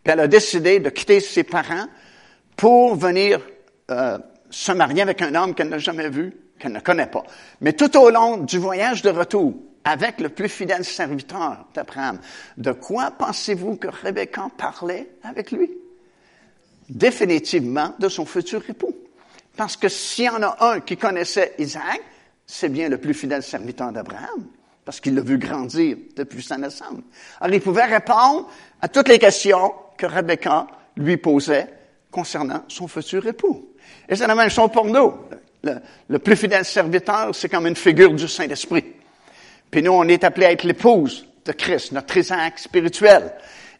elle 0.08 0.20
a 0.20 0.28
décidé 0.28 0.80
de 0.80 0.90
quitter 0.90 1.20
ses 1.20 1.44
parents 1.44 1.86
pour 2.56 2.96
venir 2.96 3.40
euh, 3.90 4.18
se 4.50 4.72
marier 4.72 5.02
avec 5.02 5.22
un 5.22 5.34
homme 5.34 5.54
qu'elle 5.54 5.68
n'a 5.68 5.78
jamais 5.78 6.08
vu, 6.08 6.34
qu'elle 6.58 6.72
ne 6.72 6.80
connaît 6.80 7.06
pas. 7.06 7.24
Mais 7.60 7.72
tout 7.74 7.96
au 7.96 8.10
long 8.10 8.38
du 8.38 8.58
voyage 8.58 9.02
de 9.02 9.10
retour, 9.10 9.54
avec 9.84 10.20
le 10.20 10.28
plus 10.30 10.48
fidèle 10.48 10.84
serviteur 10.84 11.66
d'Abraham, 11.74 12.18
de 12.56 12.72
quoi 12.72 13.10
pensez-vous 13.10 13.76
que 13.76 13.88
Rebecca 13.88 14.48
parlait 14.56 15.08
avec 15.22 15.52
lui? 15.52 15.70
Définitivement 16.88 17.94
de 17.98 18.08
son 18.08 18.24
futur 18.24 18.62
époux. 18.68 18.96
Parce 19.56 19.76
que 19.76 19.88
s'il 19.88 20.24
y 20.24 20.28
en 20.28 20.42
a 20.42 20.56
un 20.72 20.80
qui 20.80 20.96
connaissait 20.96 21.54
Isaac, 21.58 22.00
c'est 22.50 22.70
bien 22.70 22.88
le 22.88 22.96
plus 22.96 23.12
fidèle 23.12 23.42
serviteur 23.42 23.92
d'Abraham, 23.92 24.46
parce 24.84 25.00
qu'il 25.00 25.14
l'a 25.14 25.20
vu 25.20 25.36
grandir 25.36 25.98
depuis 26.16 26.42
sa 26.42 26.56
naissance. 26.56 26.98
Alors 27.40 27.54
il 27.54 27.60
pouvait 27.60 27.84
répondre 27.84 28.48
à 28.80 28.88
toutes 28.88 29.08
les 29.08 29.18
questions 29.18 29.72
que 29.98 30.06
Rebecca 30.06 30.66
lui 30.96 31.18
posait 31.18 31.68
concernant 32.10 32.64
son 32.66 32.88
futur 32.88 33.26
époux. 33.26 33.68
Et 34.08 34.16
c'est 34.16 34.26
la 34.26 34.34
même 34.34 34.48
chose 34.48 34.70
pour 34.72 34.86
nous. 34.86 35.12
Le, 36.08 36.18
plus 36.18 36.36
fidèle 36.36 36.64
serviteur, 36.64 37.34
c'est 37.34 37.50
comme 37.50 37.66
une 37.66 37.76
figure 37.76 38.14
du 38.14 38.26
Saint-Esprit. 38.26 38.84
Puis 39.70 39.82
nous, 39.82 39.92
on 39.92 40.04
est 40.04 40.24
appelé 40.24 40.46
à 40.46 40.52
être 40.52 40.64
l'épouse 40.64 41.26
de 41.44 41.52
Christ, 41.52 41.92
notre 41.92 42.16
Isaac 42.16 42.58
spirituel. 42.58 43.34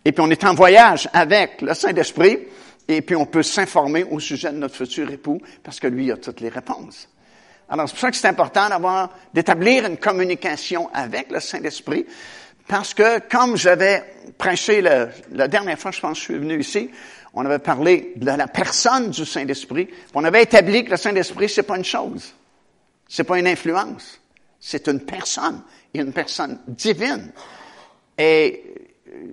Et 0.04 0.12
puis 0.12 0.22
on 0.22 0.31
est 0.31 0.44
en 0.44 0.54
voyage 0.54 1.09
avec 1.14 1.62
le 1.62 1.72
Saint-Esprit, 1.72 2.40
et 2.87 3.00
puis 3.00 3.16
on 3.16 3.24
peut 3.24 3.42
s'informer 3.42 4.04
au 4.04 4.20
sujet 4.20 4.52
de 4.52 4.59
notre 4.59 4.74
futur 4.74 5.11
époux, 5.11 5.40
parce 5.62 5.81
que 5.81 5.87
lui 5.87 6.12
a 6.12 6.18
toutes 6.18 6.40
les 6.40 6.50
réponses. 6.50 7.09
Alors 7.68 7.88
c'est 7.88 7.94
pour 7.94 8.00
ça 8.00 8.11
que 8.11 8.16
c'est 8.16 8.28
important 8.28 8.68
d'avoir, 8.68 9.11
d'établir 9.35 9.87
une 9.87 9.98
communication 9.98 10.90
avec 10.92 11.31
le 11.31 11.40
Saint-Esprit, 11.40 12.07
parce 12.66 12.94
que 12.94 13.18
comme 13.28 13.57
j'avais 13.57 14.04
prêché 14.37 14.81
la 14.81 15.48
dernière 15.48 15.78
fois, 15.78 15.90
je 15.90 16.00
pense 16.00 16.18
que 16.18 16.18
je 16.18 16.24
suis 16.24 16.38
venu 16.38 16.61
ici, 16.61 16.90
on 17.35 17.44
avait 17.44 17.59
parlé 17.59 18.12
de 18.16 18.26
la 18.26 18.48
personne 18.48 19.11
du 19.11 19.24
Saint-Esprit. 19.24 19.88
On 20.14 20.24
avait 20.24 20.42
établi 20.42 20.85
que 20.85 20.90
le 20.90 20.96
Saint-Esprit, 20.96 21.48
c'est 21.48 21.62
pas 21.62 21.76
une 21.76 21.85
chose. 21.85 22.35
C'est 23.07 23.24
pas 23.24 23.38
une 23.38 23.46
influence. 23.46 24.20
C'est 24.59 24.88
une 24.88 25.00
personne. 25.00 25.62
Et 25.94 26.00
une 26.00 26.12
personne 26.12 26.59
divine. 26.66 27.31
Et 28.16 28.64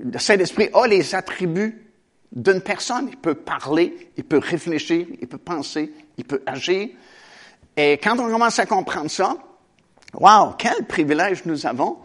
le 0.03 0.19
Saint-Esprit 0.19 0.69
a 0.73 0.87
les 0.87 1.15
attributs 1.15 1.83
d'une 2.31 2.61
personne. 2.61 3.07
Il 3.09 3.17
peut 3.17 3.35
parler, 3.35 4.11
il 4.17 4.23
peut 4.23 4.37
réfléchir, 4.39 5.07
il 5.19 5.27
peut 5.27 5.37
penser, 5.37 5.91
il 6.17 6.25
peut 6.25 6.43
agir. 6.45 6.89
Et 7.77 7.93
quand 7.93 8.17
on 8.19 8.29
commence 8.29 8.59
à 8.59 8.65
comprendre 8.65 9.09
ça, 9.09 9.35
wow, 10.13 10.53
quel 10.57 10.85
privilège 10.85 11.45
nous 11.45 11.65
avons 11.65 11.97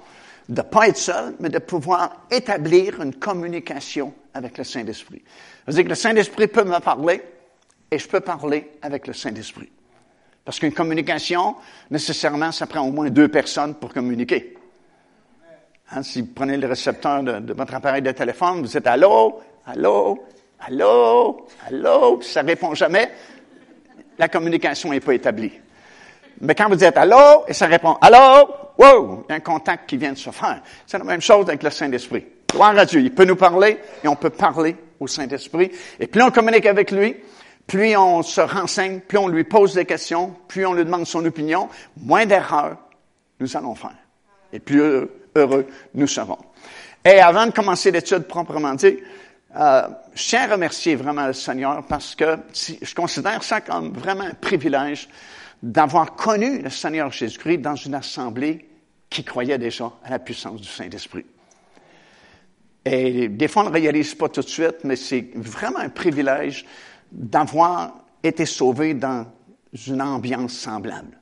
de 0.49 0.63
ne 0.63 0.67
pas 0.67 0.89
être 0.89 0.97
seul, 0.97 1.35
mais 1.39 1.49
de 1.49 1.61
pouvoir 1.61 2.27
établir 2.31 3.01
une 3.01 3.15
communication 3.15 4.13
avec 4.35 4.59
le 4.59 4.65
Saint-Esprit. 4.65 5.23
C'est-à-dire 5.65 5.85
que 5.85 5.89
le 5.91 5.95
Saint-Esprit 5.95 6.49
peut 6.49 6.65
me 6.65 6.79
parler 6.81 7.23
et 7.91 7.99
je 7.99 8.09
peux 8.09 8.21
parler 8.21 8.73
avec 8.83 9.07
le 9.07 9.13
Saint-Esprit. 9.13 9.71
Parce 10.45 10.59
qu'une 10.59 10.73
communication, 10.73 11.55
nécessairement, 11.91 12.51
ça 12.51 12.67
prend 12.67 12.81
au 12.81 12.91
moins 12.91 13.11
deux 13.11 13.29
personnes 13.29 13.75
pour 13.75 13.93
communiquer. 13.93 14.57
Hein, 15.93 16.03
si 16.03 16.23
vous 16.23 16.29
prenez 16.35 16.57
le 16.57 16.67
récepteur 16.67 17.23
de, 17.23 17.53
votre 17.53 17.75
appareil 17.75 18.03
de 18.03 18.11
téléphone, 18.11 18.63
vous 18.63 18.77
êtes 18.77 18.87
allô, 18.87 19.41
allô, 19.67 20.25
allô, 20.61 21.47
allô, 21.67 22.21
ça 22.23 22.43
répond 22.43 22.75
jamais, 22.75 23.13
la 24.21 24.29
communication 24.29 24.91
n'est 24.91 25.01
pas 25.01 25.15
établie. 25.15 25.51
Mais 26.43 26.55
quand 26.55 26.69
vous 26.69 26.77
dites 26.77 26.97
allô, 26.97 27.45
et 27.49 27.55
ça 27.55 27.67
répond 27.67 27.97
allô, 28.03 28.49
wow, 28.77 29.25
il 29.27 29.31
y 29.31 29.33
a 29.33 29.37
un 29.37 29.41
contact 29.41 29.89
qui 29.89 29.97
vient 29.97 30.13
de 30.13 30.19
se 30.19 30.31
faire. 30.31 30.61
C'est 30.87 30.99
la 30.99 31.05
même 31.05 31.23
chose 31.23 31.49
avec 31.49 31.63
le 31.63 31.71
Saint-Esprit. 31.71 32.27
Gloire 32.51 32.77
à 32.77 32.85
Dieu. 32.85 33.01
Il 33.01 33.15
peut 33.15 33.25
nous 33.25 33.37
parler 33.37 33.79
et 34.05 34.09
on 34.09 34.17
peut 34.17 34.29
parler 34.29 34.77
au 35.01 35.07
Saint-Esprit. 35.07 35.73
Et 35.99 36.07
plus 36.07 36.23
on 36.23 36.31
communique 36.31 36.67
avec 36.67 36.91
lui, 36.91 37.17
plus 37.67 37.97
on 37.97 38.23
se 38.23 38.43
renseigne, 38.43 39.01
plus 39.01 39.17
on 39.17 39.29
lui 39.29 39.45
pose 39.45 39.75
des 39.75 39.87
questions, 39.87 40.37
plus 40.49 40.67
on 40.67 40.75
lui 40.75 40.85
demande 40.85 41.07
son 41.07 41.25
opinion, 41.25 41.71
moins 41.97 42.27
d'erreurs 42.27 42.77
nous 43.41 43.57
allons 43.57 43.75
faire. 43.75 43.97
Et 44.53 44.61
plus 44.61 45.09
heureux 45.35 45.67
nous 45.95 46.07
serons. 46.07 46.39
Et 47.07 47.21
avant 47.21 47.47
de 47.47 47.53
commencer 47.53 47.91
l'étude 47.91 48.25
proprement 48.25 48.75
dit, 48.75 48.99
euh, 49.57 49.89
je 50.15 50.29
tiens 50.29 50.49
à 50.49 50.53
remercier 50.53 50.95
vraiment 50.95 51.27
le 51.27 51.33
Seigneur 51.33 51.85
parce 51.87 52.15
que 52.15 52.39
je 52.55 52.95
considère 52.95 53.43
ça 53.43 53.61
comme 53.61 53.93
vraiment 53.93 54.25
un 54.25 54.35
privilège 54.35 55.09
d'avoir 55.63 56.15
connu 56.15 56.63
le 56.63 56.71
Seigneur 56.71 57.11
Jésus-Christ 57.11 57.59
dans 57.59 57.75
une 57.75 57.95
assemblée 57.95 58.69
qui 59.09 59.25
croyait 59.25 59.59
déjà 59.59 59.93
à 60.05 60.11
la 60.11 60.19
puissance 60.21 60.61
du 60.61 60.69
Saint-Esprit. 60.69 61.27
Et 62.85 63.29
des 63.29 63.49
fois, 63.49 63.65
on 63.65 63.71
ne 63.71 63.75
réalise 63.75 64.15
pas 64.15 64.29
tout 64.29 64.41
de 64.41 64.49
suite, 64.49 64.85
mais 64.85 64.97
c'est 64.97 65.31
vraiment 65.35 65.81
un 65.81 65.91
privilège 65.91 66.65
d'avoir 67.11 67.95
été 68.23 68.47
sauvé 68.47 68.95
dans 68.95 69.27
une 69.87 70.01
ambiance 70.01 70.53
semblable. 70.53 71.19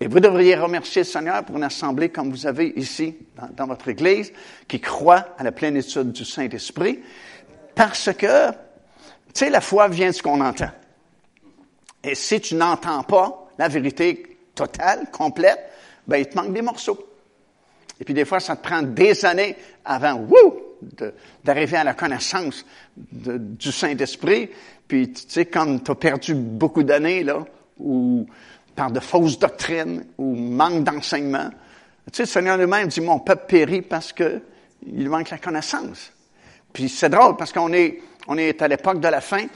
Et 0.00 0.06
vous 0.06 0.20
devriez 0.20 0.54
remercier 0.54 1.02
le 1.02 1.06
Seigneur 1.06 1.44
pour 1.44 1.56
une 1.56 1.64
assemblée 1.64 2.08
comme 2.08 2.30
vous 2.30 2.46
avez 2.46 2.72
ici, 2.76 3.16
dans, 3.36 3.48
dans 3.54 3.66
votre 3.66 3.88
Église, 3.88 4.32
qui 4.66 4.80
croit 4.80 5.26
à 5.36 5.44
la 5.44 5.52
plénitude 5.52 6.12
du 6.12 6.24
Saint-Esprit, 6.24 7.00
parce 7.78 8.12
que, 8.12 8.50
tu 8.50 8.54
sais, 9.34 9.50
la 9.50 9.60
foi 9.60 9.86
vient 9.86 10.08
de 10.08 10.12
ce 10.12 10.20
qu'on 10.20 10.40
entend. 10.40 10.70
Et 12.02 12.16
si 12.16 12.40
tu 12.40 12.56
n'entends 12.56 13.04
pas 13.04 13.48
la 13.56 13.68
vérité 13.68 14.36
totale, 14.52 15.08
complète, 15.12 15.60
ben, 16.04 16.16
il 16.16 16.26
te 16.26 16.36
manque 16.36 16.52
des 16.52 16.60
morceaux. 16.60 16.98
Et 18.00 18.04
puis 18.04 18.14
des 18.14 18.24
fois, 18.24 18.40
ça 18.40 18.56
te 18.56 18.66
prend 18.66 18.82
des 18.82 19.24
années 19.24 19.56
avant, 19.84 20.26
d'arriver 21.44 21.76
à 21.76 21.84
la 21.84 21.94
connaissance 21.94 22.64
du 22.98 23.70
Saint-Esprit. 23.70 24.50
Puis, 24.88 25.12
tu 25.12 25.22
sais, 25.28 25.46
quand 25.46 25.78
tu 25.78 25.90
as 25.92 25.94
perdu 25.94 26.34
beaucoup 26.34 26.82
d'années, 26.82 27.22
là, 27.22 27.44
ou 27.78 28.26
par 28.74 28.90
de 28.90 28.98
fausses 28.98 29.38
doctrines, 29.38 30.04
ou 30.18 30.34
manque 30.34 30.82
d'enseignement, 30.82 31.50
tu 32.10 32.16
sais, 32.16 32.22
le 32.24 32.28
Seigneur 32.28 32.56
lui-même 32.56 32.88
dit, 32.88 33.00
mon 33.00 33.20
peuple 33.20 33.44
périt 33.46 33.82
parce 33.82 34.12
que 34.12 34.42
il 34.84 35.08
manque 35.08 35.30
la 35.30 35.38
connaissance. 35.38 36.12
Puis 36.72 36.88
c'est 36.88 37.08
drôle 37.08 37.36
parce 37.36 37.52
qu'on 37.52 37.72
est, 37.72 38.00
on 38.26 38.36
est 38.38 38.60
à 38.62 38.68
l'époque 38.68 39.00
de 39.00 39.08
la 39.08 39.20
fin. 39.20 39.46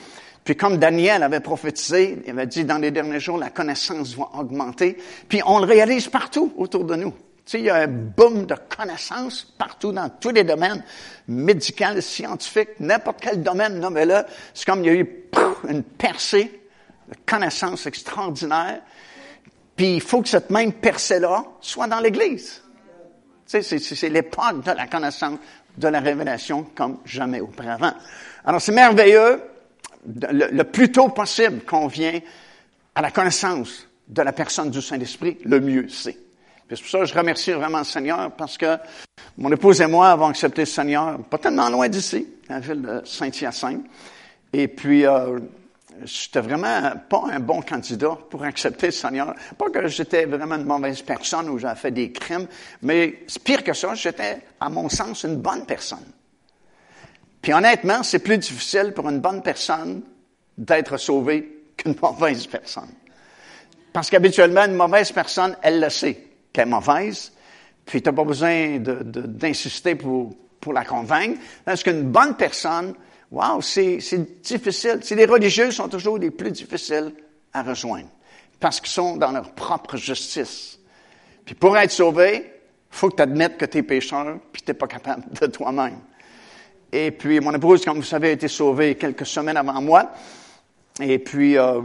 Puis 0.45 0.57
comme 0.57 0.79
Daniel 0.79 1.23
avait 1.23 1.41
prophétisé, 1.41 2.19
il 2.25 2.31
avait 2.31 2.47
dit 2.47 2.65
dans 2.65 2.79
les 2.79 2.91
derniers 2.91 3.21
jours, 3.21 3.39
la 3.39 3.51
connaissance 3.51 4.17
va 4.17 4.29
augmenter. 4.35 4.97
Puis 5.29 5.41
on 5.47 5.59
le 5.61 5.67
réalise 5.67 6.09
partout 6.09 6.53
autour 6.57 6.85
de 6.85 6.97
nous. 6.97 7.13
Tu 7.45 7.53
sais, 7.53 7.59
il 7.59 7.65
y 7.65 7.71
a 7.71 7.77
un 7.77 7.87
boom 7.89 8.47
de 8.47 8.55
connaissances 8.77 9.45
partout 9.59 9.93
dans 9.93 10.09
tous 10.09 10.31
les 10.31 10.45
domaines, 10.45 10.83
médical, 11.27 12.01
scientifique, 12.01 12.71
n'importe 12.79 13.19
quel 13.21 13.43
domaine, 13.43 13.81
non, 13.81 13.91
mais 13.91 14.07
là, 14.07 14.27
c'est 14.55 14.65
comme 14.65 14.85
il 14.85 14.87
y 14.87 14.91
a 14.91 14.95
eu 14.95 15.25
une 15.69 15.83
percée 15.83 16.61
de 17.09 17.17
connaissances 17.27 17.87
extraordinaires. 17.87 18.81
Puis 19.75 19.95
il 19.95 20.01
faut 20.01 20.23
que 20.23 20.29
cette 20.29 20.51
même 20.51 20.73
percée-là 20.73 21.45
soit 21.61 21.89
dans 21.89 22.01
l'Église. 22.01 22.62
C'est 23.47 24.09
l'époque 24.09 24.65
de 24.65 24.73
la 24.73 24.87
connaissance, 24.87 25.39
de 25.77 25.89
la 25.89 26.01
révélation 26.01 26.67
comme 26.75 26.99
jamais 27.05 27.41
auparavant. 27.41 27.93
Alors 28.45 28.61
c'est 28.61 28.73
merveilleux, 28.73 29.43
le, 30.07 30.49
le, 30.51 30.65
plus 30.65 30.91
tôt 30.91 31.09
possible 31.09 31.61
qu'on 31.63 31.87
vient 31.87 32.21
à 32.95 33.03
la 33.03 33.11
connaissance 33.11 33.87
de 34.09 34.23
la 34.23 34.33
personne 34.33 34.71
du 34.71 34.83
Saint-Esprit, 34.83 35.39
le 35.45 35.61
mieux 35.61 35.89
c'est. 35.89 36.19
C'est 36.69 36.81
pour 36.81 36.91
ça 36.91 36.99
que 37.01 37.05
je 37.05 37.15
remercie 37.15 37.53
vraiment 37.53 37.79
le 37.79 37.85
Seigneur 37.85 38.33
parce 38.33 38.57
que 38.57 38.79
mon 39.37 39.53
épouse 39.53 39.83
et 39.83 39.87
moi 39.87 40.11
avons 40.11 40.29
accepté 40.29 40.63
le 40.63 40.67
Seigneur, 40.67 41.19
pas 41.25 41.37
tellement 41.37 41.69
loin 41.69 41.89
d'ici, 41.89 42.27
la 42.49 42.61
ville 42.61 42.81
de 42.81 43.03
Saint-Hyacinthe. 43.05 43.85
Et 44.55 44.69
puis, 44.69 45.07
euh, 45.07 45.39
j'étais 46.05 46.41
vraiment 46.41 46.93
pas 47.09 47.25
un 47.31 47.41
bon 47.41 47.63
candidat 47.63 48.17
pour 48.31 48.43
accepter 48.45 48.87
le 48.87 48.93
Seigneur. 48.93 49.35
Pas 49.57 49.71
que 49.71 49.89
j'étais 49.89 50.25
vraiment 50.25 50.57
une 50.57 50.65
mauvaise 50.65 51.03
personne 51.03 51.49
ou 51.49 51.59
j'avais 51.59 51.79
fait 51.79 51.91
des 51.91 52.13
crimes, 52.13 52.47
mais 52.83 53.25
pire 53.45 53.63
que 53.65 53.73
ça, 53.73 53.95
j'étais, 53.95 54.41
à 54.61 54.69
mon 54.69 54.89
sens, 54.89 55.25
une 55.25 55.37
bonne 55.37 55.67
personne. 55.67 56.07
Puis 57.41 57.53
honnêtement, 57.53 58.03
c'est 58.03 58.21
plus 58.21 58.39
difficile 58.39 58.93
pour 58.95 59.09
une 59.09 59.21
bonne 59.21 59.43
personne 59.43 60.03
d'être 60.57 60.97
sauvée 60.97 61.65
qu'une 61.77 61.95
mauvaise 62.03 62.47
personne. 62.47 62.91
Parce 63.93 64.09
qu'habituellement, 64.09 64.65
une 64.65 64.75
mauvaise 64.75 65.13
personne, 65.13 65.57
elle 65.63 65.81
le 65.81 65.91
sait 65.91 66.19
qu'elle 66.53 66.69
est 66.69 66.71
mauvaise, 66.71 67.33
puis 67.85 68.01
tu 68.01 68.09
n'as 68.09 68.15
pas 68.15 68.25
besoin 68.25 68.79
d'insister 68.79 69.97
pour, 69.97 70.35
pour 70.61 70.73
la 70.73 70.85
convaincre. 70.85 71.41
Parce 71.65 71.83
qu'une 71.83 72.05
bonne 72.05 72.37
personne, 72.37 72.95
wow, 73.33 73.61
c'est 73.61 73.99
difficile. 74.43 75.01
C'est 75.03 75.17
les 75.17 75.25
religieux 75.25 75.71
sont 75.73 75.89
toujours 75.89 76.19
les 76.19 76.31
plus 76.31 76.53
difficiles 76.53 77.13
à 77.53 77.63
rejoindre 77.63 78.09
parce 78.61 78.81
qu'ils 78.81 78.91
sont 78.91 79.17
dans 79.17 79.33
leur 79.33 79.51
propre 79.53 79.97
justice. 79.97 80.79
Puis 81.45 81.57
pour 81.57 81.77
être 81.77 81.91
sauvé, 81.91 82.53
faut 82.91 83.09
que 83.09 83.17
tu 83.17 83.23
admettes 83.23 83.57
que 83.57 83.65
tu 83.65 83.79
es 83.79 83.83
pécheur, 83.83 84.39
puis 84.53 84.63
tu 84.63 84.73
pas 84.75 84.87
capable 84.87 85.25
de 85.41 85.47
toi-même. 85.47 85.99
Et 86.93 87.11
puis, 87.11 87.41
mon 87.41 87.55
épouse, 87.55 87.85
comme 87.85 87.97
vous 87.97 88.03
savez, 88.03 88.29
a 88.29 88.33
été 88.33 88.49
sauvée 88.49 88.95
quelques 88.97 89.25
semaines 89.25 89.57
avant 89.57 89.81
moi. 89.81 90.13
Et 91.01 91.19
puis, 91.19 91.57
euh, 91.57 91.81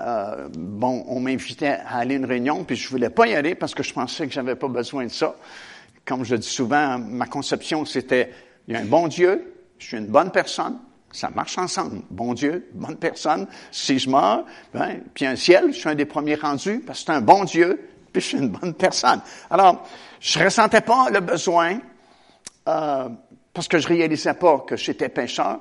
euh, 0.00 0.48
bon, 0.56 1.04
on 1.08 1.18
m'invitait 1.18 1.78
à 1.84 1.98
aller 1.98 2.14
à 2.14 2.18
une 2.18 2.24
réunion, 2.24 2.62
puis 2.62 2.76
je 2.76 2.88
voulais 2.88 3.10
pas 3.10 3.26
y 3.26 3.34
aller 3.34 3.56
parce 3.56 3.74
que 3.74 3.82
je 3.82 3.92
pensais 3.92 4.28
que 4.28 4.32
j'avais 4.32 4.54
pas 4.54 4.68
besoin 4.68 5.04
de 5.04 5.10
ça. 5.10 5.34
Comme 6.04 6.24
je 6.24 6.36
dis 6.36 6.48
souvent, 6.48 6.98
ma 6.98 7.26
conception, 7.26 7.84
c'était, 7.84 8.30
il 8.68 8.74
y 8.74 8.76
a 8.76 8.80
un 8.80 8.84
bon 8.84 9.08
Dieu, 9.08 9.57
je 9.78 9.86
suis 9.86 9.96
une 9.96 10.06
bonne 10.06 10.30
personne, 10.30 10.78
ça 11.12 11.30
marche 11.30 11.56
ensemble. 11.58 12.02
Bon 12.10 12.34
Dieu, 12.34 12.68
bonne 12.74 12.96
personne. 12.96 13.46
Si 13.70 13.98
je 13.98 14.10
meurs, 14.10 14.44
ben, 14.74 15.00
puis 15.14 15.26
un 15.26 15.36
ciel, 15.36 15.72
je 15.72 15.78
suis 15.78 15.88
un 15.88 15.94
des 15.94 16.04
premiers 16.04 16.34
rendus 16.34 16.82
parce 16.86 17.00
que 17.00 17.06
c'est 17.06 17.12
un 17.12 17.20
bon 17.20 17.44
Dieu, 17.44 17.88
puis 18.12 18.20
je 18.20 18.26
suis 18.26 18.38
une 18.38 18.50
bonne 18.50 18.74
personne. 18.74 19.20
Alors, 19.50 19.86
je 20.20 20.38
ressentais 20.38 20.80
pas 20.80 21.08
le 21.10 21.20
besoin, 21.20 21.78
euh, 22.68 23.08
parce 23.54 23.68
que 23.68 23.78
je 23.78 23.88
réalisais 23.88 24.34
pas 24.34 24.58
que 24.66 24.76
j'étais 24.76 25.08
pécheur. 25.08 25.60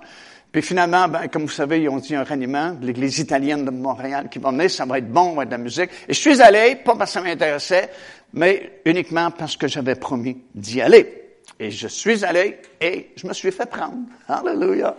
Puis 0.51 0.61
finalement, 0.61 1.07
ben, 1.07 1.27
comme 1.27 1.43
vous 1.43 1.49
savez, 1.49 1.81
ils 1.81 1.89
ont 1.89 1.97
dit 1.97 2.15
un 2.15 2.23
raniement 2.23 2.71
de 2.71 2.85
l'Église 2.85 3.19
italienne 3.19 3.65
de 3.65 3.71
Montréal 3.71 4.27
qui 4.29 4.39
va 4.39 4.51
venir, 4.51 4.69
ça 4.69 4.85
va 4.85 4.97
être 4.97 5.11
bon, 5.11 5.31
on 5.31 5.35
va 5.35 5.43
être 5.43 5.49
de 5.49 5.55
la 5.55 5.59
musique. 5.59 5.89
Et 6.07 6.13
je 6.13 6.19
suis 6.19 6.41
allé, 6.41 6.75
pas 6.75 6.95
parce 6.95 7.11
que 7.13 7.19
ça 7.19 7.21
m'intéressait, 7.21 7.89
mais 8.33 8.81
uniquement 8.85 9.31
parce 9.31 9.55
que 9.55 9.67
j'avais 9.67 9.95
promis 9.95 10.37
d'y 10.53 10.81
aller. 10.81 11.26
Et 11.59 11.71
je 11.71 11.87
suis 11.87 12.23
allé 12.23 12.59
et 12.79 13.11
je 13.15 13.27
me 13.27 13.33
suis 13.33 13.51
fait 13.51 13.65
prendre. 13.65 13.97
Alléluia. 14.27 14.95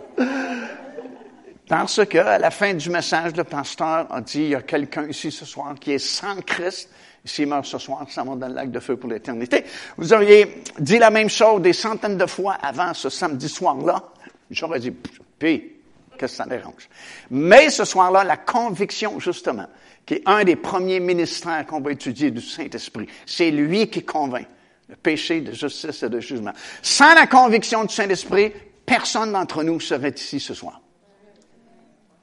Parce 1.69 2.03
que, 2.05 2.17
à 2.17 2.39
la 2.39 2.49
fin 2.49 2.73
du 2.73 2.89
message, 2.89 3.35
le 3.35 3.43
pasteur 3.43 4.07
a 4.11 4.21
dit, 4.21 4.41
il 4.41 4.49
y 4.49 4.55
a 4.55 4.61
quelqu'un 4.61 5.07
ici 5.07 5.31
ce 5.31 5.45
soir 5.45 5.75
qui 5.79 5.91
est 5.91 5.99
sans 5.99 6.41
Christ. 6.41 6.89
S'il 7.23 7.47
meurt 7.47 7.65
ce 7.65 7.77
soir, 7.77 8.05
ça 8.09 8.23
va 8.23 8.35
dans 8.35 8.47
le 8.47 8.55
lac 8.55 8.71
de 8.71 8.79
feu 8.79 8.97
pour 8.97 9.09
l'éternité. 9.09 9.65
Vous 9.97 10.11
auriez 10.13 10.63
dit 10.79 10.97
la 10.97 11.11
même 11.11 11.29
chose 11.29 11.61
des 11.61 11.73
centaines 11.73 12.17
de 12.17 12.25
fois 12.25 12.53
avant 12.53 12.93
ce 12.93 13.09
samedi 13.09 13.47
soir-là. 13.47 14.03
J'aurais 14.49 14.79
dit, 14.79 14.91
puis, 15.37 15.73
qu'est-ce 16.17 16.31
que 16.31 16.37
ça 16.37 16.45
dérange? 16.45 16.89
Mais 17.29 17.69
ce 17.69 17.85
soir-là, 17.85 18.23
la 18.23 18.37
conviction, 18.37 19.19
justement, 19.19 19.67
qui 20.05 20.15
est 20.15 20.23
un 20.25 20.43
des 20.43 20.55
premiers 20.55 20.99
ministères 20.99 21.67
qu'on 21.67 21.81
va 21.81 21.91
étudier 21.91 22.31
du 22.31 22.41
Saint-Esprit, 22.41 23.07
c'est 23.27 23.51
lui 23.51 23.89
qui 23.89 24.03
convainc 24.03 24.47
le 24.89 24.95
péché, 24.95 25.41
de 25.41 25.53
justice 25.53 26.03
et 26.03 26.09
de 26.09 26.19
jugement. 26.19 26.51
Sans 26.81 27.13
la 27.13 27.27
conviction 27.27 27.83
du 27.85 27.93
Saint-Esprit, 27.93 28.51
personne 28.85 29.31
d'entre 29.31 29.63
nous 29.63 29.79
serait 29.79 30.13
ici 30.15 30.39
ce 30.39 30.53
soir. 30.53 30.81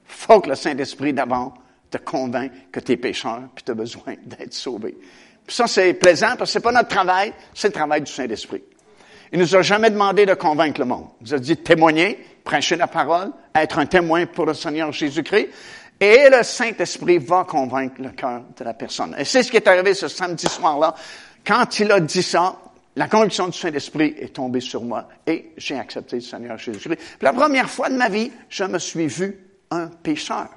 Faut 0.04 0.40
que 0.40 0.50
le 0.50 0.56
Saint-Esprit 0.56 1.12
d'abord 1.12 1.54
te 1.90 1.98
convainc 1.98 2.50
que 2.72 2.80
tu 2.80 2.92
es 2.92 2.96
pécheur 2.96 3.42
puis 3.54 3.64
tu 3.64 3.70
as 3.70 3.74
besoin 3.74 4.14
d'être 4.24 4.54
sauvé. 4.54 4.96
Puis 5.46 5.54
ça, 5.54 5.68
c'est 5.68 5.94
plaisant 5.94 6.34
parce 6.36 6.50
que 6.50 6.54
c'est 6.54 6.60
pas 6.60 6.72
notre 6.72 6.88
travail, 6.88 7.32
c'est 7.54 7.68
le 7.68 7.72
travail 7.72 8.00
du 8.00 8.10
Saint-Esprit. 8.10 8.62
Il 9.32 9.38
nous 9.38 9.54
a 9.54 9.62
jamais 9.62 9.90
demandé 9.90 10.26
de 10.26 10.34
convaincre 10.34 10.80
le 10.80 10.86
monde. 10.86 11.06
Il 11.20 11.28
nous 11.28 11.34
a 11.34 11.38
dit 11.38 11.56
témoigner, 11.56 12.18
prêcher 12.44 12.76
la 12.76 12.86
parole, 12.88 13.30
être 13.54 13.78
un 13.78 13.86
témoin 13.86 14.26
pour 14.26 14.46
le 14.46 14.54
Seigneur 14.54 14.92
Jésus-Christ. 14.92 15.48
Et 16.00 16.28
le 16.30 16.42
Saint-Esprit 16.42 17.18
va 17.18 17.44
convaincre 17.44 18.02
le 18.02 18.10
cœur 18.10 18.42
de 18.56 18.64
la 18.64 18.74
personne. 18.74 19.14
Et 19.18 19.24
c'est 19.24 19.42
ce 19.42 19.50
qui 19.50 19.56
est 19.56 19.66
arrivé 19.66 19.94
ce 19.94 20.08
samedi 20.08 20.46
soir-là. 20.46 20.94
Quand 21.46 21.78
il 21.78 21.92
a 21.92 22.00
dit 22.00 22.22
ça, 22.24 22.58
la 22.96 23.06
conviction 23.06 23.46
du 23.46 23.56
Saint-Esprit 23.56 24.16
est 24.18 24.34
tombée 24.34 24.60
sur 24.60 24.82
moi 24.82 25.08
et 25.26 25.52
j'ai 25.56 25.78
accepté 25.78 26.16
le 26.16 26.22
Seigneur 26.22 26.58
Jésus-Christ. 26.58 26.98
La 27.20 27.32
première 27.32 27.70
fois 27.70 27.88
de 27.88 27.94
ma 27.94 28.08
vie, 28.08 28.32
je 28.48 28.64
me 28.64 28.78
suis 28.78 29.06
vu 29.06 29.38
un 29.70 29.86
pécheur. 29.86 30.48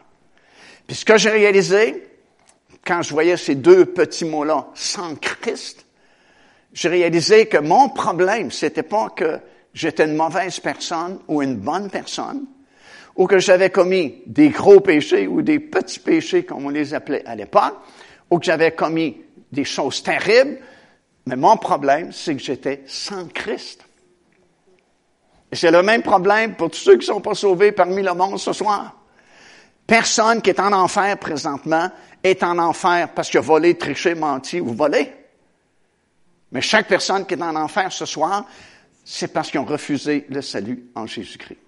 Puis 0.88 0.96
ce 0.96 1.06
que 1.06 1.18
j'ai 1.18 1.30
réalisé, 1.30 2.08
quand 2.84 3.04
je 3.04 3.14
voyais 3.14 3.38
ces 3.38 3.54
deux 3.56 3.86
petits 3.86 4.26
mots-là, 4.26 4.70
sans 4.74 5.16
Christ, 5.16 5.86
j'ai 6.74 6.90
réalisé 6.90 7.46
que 7.46 7.58
mon 7.58 7.90
problème, 7.90 8.50
c'était 8.50 8.84
pas 8.84 9.10
que 9.10 9.40
j'étais 9.74 10.06
une 10.06 10.16
mauvaise 10.16 10.60
personne 10.60 11.20
ou 11.28 11.44
une 11.44 11.58
bonne 11.58 11.92
personne, 11.92 12.46
ou 13.16 13.28
que 13.28 13.38
j'avais 13.38 13.70
commis 13.70 14.24
des 14.26 14.50
gros 14.50 14.80
péchés 14.80 15.28
ou 15.28 15.44
des 15.44 15.60
petits 15.60 16.00
péchés, 16.00 16.46
comme 16.46 16.66
on 16.66 16.70
les 16.70 16.96
appelait 16.96 17.26
à 17.28 17.36
l'époque, 17.36 17.76
ou 18.32 18.40
que 18.40 18.46
j'avais 18.46 18.72
commis 18.72 19.22
des 19.52 19.66
choses 19.66 20.02
terribles, 20.02 20.58
mais 21.26 21.36
mon 21.36 21.58
problème, 21.58 22.12
c'est 22.12 22.36
que 22.36 22.42
j'étais 22.42 22.84
sans 22.88 23.28
Christ. 23.28 23.86
Et 25.52 25.56
c'est 25.56 25.72
le 25.72 25.82
même 25.82 26.04
problème 26.04 26.56
pour 26.56 26.70
tous 26.70 26.78
ceux 26.78 26.94
qui 26.94 27.10
ne 27.10 27.14
sont 27.14 27.22
pas 27.22 27.36
sauvés 27.36 27.72
parmi 27.72 28.02
le 28.02 28.14
monde 28.14 28.40
ce 28.40 28.54
soir. 28.54 28.96
Personne 29.86 30.42
qui 30.42 30.52
est 30.52 30.60
en 30.60 30.72
enfer 30.72 31.18
présentement 31.18 31.90
est 32.24 32.44
en 32.44 32.58
enfer 32.60 33.14
parce 33.14 33.30
qu'il 33.30 33.40
a 33.40 33.42
volé, 33.42 33.76
triché, 33.78 34.14
menti 34.14 34.60
ou 34.60 34.74
volé. 34.74 35.12
Mais 36.52 36.62
chaque 36.62 36.88
personne 36.88 37.26
qui 37.26 37.34
est 37.34 37.42
en 37.42 37.56
enfer 37.56 37.92
ce 37.92 38.06
soir, 38.06 38.46
c'est 39.04 39.34
parce 39.34 39.50
qu'ils 39.50 39.60
ont 39.60 39.66
refusé 39.66 40.26
le 40.30 40.42
salut 40.42 40.86
en 40.96 41.08
Jésus-Christ. 41.08 41.60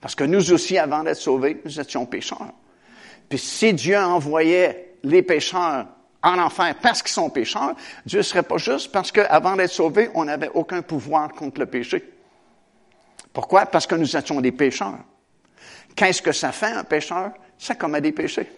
Parce 0.00 0.14
que 0.14 0.24
nous 0.24 0.52
aussi, 0.52 0.78
avant 0.78 1.04
d'être 1.04 1.18
sauvés, 1.18 1.60
nous 1.64 1.80
étions 1.80 2.06
pécheurs. 2.06 2.52
Puis 3.28 3.38
si 3.38 3.72
Dieu 3.72 3.98
envoyait 3.98 4.96
les 5.02 5.22
pécheurs 5.22 5.86
en 6.22 6.38
enfer 6.38 6.74
parce 6.80 7.02
qu'ils 7.02 7.12
sont 7.12 7.30
pécheurs, 7.30 7.74
Dieu 8.06 8.18
ne 8.18 8.22
serait 8.22 8.42
pas 8.42 8.58
juste 8.58 8.92
parce 8.92 9.10
qu'avant 9.10 9.56
d'être 9.56 9.70
sauvés, 9.70 10.10
on 10.14 10.24
n'avait 10.24 10.50
aucun 10.54 10.82
pouvoir 10.82 11.32
contre 11.32 11.60
le 11.60 11.66
péché. 11.66 12.02
Pourquoi? 13.32 13.66
Parce 13.66 13.86
que 13.86 13.94
nous 13.94 14.16
étions 14.16 14.40
des 14.40 14.52
pécheurs. 14.52 14.98
Qu'est-ce 15.96 16.22
que 16.22 16.32
ça 16.32 16.52
fait 16.52 16.72
un 16.72 16.84
pécheur? 16.84 17.32
Ça 17.58 17.74
commet 17.74 18.00
des 18.00 18.12
péchés. 18.12 18.50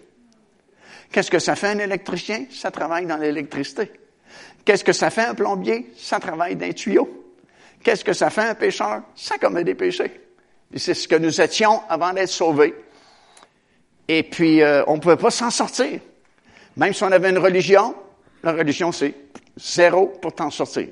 Qu'est-ce 1.11 1.31
que 1.31 1.39
ça 1.39 1.55
fait 1.55 1.67
un 1.67 1.79
électricien? 1.79 2.45
Ça 2.51 2.71
travaille 2.71 3.05
dans 3.05 3.17
l'électricité. 3.17 3.91
Qu'est-ce 4.63 4.83
que 4.83 4.93
ça 4.93 5.09
fait 5.09 5.25
un 5.25 5.35
plombier? 5.35 5.93
Ça 5.97 6.19
travaille 6.19 6.55
dans 6.55 6.65
les 6.65 6.73
tuyaux. 6.73 7.33
Qu'est-ce 7.83 8.03
que 8.03 8.13
ça 8.13 8.29
fait 8.29 8.41
un 8.41 8.55
pécheur? 8.55 9.03
Ça 9.15 9.37
commet 9.37 9.63
des 9.63 9.75
péchés. 9.75 10.21
Et 10.73 10.79
c'est 10.79 10.95
ce 10.95 11.07
que 11.07 11.15
nous 11.15 11.39
étions 11.39 11.81
avant 11.87 12.13
d'être 12.13 12.29
sauvés. 12.29 12.73
Et 14.07 14.23
puis, 14.23 14.61
euh, 14.61 14.83
on 14.87 14.95
ne 14.95 14.99
pouvait 14.99 15.17
pas 15.17 15.31
s'en 15.31 15.51
sortir. 15.51 15.99
Même 16.77 16.93
si 16.93 17.03
on 17.03 17.11
avait 17.11 17.29
une 17.29 17.37
religion, 17.37 17.95
la 18.43 18.51
religion, 18.51 18.91
c'est 18.91 19.13
zéro 19.57 20.07
pour 20.21 20.33
t'en 20.33 20.49
sortir. 20.49 20.87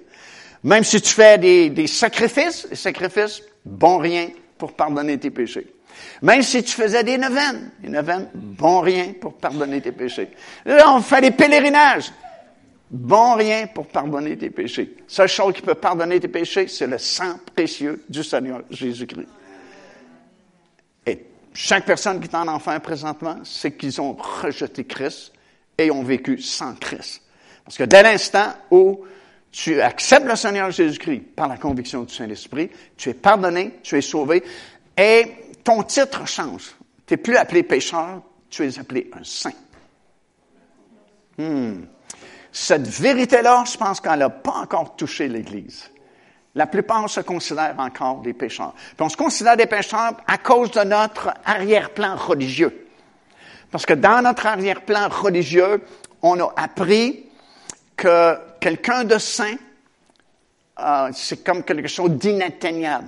Même 0.63 0.83
si 0.83 1.01
tu 1.01 1.13
fais 1.13 1.37
des, 1.37 1.87
sacrifices, 1.87 2.67
les 2.69 2.75
sacrifices, 2.75 3.41
bon 3.65 3.97
rien 3.97 4.29
pour 4.57 4.73
pardonner 4.73 5.17
tes 5.17 5.29
péchés. 5.29 5.67
Même 6.21 6.41
si 6.41 6.63
tu 6.63 6.71
faisais 6.71 7.03
des 7.03 7.17
neuvaines, 7.17 7.71
des 7.79 7.89
neuvaines, 7.89 8.29
bon 8.33 8.79
rien 8.79 9.13
pour 9.19 9.33
pardonner 9.33 9.81
tes 9.81 9.91
péchés. 9.91 10.29
Là, 10.65 10.93
on 10.93 11.01
fait 11.01 11.21
des 11.21 11.31
pèlerinages. 11.31 12.11
Bon 12.89 13.35
rien 13.35 13.67
pour 13.67 13.87
pardonner 13.87 14.37
tes 14.37 14.49
péchés. 14.49 14.95
Seule 15.07 15.27
chose 15.27 15.53
qui 15.53 15.61
peut 15.61 15.75
pardonner 15.75 16.19
tes 16.19 16.27
péchés, 16.27 16.67
c'est 16.67 16.87
le 16.87 16.97
sang 16.97 17.39
précieux 17.55 18.03
du 18.07 18.23
Seigneur 18.23 18.61
Jésus-Christ. 18.69 19.27
Et 21.05 21.25
chaque 21.53 21.85
personne 21.85 22.21
qui 22.21 22.27
est 22.27 22.35
en 22.35 22.47
enfer 22.47 22.79
présentement, 22.81 23.37
c'est 23.43 23.71
qu'ils 23.75 23.99
ont 23.99 24.13
rejeté 24.13 24.85
Christ 24.85 25.32
et 25.77 25.91
ont 25.91 26.03
vécu 26.03 26.39
sans 26.41 26.75
Christ. 26.75 27.21
Parce 27.65 27.77
que 27.77 27.83
dès 27.83 28.03
l'instant 28.03 28.53
où 28.71 29.05
tu 29.51 29.81
acceptes 29.81 30.25
le 30.25 30.35
Seigneur 30.35 30.71
Jésus-Christ 30.71 31.35
par 31.35 31.47
la 31.47 31.57
conviction 31.57 32.03
du 32.03 32.13
Saint-Esprit, 32.13 32.71
tu 32.97 33.09
es 33.09 33.13
pardonné, 33.13 33.79
tu 33.83 33.97
es 33.97 34.01
sauvé, 34.01 34.43
et 34.97 35.25
ton 35.63 35.83
titre 35.83 36.27
change. 36.27 36.75
Tu 37.05 37.13
n'es 37.13 37.17
plus 37.17 37.37
appelé 37.37 37.63
pécheur, 37.63 38.21
tu 38.49 38.65
es 38.65 38.79
appelé 38.79 39.09
un 39.13 39.23
saint. 39.23 39.53
Hmm. 41.37 41.85
Cette 42.51 42.87
vérité-là, 42.87 43.63
je 43.71 43.77
pense 43.77 43.99
qu'elle 43.99 44.19
n'a 44.19 44.29
pas 44.29 44.51
encore 44.51 44.95
touché 44.95 45.27
l'Église. 45.27 45.89
La 46.55 46.67
plupart 46.67 47.09
se 47.09 47.19
considèrent 47.19 47.79
encore 47.79 48.21
des 48.21 48.33
pécheurs. 48.33 48.73
Puis 48.75 49.01
on 49.01 49.09
se 49.09 49.17
considère 49.17 49.57
des 49.57 49.65
pécheurs 49.65 50.17
à 50.27 50.37
cause 50.37 50.69
de 50.71 50.81
notre 50.81 51.33
arrière-plan 51.45 52.15
religieux. 52.15 52.82
Parce 53.73 53.87
que 53.87 53.93
dans 53.93 54.21
notre 54.21 54.45
arrière-plan 54.45 55.09
religieux, 55.09 55.81
on 56.21 56.39
a 56.39 56.53
appris 56.57 57.25
que 57.97 58.37
quelqu'un 58.59 59.03
de 59.03 59.17
saint, 59.17 59.55
euh, 60.79 61.09
c'est 61.11 61.43
comme 61.43 61.63
quelque 61.63 61.87
chose 61.87 62.11
d'inatteignable. 62.11 63.07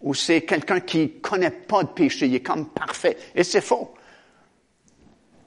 Ou 0.00 0.14
c'est 0.14 0.46
quelqu'un 0.46 0.80
qui 0.80 1.20
connaît 1.20 1.50
pas 1.50 1.82
de 1.82 1.90
péché, 1.90 2.26
il 2.26 2.34
est 2.34 2.40
comme 2.40 2.70
parfait. 2.70 3.18
Et 3.34 3.44
c'est 3.44 3.60
faux. 3.60 3.92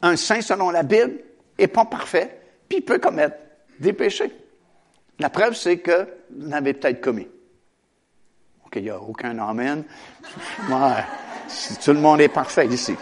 Un 0.03 0.15
saint, 0.15 0.41
selon 0.41 0.69
la 0.69 0.83
Bible, 0.83 1.21
est 1.57 1.65
pas 1.65 1.85
parfait, 1.85 2.39
puis 2.69 2.77
il 2.77 2.85
peut 2.85 2.99
commettre 2.99 3.37
des 3.79 3.93
péchés. 3.93 4.31
La 5.17 5.31
preuve, 5.31 5.55
c'est 5.55 5.79
que 5.79 6.07
vous 6.29 6.51
l'avez 6.51 6.75
peut-être 6.75 7.01
commis. 7.01 7.27
OK, 8.63 8.73
il 8.75 8.83
n'y 8.83 8.89
a 8.91 9.01
aucun 9.01 9.39
amen. 9.39 9.83
Ouais, 10.69 11.03
tout 11.83 11.93
le 11.93 11.99
monde 11.99 12.21
est 12.21 12.29
parfait 12.29 12.67
ici. 12.67 12.95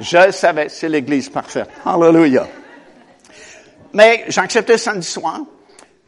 Je 0.00 0.26
le 0.26 0.32
savais, 0.32 0.68
c'est 0.68 0.88
l'Église 0.88 1.28
parfaite. 1.28 1.68
Hallelujah. 1.84 2.46
Mais 3.92 4.24
j'ai 4.28 4.40
accepté 4.40 4.78
samedi 4.78 5.06
soir, 5.06 5.40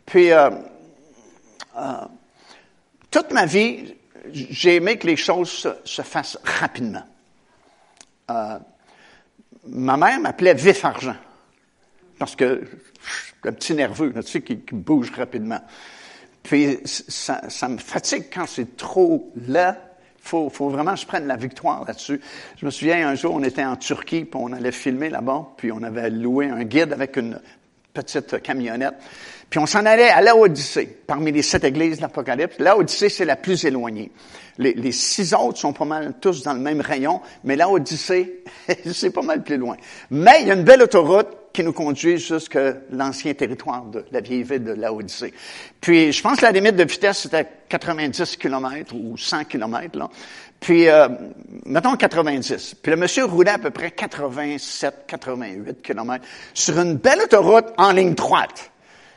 puis 0.07 0.31
euh, 0.31 0.51
euh, 1.77 1.93
toute 3.11 3.33
ma 3.33 3.47
vie, 3.47 3.95
j'ai 4.33 4.77
aimé 4.77 4.97
que 4.97 5.07
les 5.07 5.17
choses 5.17 5.67
se, 5.85 6.03
fassent 6.03 6.39
rapidement. 6.45 7.03
Euh, 8.31 8.59
ma 9.67 9.97
mère 9.97 10.21
m'appelait 10.21 10.55
vif 10.55 10.85
argent, 10.85 11.17
parce 12.19 12.37
que 12.37 12.63
un 13.45 13.53
petit 13.53 13.75
nerveux, 13.75 14.13
tu 14.13 14.23
sais, 14.23 14.43
qui, 14.43 14.55
bouge 14.73 15.11
rapidement. 15.17 15.61
Puis 16.43 16.79
ça, 16.85 17.49
ça 17.49 17.69
me 17.69 17.79
fatigue 17.79 18.27
quand 18.33 18.47
c'est 18.47 18.77
trop 18.77 19.33
là 19.49 19.90
faut, 20.21 20.51
faut 20.51 20.69
vraiment 20.69 20.95
que 20.95 21.01
je 21.01 21.07
prenne 21.07 21.27
la 21.27 21.37
victoire 21.37 21.85
là-dessus. 21.87 22.21
Je 22.59 22.67
me 22.67 22.71
souviens, 22.71 23.09
un 23.09 23.15
jour, 23.15 23.35
on 23.35 23.43
était 23.43 23.65
en 23.65 23.77
Turquie, 23.77 24.25
puis 24.25 24.41
on 24.41 24.53
allait 24.53 24.73
filmer 24.73 25.11
là-bas, 25.11 25.49
puis 25.57 25.73
on 25.73 25.83
avait 25.83 26.11
loué 26.11 26.49
un 26.49 26.65
guide 26.65 26.93
avec 26.93 27.17
une 27.17 27.41
petite 27.93 28.41
camionnette. 28.43 28.95
Puis 29.49 29.59
on 29.59 29.67
s'en 29.67 29.85
allait 29.85 30.11
à 30.11 30.23
l'Odyssée, 30.23 30.99
parmi 31.07 31.33
les 31.33 31.43
sept 31.43 31.65
églises 31.65 31.97
de 31.97 32.03
l'Apocalypse. 32.03 32.57
L'Odyssée, 32.61 33.09
c'est 33.09 33.25
la 33.25 33.37
plus 33.37 33.65
éloignée. 33.65 34.13
Les, 34.59 34.93
six 34.93 35.33
autres 35.33 35.59
sont 35.59 35.73
pas 35.73 35.87
mal 35.87 36.15
tous 36.21 36.43
dans 36.43 36.53
le 36.53 36.61
même 36.61 36.83
rayon, 36.83 37.23
mais 37.45 37.57
l'Odyssée, 37.57 38.45
c'est 38.93 39.11
pas 39.11 39.23
mal 39.23 39.43
plus 39.43 39.57
loin. 39.57 39.77
Mais 40.11 40.43
il 40.43 40.49
y 40.49 40.51
a 40.51 40.55
une 40.55 40.65
belle 40.65 40.83
autoroute 40.83 41.29
qui 41.53 41.63
nous 41.63 41.73
conduit 41.73 42.19
jusqu'à 42.19 42.75
l'ancien 42.91 43.35
territoire 43.35 43.85
de 43.85 44.05
la 44.13 44.21
vieille 44.21 44.43
ville 44.43 44.65
de 44.65 44.73
l'Odyssée. 44.73 45.35
Puis, 45.81 46.13
je 46.13 46.23
pense 46.23 46.39
que 46.39 46.45
la 46.45 46.53
limite 46.53 46.77
de 46.77 46.85
vitesse, 46.85 47.19
c'était 47.19 47.47
90 47.69 48.37
km 48.37 48.95
ou 48.95 49.17
100 49.17 49.45
km, 49.45 49.99
là. 49.99 50.09
Puis, 50.61 50.89
euh, 50.89 51.09
mettons 51.65 51.97
90. 51.97 52.77
Puis 52.83 52.91
le 52.91 52.97
monsieur 52.99 53.25
roulait 53.25 53.53
à 53.53 53.59
peu 53.59 53.71
près 53.71 53.91
87, 53.91 55.05
88 55.07 55.81
km 55.83 56.25
sur 56.53 56.79
une 56.79 56.97
belle 56.97 57.21
autoroute 57.23 57.69
en 57.79 57.93
ligne 57.93 58.15
droite. 58.15 58.71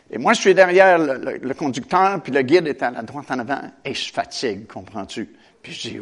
Et 0.09 0.17
moi, 0.17 0.33
je 0.33 0.41
suis 0.41 0.53
derrière 0.53 0.97
le, 0.99 1.53
conducteur, 1.53 2.21
puis 2.21 2.31
le 2.31 2.43
guide 2.43 2.67
est 2.67 2.81
à 2.81 2.91
la 2.91 3.01
droite 3.01 3.25
en 3.29 3.39
avant, 3.39 3.61
et 3.83 3.93
je 3.93 4.13
fatigue, 4.13 4.67
comprends-tu? 4.67 5.27
Puis 5.61 5.73
je 5.73 5.89
dis, 5.89 5.99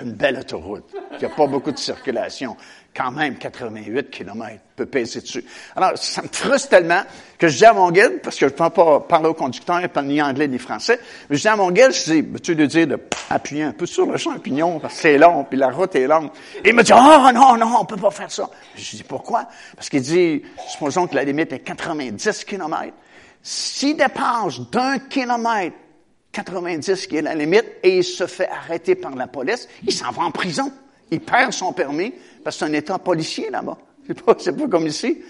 une 0.00 0.12
belle 0.12 0.38
autoroute. 0.38 0.84
Il 1.12 1.18
n'y 1.18 1.24
a 1.24 1.34
pas 1.34 1.46
beaucoup 1.46 1.72
de 1.72 1.78
circulation 1.78 2.56
quand 2.96 3.10
même 3.12 3.36
88 3.36 4.10
km 4.10 4.60
peut 4.76 4.86
peser 4.86 5.20
dessus. 5.20 5.44
Alors, 5.76 5.96
ça 5.96 6.22
me 6.22 6.28
frustre 6.28 6.70
tellement 6.70 7.02
que 7.38 7.48
je 7.48 7.58
dis 7.58 7.64
à 7.64 7.72
mon 7.72 7.90
guide, 7.90 8.20
parce 8.22 8.36
que 8.36 8.48
je 8.48 8.52
ne 8.52 8.58
peux 8.58 8.70
pas 8.70 9.00
parler 9.00 9.28
au 9.28 9.34
conducteur, 9.34 9.80
pas 9.88 10.02
ni 10.02 10.20
anglais 10.20 10.48
ni 10.48 10.58
français, 10.58 10.98
mais 11.28 11.36
je 11.36 11.42
dis 11.42 11.48
à 11.48 11.56
mon 11.56 11.70
guide, 11.70 11.92
je 11.92 12.12
dis, 12.12 12.40
tu 12.40 12.54
lui 12.54 12.66
dire 12.66 12.86
d'appuyer 12.86 13.64
un 13.64 13.72
peu 13.72 13.86
sur 13.86 14.06
le 14.06 14.16
champignon, 14.16 14.80
parce 14.80 14.94
que 14.94 15.00
c'est 15.00 15.18
long, 15.18 15.44
puis 15.44 15.58
la 15.58 15.70
route 15.70 15.94
est 15.94 16.06
longue. 16.06 16.30
Il 16.64 16.74
me 16.74 16.82
dit, 16.82 16.92
oh 16.92 17.32
non, 17.32 17.56
non, 17.56 17.76
on 17.80 17.84
peut 17.84 17.96
pas 17.96 18.10
faire 18.10 18.30
ça. 18.30 18.50
Je 18.76 18.96
dis, 18.96 19.04
pourquoi? 19.04 19.46
Parce 19.76 19.88
qu'il 19.88 20.02
dit, 20.02 20.42
supposons 20.68 21.06
que 21.06 21.14
la 21.14 21.24
limite 21.24 21.52
est 21.52 21.60
90 21.60 22.44
km. 22.44 22.92
S'il 23.42 23.96
dépasse 23.96 24.60
d'un 24.70 24.98
kilomètre 24.98 25.76
90 26.32 27.06
qui 27.06 27.16
est 27.16 27.22
la 27.22 27.34
limite, 27.34 27.66
et 27.82 27.98
il 27.98 28.04
se 28.04 28.26
fait 28.26 28.48
arrêter 28.48 28.94
par 28.94 29.14
la 29.14 29.26
police, 29.26 29.68
il 29.84 29.92
s'en 29.92 30.10
va 30.10 30.22
en 30.22 30.30
prison. 30.30 30.72
Il 31.10 31.20
perd 31.20 31.52
son 31.52 31.72
permis, 31.72 32.14
parce 32.44 32.56
que 32.56 32.64
c'est 32.64 32.70
un 32.70 32.74
État 32.74 32.98
policier 32.98 33.50
là-bas. 33.50 33.78
C'est 34.06 34.22
pas, 34.22 34.36
c'est 34.38 34.56
pas 34.56 34.68
comme 34.68 34.86
ici. 34.86 35.22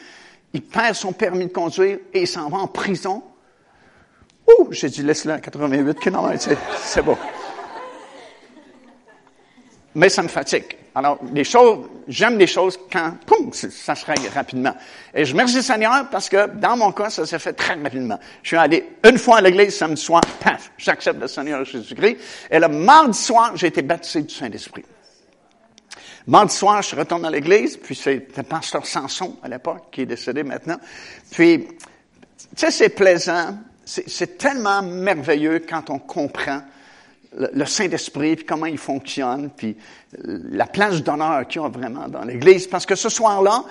Il 0.52 0.62
perd 0.62 0.94
son 0.94 1.12
permis 1.12 1.46
de 1.46 1.52
conduire 1.52 1.98
et 2.12 2.22
il 2.22 2.28
s'en 2.28 2.48
va 2.48 2.58
en 2.58 2.66
prison. 2.66 3.22
Ouh, 4.46 4.68
j'ai 4.70 4.88
dit, 4.88 5.02
laisse-le 5.02 5.32
à 5.32 5.38
88 5.38 5.98
km, 6.00 6.40
c'est, 6.40 6.58
c'est 6.82 7.02
bon. 7.02 7.16
Mais 9.94 10.08
ça 10.08 10.22
me 10.22 10.28
fatigue. 10.28 10.76
Alors, 10.94 11.20
les 11.32 11.44
choses, 11.44 11.86
j'aime 12.08 12.36
les 12.36 12.48
choses 12.48 12.78
quand, 12.90 13.12
poum, 13.24 13.52
ça 13.52 13.94
se 13.94 14.04
règle 14.04 14.26
rapidement. 14.34 14.74
Et 15.14 15.24
je 15.24 15.32
remercie 15.32 15.56
le 15.56 15.62
Seigneur 15.62 16.08
parce 16.10 16.28
que, 16.28 16.48
dans 16.48 16.76
mon 16.76 16.90
cas, 16.90 17.10
ça 17.10 17.24
s'est 17.26 17.38
fait 17.38 17.52
très 17.52 17.74
rapidement. 17.74 18.18
Je 18.42 18.48
suis 18.48 18.56
allé 18.56 18.96
une 19.04 19.16
fois 19.16 19.38
à 19.38 19.40
l'église 19.40 19.76
samedi 19.76 20.02
soir, 20.02 20.20
paf, 20.40 20.72
j'accepte 20.76 21.20
le 21.20 21.28
Seigneur 21.28 21.64
Jésus-Christ. 21.64 22.16
Et 22.50 22.58
le 22.58 22.68
mardi 22.68 23.16
soir, 23.16 23.56
j'ai 23.56 23.68
été 23.68 23.82
baptisé 23.82 24.22
du 24.22 24.34
Saint-Esprit. 24.34 24.84
Mardi 26.26 26.54
soir, 26.54 26.82
je 26.82 26.96
retourne 26.96 27.24
à 27.24 27.30
l'église, 27.30 27.76
puis 27.76 27.94
c'est 27.94 28.26
le 28.36 28.42
pasteur 28.42 28.84
Samson 28.84 29.36
à 29.42 29.48
l'époque, 29.48 29.84
qui 29.92 30.02
est 30.02 30.06
décédé 30.06 30.42
maintenant. 30.42 30.78
Puis, 31.30 31.68
tu 31.68 31.76
sais, 32.56 32.70
c'est 32.72 32.90
plaisant, 32.90 33.58
c'est 33.84 34.38
tellement 34.38 34.82
merveilleux 34.82 35.60
quand 35.68 35.88
on 35.90 36.00
comprend 36.00 36.62
le, 37.36 37.64
Saint-Esprit, 37.64 38.36
puis 38.36 38.44
comment 38.44 38.66
il 38.66 38.78
fonctionne, 38.78 39.50
puis 39.56 39.76
la 40.24 40.66
place 40.66 41.02
d'honneur 41.02 41.46
qu'il 41.46 41.62
y 41.62 41.64
a 41.64 41.68
vraiment 41.68 42.08
dans 42.08 42.24
l'Église. 42.24 42.66
Parce 42.66 42.86
que 42.86 42.94
ce 42.94 43.08
soir-là, 43.08 43.64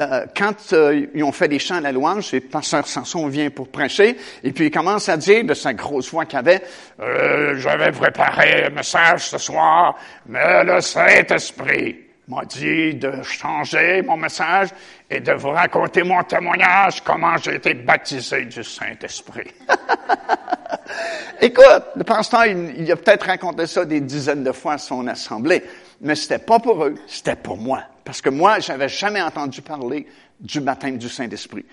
euh, 0.00 0.26
quand 0.36 0.72
euh, 0.72 1.06
ils 1.14 1.22
ont 1.22 1.32
fait 1.32 1.48
des 1.48 1.58
chants 1.58 1.76
à 1.76 1.80
la 1.80 1.92
louange, 1.92 2.28
c'est 2.28 2.40
pasteur 2.40 2.86
Samson 2.86 3.28
vient 3.28 3.50
pour 3.50 3.68
prêcher, 3.68 4.16
et 4.42 4.52
puis 4.52 4.66
il 4.66 4.70
commence 4.70 5.08
à 5.08 5.16
dire 5.16 5.44
de 5.44 5.54
sa 5.54 5.74
grosse 5.74 6.10
voix 6.10 6.26
qu'il 6.26 6.38
avait, 6.38 6.62
euh, 7.00 7.54
je 7.56 7.68
vais 7.68 7.92
préparer 7.92 8.64
un 8.64 8.70
message 8.70 9.28
ce 9.28 9.38
soir, 9.38 9.96
mais 10.26 10.64
le 10.64 10.80
Saint-Esprit 10.80 12.05
m'a 12.28 12.44
dit 12.44 12.94
de 12.94 13.22
changer 13.22 14.02
mon 14.02 14.16
message 14.16 14.70
et 15.08 15.20
de 15.20 15.32
vous 15.32 15.50
raconter 15.50 16.02
mon 16.02 16.22
témoignage, 16.24 17.02
comment 17.04 17.36
j'ai 17.36 17.54
été 17.54 17.74
baptisé 17.74 18.44
du 18.46 18.64
Saint-Esprit. 18.64 19.50
Écoute, 21.40 21.84
le 21.94 22.04
pasteur, 22.04 22.46
il, 22.46 22.90
a 22.90 22.96
peut-être 22.96 23.26
raconté 23.26 23.66
ça 23.66 23.84
des 23.84 24.00
dizaines 24.00 24.42
de 24.42 24.52
fois 24.52 24.74
à 24.74 24.78
son 24.78 25.06
assemblée, 25.06 25.62
mais 26.00 26.14
c'était 26.14 26.38
pas 26.38 26.58
pour 26.58 26.84
eux, 26.84 26.96
c'était 27.06 27.36
pour 27.36 27.58
moi. 27.58 27.82
Parce 28.04 28.20
que 28.20 28.30
moi, 28.30 28.58
j'avais 28.58 28.88
jamais 28.88 29.22
entendu 29.22 29.62
parler 29.62 30.06
du 30.40 30.60
baptême 30.60 30.98
du 30.98 31.08
Saint-Esprit. 31.08 31.64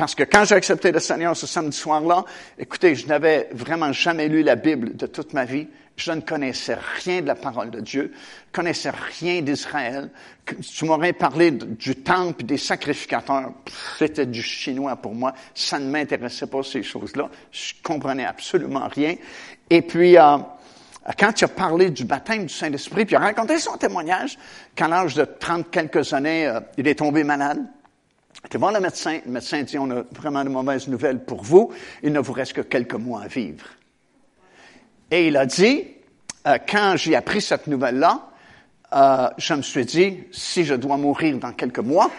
Parce 0.00 0.14
que 0.14 0.22
quand 0.22 0.46
j'ai 0.46 0.54
accepté 0.54 0.92
le 0.92 0.98
Seigneur 0.98 1.36
ce 1.36 1.46
samedi 1.46 1.76
soir-là, 1.76 2.24
écoutez, 2.58 2.94
je 2.94 3.06
n'avais 3.06 3.50
vraiment 3.52 3.92
jamais 3.92 4.28
lu 4.28 4.42
la 4.42 4.56
Bible 4.56 4.96
de 4.96 5.04
toute 5.04 5.34
ma 5.34 5.44
vie. 5.44 5.68
Je 5.94 6.10
ne 6.10 6.22
connaissais 6.22 6.78
rien 7.04 7.20
de 7.20 7.26
la 7.26 7.34
parole 7.34 7.70
de 7.70 7.80
Dieu, 7.80 8.10
je 8.14 8.50
connaissais 8.50 8.92
rien 9.18 9.42
d'Israël. 9.42 10.08
Tu 10.46 10.86
m'aurais 10.86 11.12
parlé 11.12 11.50
du 11.50 11.96
temple, 11.96 12.44
des 12.44 12.56
sacrificateurs, 12.56 13.52
c'était 13.98 14.24
du 14.24 14.40
chinois 14.40 14.96
pour 14.96 15.14
moi. 15.14 15.34
Ça 15.54 15.78
ne 15.78 15.90
m'intéressait 15.90 16.46
pas 16.46 16.62
ces 16.62 16.82
choses-là. 16.82 17.28
Je 17.52 17.74
comprenais 17.82 18.24
absolument 18.24 18.88
rien. 18.88 19.16
Et 19.68 19.82
puis, 19.82 20.16
euh, 20.16 20.38
quand 21.18 21.34
tu 21.34 21.44
as 21.44 21.48
parlé 21.48 21.90
du 21.90 22.06
baptême 22.06 22.46
du 22.46 22.54
Saint-Esprit, 22.54 23.04
puis 23.04 23.16
il 23.16 23.18
a 23.18 23.20
raconté 23.20 23.58
son 23.58 23.76
témoignage, 23.76 24.38
qu'à 24.74 24.88
l'âge 24.88 25.14
de 25.14 25.26
trente 25.26 25.70
quelques 25.70 26.14
années, 26.14 26.46
euh, 26.46 26.60
il 26.78 26.88
est 26.88 26.94
tombé 26.94 27.22
malade. 27.22 27.66
Tu 28.48 28.58
voir 28.58 28.72
le 28.72 28.80
médecin. 28.80 29.20
Le 29.24 29.32
médecin 29.32 29.62
dit, 29.62 29.78
on 29.78 29.90
a 29.90 30.02
vraiment 30.12 30.42
de 30.42 30.48
mauvaises 30.48 30.88
nouvelles 30.88 31.24
pour 31.24 31.42
vous. 31.42 31.72
Il 32.02 32.12
ne 32.12 32.20
vous 32.20 32.32
reste 32.32 32.54
que 32.54 32.62
quelques 32.62 32.94
mois 32.94 33.22
à 33.22 33.28
vivre. 33.28 33.66
Et 35.10 35.28
il 35.28 35.36
a 35.36 35.44
dit, 35.44 35.86
euh, 36.46 36.58
quand 36.68 36.94
j'ai 36.96 37.14
appris 37.16 37.42
cette 37.42 37.66
nouvelle-là, 37.66 38.30
euh, 38.92 39.28
je 39.36 39.54
me 39.54 39.62
suis 39.62 39.84
dit, 39.84 40.24
si 40.32 40.64
je 40.64 40.74
dois 40.74 40.96
mourir 40.96 41.38
dans 41.38 41.52
quelques 41.52 41.80
mois, 41.80 42.10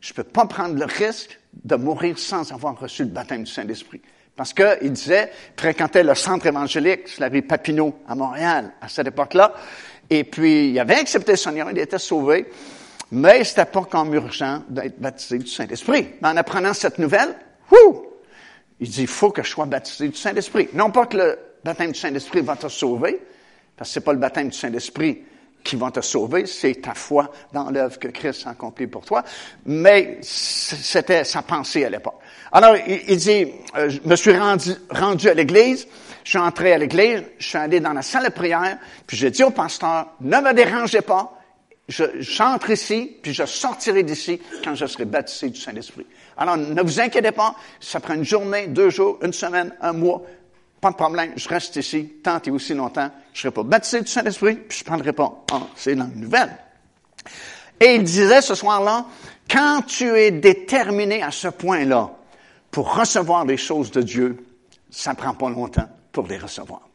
je 0.00 0.12
ne 0.12 0.16
peux 0.16 0.24
pas 0.24 0.46
prendre 0.46 0.74
le 0.74 0.84
risque 0.84 1.40
de 1.64 1.76
mourir 1.76 2.18
sans 2.18 2.52
avoir 2.52 2.78
reçu 2.78 3.04
le 3.04 3.10
baptême 3.10 3.44
du 3.44 3.50
Saint-Esprit. 3.50 4.02
Parce 4.36 4.52
qu'il 4.52 4.92
disait, 4.92 5.32
fréquentait 5.56 6.04
le 6.04 6.14
centre 6.14 6.46
évangélique 6.46 7.08
sur 7.08 7.22
la 7.22 7.28
rue 7.28 7.42
Papineau 7.42 7.98
à 8.06 8.14
Montréal 8.14 8.72
à 8.80 8.88
cette 8.88 9.06
époque-là. 9.06 9.54
Et 10.10 10.24
puis, 10.24 10.70
il 10.70 10.78
avait 10.78 10.96
accepté 10.96 11.32
le 11.32 11.38
Seigneur, 11.38 11.70
il 11.70 11.78
était 11.78 11.98
sauvé. 11.98 12.46
Mais 13.12 13.44
c'était 13.44 13.64
pas 13.66 13.84
comme 13.84 14.14
urgent 14.14 14.62
d'être 14.68 14.98
baptisé 15.00 15.38
du 15.38 15.46
Saint-Esprit. 15.46 16.08
Mais 16.20 16.28
en 16.28 16.36
apprenant 16.36 16.74
cette 16.74 16.98
nouvelle, 16.98 17.36
il 18.80 18.88
dit, 18.90 19.02
il 19.02 19.06
faut 19.06 19.30
que 19.30 19.42
je 19.42 19.48
sois 19.48 19.66
baptisé 19.66 20.08
du 20.08 20.16
Saint-Esprit. 20.16 20.68
Non 20.74 20.90
pas 20.90 21.06
que 21.06 21.16
le 21.16 21.38
baptême 21.64 21.92
du 21.92 21.98
Saint-Esprit 21.98 22.40
va 22.40 22.56
te 22.56 22.68
sauver, 22.68 23.20
parce 23.76 23.90
que 23.90 23.94
c'est 23.94 24.00
pas 24.00 24.12
le 24.12 24.18
baptême 24.18 24.48
du 24.48 24.56
Saint-Esprit 24.56 25.22
qui 25.66 25.76
va 25.76 25.90
te 25.90 26.00
sauver, 26.00 26.46
c'est 26.46 26.80
ta 26.80 26.94
foi 26.94 27.30
dans 27.52 27.70
l'œuvre 27.70 27.98
que 27.98 28.06
Christ 28.08 28.46
a 28.46 28.50
accomplie 28.50 28.86
pour 28.86 29.04
toi. 29.04 29.24
Mais 29.64 30.18
c'était 30.22 31.24
sa 31.24 31.42
pensée 31.42 31.84
à 31.84 31.90
l'époque. 31.90 32.20
Alors, 32.52 32.76
il, 32.86 33.16
dit, 33.16 33.48
euh, 33.76 33.88
je 33.88 34.00
me 34.04 34.14
suis 34.14 34.32
rendu 34.36 35.28
à 35.28 35.34
l'église, 35.34 35.88
je 36.22 36.30
suis 36.30 36.38
entré 36.38 36.72
à 36.72 36.78
l'église, 36.78 37.24
je 37.38 37.48
suis 37.48 37.58
allé 37.58 37.80
dans 37.80 37.92
la 37.92 38.02
salle 38.02 38.26
de 38.26 38.30
prière, 38.30 38.78
puis 39.06 39.16
j'ai 39.16 39.30
dit 39.30 39.42
au 39.42 39.50
pasteur, 39.50 40.12
ne 40.20 40.38
me 40.38 40.54
dérangez 40.54 41.00
pas, 41.00 41.36
j'entre 41.88 42.70
ici, 42.70 43.16
puis 43.22 43.32
je 43.32 43.44
sortirai 43.44 44.02
d'ici 44.02 44.40
quand 44.64 44.74
je 44.74 44.86
serai 44.86 45.04
baptisé 45.04 45.50
du 45.50 45.60
Saint-Esprit. 45.60 46.06
Alors, 46.36 46.56
ne 46.56 46.82
vous 46.82 47.00
inquiétez 47.00 47.32
pas, 47.32 47.54
ça 47.80 48.00
prend 48.00 48.14
une 48.14 48.24
journée, 48.24 48.66
deux 48.66 48.90
jours, 48.90 49.18
une 49.22 49.32
semaine, 49.32 49.72
un 49.80 49.92
mois, 49.92 50.22
pas 50.80 50.90
de 50.90 50.96
problème, 50.96 51.32
je 51.36 51.48
reste 51.48 51.76
ici 51.76 52.14
tant 52.22 52.40
et 52.44 52.50
aussi 52.50 52.74
longtemps. 52.74 53.10
Je 53.32 53.40
serai 53.40 53.50
pas 53.50 53.62
baptisé 53.62 54.00
du 54.00 54.08
Saint-Esprit, 54.08 54.54
puis 54.54 54.78
je 54.78 54.84
ne 54.84 54.86
prendrai 54.86 55.12
pas. 55.12 55.44
Ah, 55.52 55.62
c'est 55.74 55.92
une 55.92 56.10
nouvelle. 56.16 56.56
Et 57.80 57.94
il 57.94 58.04
disait 58.04 58.42
ce 58.42 58.54
soir-là, 58.54 59.06
quand 59.50 59.82
tu 59.86 60.08
es 60.08 60.30
déterminé 60.30 61.22
à 61.22 61.30
ce 61.30 61.48
point-là 61.48 62.10
pour 62.70 62.94
recevoir 62.94 63.44
les 63.44 63.56
choses 63.56 63.90
de 63.90 64.02
Dieu, 64.02 64.44
ça 64.90 65.14
prend 65.14 65.34
pas 65.34 65.50
longtemps 65.50 65.88
pour 66.12 66.26
les 66.26 66.38
recevoir. 66.38 66.88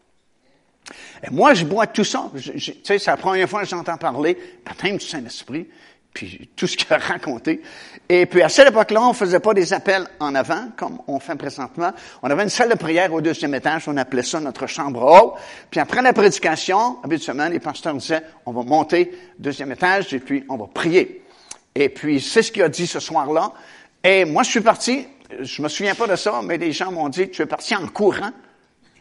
Et 1.24 1.30
moi, 1.30 1.54
je 1.54 1.66
bois 1.66 1.88
tout 1.88 2.04
ça. 2.04 2.30
tu 2.36 2.60
sais, 2.60 3.00
c'est 3.00 3.08
la 3.08 3.18
première 3.18 3.50
fois 3.50 3.62
que 3.62 3.68
j'entends 3.68 3.98
parler 3.98 4.38
baptême 4.66 4.98
du 4.98 5.06
Saint-Esprit, 5.06 5.68
puis 6.14 6.50
tout 6.56 6.68
ce 6.68 6.76
qu'il 6.76 6.92
a 6.92 6.98
raconté. 7.00 7.62
Et 8.10 8.26
puis, 8.26 8.42
à 8.42 8.50
cette 8.50 8.70
époque-là, 8.70 9.02
on 9.04 9.14
faisait 9.14 9.40
pas 9.40 9.54
des 9.54 9.72
appels 9.72 10.08
en 10.20 10.34
avant, 10.36 10.70
comme 10.76 11.00
on 11.08 11.20
fait 11.20 11.36
présentement. 11.36 11.92
On 12.24 12.30
avait 12.30 12.44
une 12.44 12.50
salle 12.50 12.70
de 12.70 12.76
prière 12.76 13.14
au 13.14 13.22
deuxième 13.22 13.54
étage, 13.54 13.88
on 13.88 13.98
appelait 13.98 14.24
ça 14.24 14.40
notre 14.40 14.68
chambre 14.68 15.04
haute. 15.04 15.34
Puis 15.70 15.80
après 15.80 16.02
la 16.02 16.14
prédication, 16.14 16.98
habituellement, 17.04 17.48
les 17.48 17.60
pasteurs 17.60 17.94
disaient, 17.94 18.24
on 18.46 18.52
va 18.52 18.64
monter 18.64 19.12
deuxième 19.38 19.72
étage, 19.72 20.14
et 20.14 20.20
puis 20.20 20.44
on 20.50 20.58
va 20.58 20.68
prier. 20.68 21.24
Et 21.76 21.90
puis, 21.90 22.20
c'est 22.20 22.42
ce 22.42 22.52
qu'il 22.52 22.64
a 22.64 22.70
dit 22.70 22.88
ce 22.88 23.00
soir-là. 23.00 23.54
Et 24.04 24.26
moi, 24.26 24.44
je 24.44 24.50
suis 24.50 24.62
parti, 24.62 25.06
je 25.40 25.62
me 25.62 25.70
souviens 25.70 25.96
pas 25.96 26.08
de 26.08 26.16
ça, 26.16 26.42
mais 26.44 26.58
les 26.58 26.72
gens 26.72 26.92
m'ont 26.92 27.10
dit, 27.10 27.30
tu 27.30 27.42
es 27.44 27.46
parti 27.46 27.76
en 27.76 27.88
courant 27.88 28.32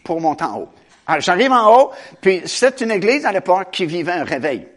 pour 0.05 0.21
monter 0.21 0.45
en 0.45 0.61
haut. 0.61 0.69
Alors, 1.11 1.23
j'arrive 1.23 1.51
en 1.51 1.77
haut, 1.77 1.91
puis 2.21 2.43
c'est 2.47 2.83
une 2.83 2.93
église 2.93 3.27
à 3.27 3.33
l'époque 3.33 3.73
qui 3.73 3.85
vivait 3.85 4.13
un 4.13 4.23
réveil. 4.23 4.69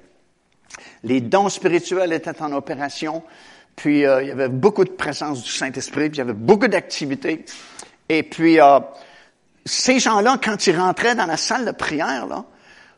Les 1.03 1.21
dons 1.21 1.47
spirituels 1.47 2.11
étaient 2.11 2.41
en 2.41 2.51
opération, 2.53 3.21
puis 3.75 4.03
euh, 4.03 4.23
il 4.23 4.29
y 4.29 4.31
avait 4.31 4.49
beaucoup 4.49 4.83
de 4.83 4.89
présence 4.89 5.43
du 5.43 5.51
Saint-Esprit, 5.51 6.09
puis 6.09 6.17
il 6.17 6.17
y 6.17 6.21
avait 6.21 6.33
beaucoup 6.33 6.67
d'activités. 6.67 7.45
Et 8.09 8.23
puis, 8.23 8.59
euh, 8.59 8.79
ces 9.63 9.99
gens-là, 9.99 10.39
quand 10.43 10.65
ils 10.65 10.75
rentraient 10.75 11.13
dans 11.13 11.27
la 11.27 11.37
salle 11.37 11.65
de 11.65 11.71
prière, 11.71 12.25
là, 12.25 12.45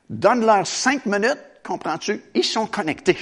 donne-leur 0.10 0.65
cinq 0.65 1.06
minutes, 1.06 1.41
comprends-tu, 1.62 2.21
ils 2.36 2.45
sont 2.45 2.67
connectés 2.67 3.17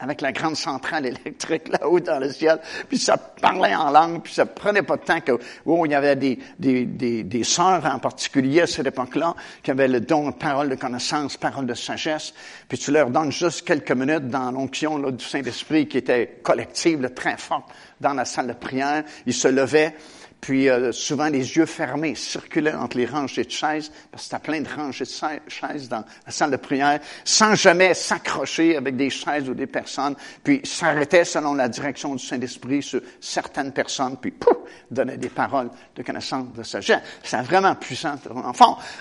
avec 0.00 0.20
la 0.20 0.32
grande 0.32 0.56
centrale 0.56 1.06
électrique 1.06 1.68
là-haut 1.80 2.00
dans 2.00 2.18
le 2.18 2.30
ciel, 2.30 2.58
puis 2.88 2.98
ça 2.98 3.16
parlait 3.16 3.74
en 3.74 3.90
langue, 3.90 4.22
puis 4.22 4.32
ça 4.32 4.46
prenait 4.46 4.82
pas 4.82 4.96
de 4.96 5.04
temps 5.04 5.20
que, 5.20 5.32
oh, 5.66 5.86
il 5.86 5.92
y 5.92 5.94
avait 5.94 6.16
des, 6.16 6.38
des, 6.58 6.84
des, 6.86 7.22
des 7.22 7.44
sœurs 7.44 7.84
en 7.84 7.98
particulier 7.98 8.62
à 8.62 8.66
cette 8.66 8.86
époque-là, 8.86 9.34
qui 9.62 9.70
avaient 9.70 9.88
le 9.88 10.00
don 10.00 10.30
de 10.30 10.34
parole 10.34 10.68
de 10.68 10.74
connaissance, 10.74 11.36
parole 11.36 11.66
de 11.66 11.74
sagesse, 11.74 12.34
puis 12.68 12.78
tu 12.78 12.90
leur 12.90 13.10
donnes 13.10 13.32
juste 13.32 13.66
quelques 13.66 13.92
minutes 13.92 14.28
dans 14.28 14.50
l'onction 14.50 14.98
du 14.98 15.24
Saint-Esprit 15.24 15.86
qui 15.86 15.98
était 15.98 16.40
collective, 16.42 17.10
très 17.14 17.36
forte 17.36 17.64
dans 18.00 18.14
la 18.14 18.24
salle 18.24 18.48
de 18.48 18.52
prière, 18.54 19.04
ils 19.26 19.34
se 19.34 19.48
levaient, 19.48 19.94
puis 20.40 20.68
euh, 20.68 20.92
souvent 20.92 21.28
les 21.28 21.56
yeux 21.56 21.66
fermés, 21.66 22.14
circulaient 22.14 22.74
entre 22.74 22.96
les 22.96 23.06
rangées 23.06 23.44
de 23.44 23.50
chaises, 23.50 23.90
parce 24.10 24.24
que 24.24 24.30
c'était 24.30 24.42
plein 24.42 24.60
de 24.60 24.68
rangées 24.68 25.04
de 25.04 25.50
chaises 25.50 25.88
dans 25.88 26.04
la 26.26 26.32
salle 26.32 26.50
de 26.50 26.56
prière, 26.56 27.00
sans 27.24 27.54
jamais 27.54 27.94
s'accrocher 27.94 28.76
avec 28.76 28.96
des 28.96 29.10
chaises 29.10 29.48
ou 29.48 29.54
des 29.54 29.66
personnes, 29.66 30.14
puis 30.42 30.60
s'arrêtaient 30.64 31.24
selon 31.24 31.54
la 31.54 31.68
direction 31.68 32.14
du 32.14 32.24
Saint-Esprit 32.24 32.82
sur 32.82 33.00
certaines 33.20 33.72
personnes, 33.72 34.16
puis 34.20 34.30
pouf, 34.30 34.56
donnait 34.90 35.18
des 35.18 35.28
paroles 35.28 35.70
de 35.94 36.02
connaissance, 36.02 36.46
de 36.54 36.62
sagesse. 36.62 37.00
C'est 37.22 37.42
vraiment 37.42 37.74
puissant. 37.74 38.14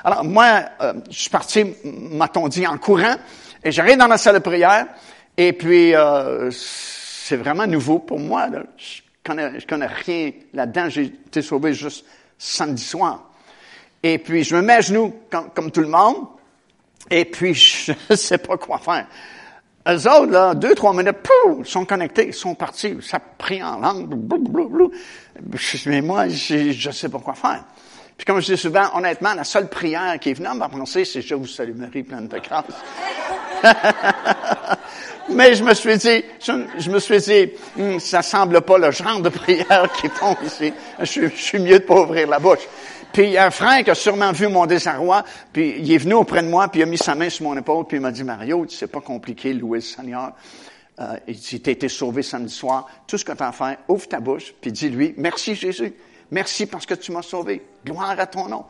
Alors 0.03 0.23
moi, 0.23 0.63
euh, 0.81 0.93
je 1.09 1.19
suis 1.19 1.29
parti, 1.29 1.65
m'a-t-on 1.83 2.47
dit, 2.49 2.67
en 2.67 2.77
courant, 2.77 3.15
et 3.63 3.71
j'arrive 3.71 3.97
dans 3.97 4.07
la 4.07 4.17
salle 4.17 4.35
de 4.35 4.39
prière, 4.39 4.87
et 5.37 5.53
puis 5.53 5.95
euh, 5.95 6.49
c'est 6.51 7.37
vraiment 7.37 7.67
nouveau 7.67 7.99
pour 7.99 8.19
moi. 8.19 8.47
Là 8.47 8.63
connais, 9.23 9.59
je 9.59 9.67
connais 9.67 9.87
rien 9.87 10.31
là-dedans. 10.53 10.89
J'ai 10.89 11.03
été 11.05 11.41
sauvé 11.41 11.73
juste 11.73 12.05
samedi 12.37 12.83
soir. 12.83 13.29
Et 14.01 14.17
puis, 14.17 14.43
je 14.43 14.55
me 14.55 14.61
mets 14.61 14.75
à 14.75 14.81
genoux 14.81 15.13
comme, 15.29 15.71
tout 15.71 15.81
le 15.81 15.87
monde. 15.87 16.27
Et 17.09 17.25
puis, 17.25 17.53
je 17.53 17.93
ne 18.09 18.15
sais 18.15 18.37
pas 18.37 18.57
quoi 18.57 18.79
faire. 18.79 19.07
Eux 19.87 20.07
autres, 20.07 20.31
là, 20.31 20.53
deux, 20.53 20.75
trois 20.75 20.93
minutes, 20.93 21.17
pouf, 21.23 21.67
sont 21.67 21.85
connectés, 21.85 22.27
ils 22.27 22.33
sont 22.33 22.53
partis. 22.53 22.97
Ça 23.01 23.19
prie 23.19 23.63
en 23.63 23.79
langue. 23.79 24.13
Mais 25.85 26.01
moi, 26.01 26.27
je 26.27 26.87
ne 26.87 26.91
sais 26.93 27.09
pas 27.09 27.19
quoi 27.19 27.33
faire. 27.33 27.63
Puis 28.17 28.25
comme 28.25 28.41
je 28.41 28.53
dis 28.53 28.57
souvent, 28.57 28.89
honnêtement, 28.95 29.33
la 29.33 29.45
seule 29.45 29.69
prière 29.69 30.19
qui 30.19 30.31
est 30.31 30.33
venue 30.33 30.49
à 30.49 30.53
ma 30.53 30.67
pensée, 30.67 31.05
c'est 31.05 31.21
«Je 31.23 31.35
vous 31.35 31.47
salue 31.47 31.73
Marie, 31.73 32.03
pleine 32.03 32.27
de 32.27 32.37
grâce». 32.37 32.65
Mais 35.31 35.53
je 35.53 35.63
me 35.63 35.73
suis 35.73 35.97
dit, 35.97 36.23
je, 36.39 36.89
me 36.89 36.99
suis 36.99 37.19
dit, 37.19 37.51
hmm, 37.77 37.99
ça 37.99 38.21
semble 38.21 38.61
pas 38.61 38.77
le 38.77 38.91
genre 38.91 39.21
de 39.21 39.29
prière 39.29 39.89
qui 40.01 40.09
font 40.09 40.35
ici. 40.43 40.73
Je, 40.99 41.27
suis 41.29 41.59
mieux 41.59 41.79
de 41.79 41.83
pas 41.83 42.01
ouvrir 42.01 42.27
la 42.27 42.39
bouche. 42.39 42.67
Puis 43.13 43.23
il 43.23 43.31
y 43.31 43.37
a 43.37 43.45
un 43.45 43.51
frère 43.51 43.83
qui 43.83 43.89
a 43.89 43.95
sûrement 43.95 44.31
vu 44.31 44.47
mon 44.47 44.65
désarroi, 44.65 45.23
puis 45.51 45.75
il 45.79 45.91
est 45.91 45.97
venu 45.97 46.13
auprès 46.13 46.41
de 46.41 46.47
moi, 46.47 46.67
puis 46.67 46.81
il 46.81 46.83
a 46.83 46.85
mis 46.85 46.97
sa 46.97 47.15
main 47.15 47.29
sur 47.29 47.45
mon 47.45 47.57
épaule, 47.57 47.85
puis 47.85 47.97
il 47.97 48.01
m'a 48.01 48.11
dit, 48.11 48.23
Mario, 48.23 48.65
c'est 48.69 48.87
pas 48.87 49.01
compliqué, 49.01 49.53
louer 49.53 49.79
le 49.79 49.83
Seigneur. 49.83 50.33
Euh, 50.99 51.15
il 51.27 51.35
dit, 51.35 51.61
t'as 51.61 51.71
été 51.71 51.89
sauvé 51.89 52.23
samedi 52.23 52.53
soir. 52.53 52.87
Tout 53.07 53.17
ce 53.17 53.25
que 53.25 53.31
tu 53.31 53.43
as 53.43 53.47
à 53.47 53.51
faire, 53.51 53.77
ouvre 53.87 54.07
ta 54.07 54.19
bouche, 54.19 54.53
puis 54.59 54.71
dis-lui, 54.71 55.13
merci 55.17 55.55
Jésus. 55.55 55.93
Merci 56.31 56.67
parce 56.67 56.85
que 56.85 56.93
tu 56.93 57.11
m'as 57.11 57.23
sauvé. 57.23 57.63
Gloire 57.83 58.19
à 58.19 58.27
ton 58.27 58.47
nom. 58.47 58.65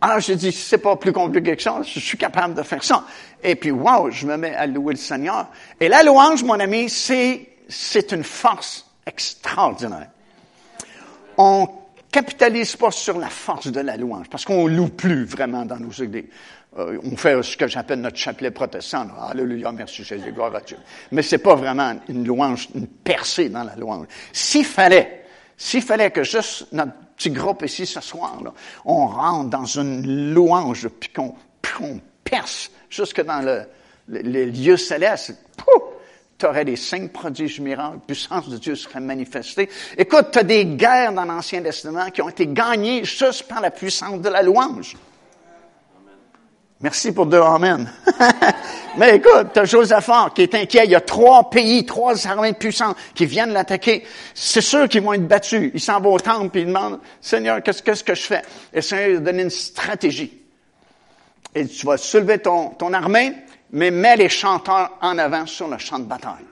Alors, 0.00 0.20
j'ai 0.20 0.36
dit, 0.36 0.50
c'est 0.50 0.78
pas 0.78 0.96
plus 0.96 1.12
compliqué 1.12 1.56
que 1.56 1.62
ça, 1.62 1.80
je 1.82 2.00
suis 2.00 2.16
capable 2.16 2.54
de 2.54 2.62
faire 2.62 2.82
ça. 2.82 3.04
Et 3.42 3.54
puis, 3.54 3.70
wow, 3.70 4.10
je 4.10 4.26
me 4.26 4.36
mets 4.36 4.54
à 4.54 4.66
louer 4.66 4.94
le 4.94 4.98
Seigneur. 4.98 5.48
Et 5.78 5.88
la 5.88 6.02
louange, 6.02 6.42
mon 6.42 6.58
ami, 6.58 6.88
c'est, 6.88 7.48
c'est 7.68 8.12
une 8.12 8.24
force 8.24 8.86
extraordinaire. 9.06 10.08
On 11.36 11.68
capitalise 12.10 12.76
pas 12.76 12.90
sur 12.90 13.18
la 13.18 13.28
force 13.28 13.68
de 13.68 13.80
la 13.80 13.96
louange, 13.96 14.28
parce 14.30 14.44
qu'on 14.44 14.66
loue 14.66 14.88
plus 14.88 15.24
vraiment 15.24 15.64
dans 15.64 15.78
nos 15.78 15.92
églises. 15.92 16.24
euh, 16.78 16.98
on 17.04 17.16
fait 17.16 17.42
ce 17.42 17.56
que 17.56 17.66
j'appelle 17.66 18.00
notre 18.00 18.16
chapelet 18.16 18.50
protestant. 18.50 19.06
Alléluia, 19.28 19.70
merci 19.72 20.02
Jésus, 20.02 20.32
gloire 20.32 20.54
à 20.54 20.60
Dieu. 20.60 20.76
Mais 21.12 21.22
c'est 21.22 21.38
pas 21.38 21.54
vraiment 21.54 21.94
une 22.08 22.26
louange, 22.26 22.68
une 22.74 22.86
percée 22.86 23.48
dans 23.48 23.64
la 23.64 23.76
louange. 23.76 24.06
S'il 24.32 24.64
fallait, 24.64 25.19
s'il 25.60 25.82
fallait 25.82 26.10
que 26.10 26.24
juste 26.24 26.68
notre 26.72 26.92
petit 27.16 27.30
groupe 27.30 27.62
ici 27.62 27.84
ce 27.84 28.00
soir, 28.00 28.38
on 28.86 29.06
rentre 29.06 29.50
dans 29.50 29.66
une 29.66 30.32
louange, 30.32 30.88
puis 30.88 31.10
qu'on, 31.10 31.34
perce 32.24 32.70
jusque 32.88 33.22
dans 33.22 33.42
le, 33.42 33.64
les 34.08 34.46
lieux 34.46 34.78
célestes, 34.78 35.34
tu 36.38 36.46
aurais 36.46 36.64
des 36.64 36.76
signes, 36.76 37.10
prodiges, 37.10 37.60
miracles, 37.60 37.96
la 37.96 38.06
puissance 38.06 38.48
de 38.48 38.56
Dieu 38.56 38.74
serait 38.74 39.00
manifestée. 39.00 39.68
Écoute, 39.98 40.28
tu 40.32 40.38
as 40.38 40.44
des 40.44 40.64
guerres 40.64 41.12
dans 41.12 41.26
l'Ancien 41.26 41.62
Testament 41.62 42.10
qui 42.10 42.22
ont 42.22 42.30
été 42.30 42.46
gagnées 42.46 43.04
juste 43.04 43.42
par 43.42 43.60
la 43.60 43.70
puissance 43.70 44.20
de 44.20 44.28
la 44.30 44.42
louange. 44.42 44.96
Merci 46.82 47.12
pour 47.12 47.26
deux 47.26 47.40
Amen. 47.40 47.92
Mais 48.96 49.16
écoute, 49.16 49.48
t'as 49.52 49.66
Josaphat 49.66 50.30
qui 50.34 50.42
est 50.42 50.54
inquiet. 50.54 50.86
Il 50.86 50.90
y 50.90 50.94
a 50.94 51.00
trois 51.02 51.50
pays, 51.50 51.84
trois 51.84 52.26
armées 52.26 52.54
puissantes 52.54 52.96
qui 53.14 53.26
viennent 53.26 53.52
l'attaquer. 53.52 54.02
C'est 54.34 54.62
sûr 54.62 54.88
qu'ils 54.88 55.02
vont 55.02 55.12
être 55.12 55.28
battus. 55.28 55.70
Il 55.74 55.80
s'en 55.80 56.00
va 56.00 56.08
au 56.08 56.18
temple 56.18 56.56
et 56.56 56.62
il 56.62 56.68
demande, 56.68 56.98
Seigneur, 57.20 57.62
qu'est-ce, 57.62 57.82
que 58.02 58.14
je 58.14 58.22
fais? 58.22 58.42
Et 58.72 58.76
le 58.76 58.82
Seigneur 58.82 59.08
lui 59.08 59.16
a 59.18 59.20
donné 59.20 59.42
une 59.42 59.50
stratégie. 59.50 60.40
Et 61.54 61.66
tu 61.66 61.84
vas 61.84 61.98
soulever 61.98 62.38
ton, 62.38 62.70
ton 62.70 62.94
armée, 62.94 63.34
mais 63.72 63.90
mets 63.90 64.16
les 64.16 64.30
chanteurs 64.30 64.96
en 65.02 65.18
avant 65.18 65.44
sur 65.44 65.68
le 65.68 65.76
champ 65.76 65.98
de 65.98 66.04
bataille. 66.04 66.46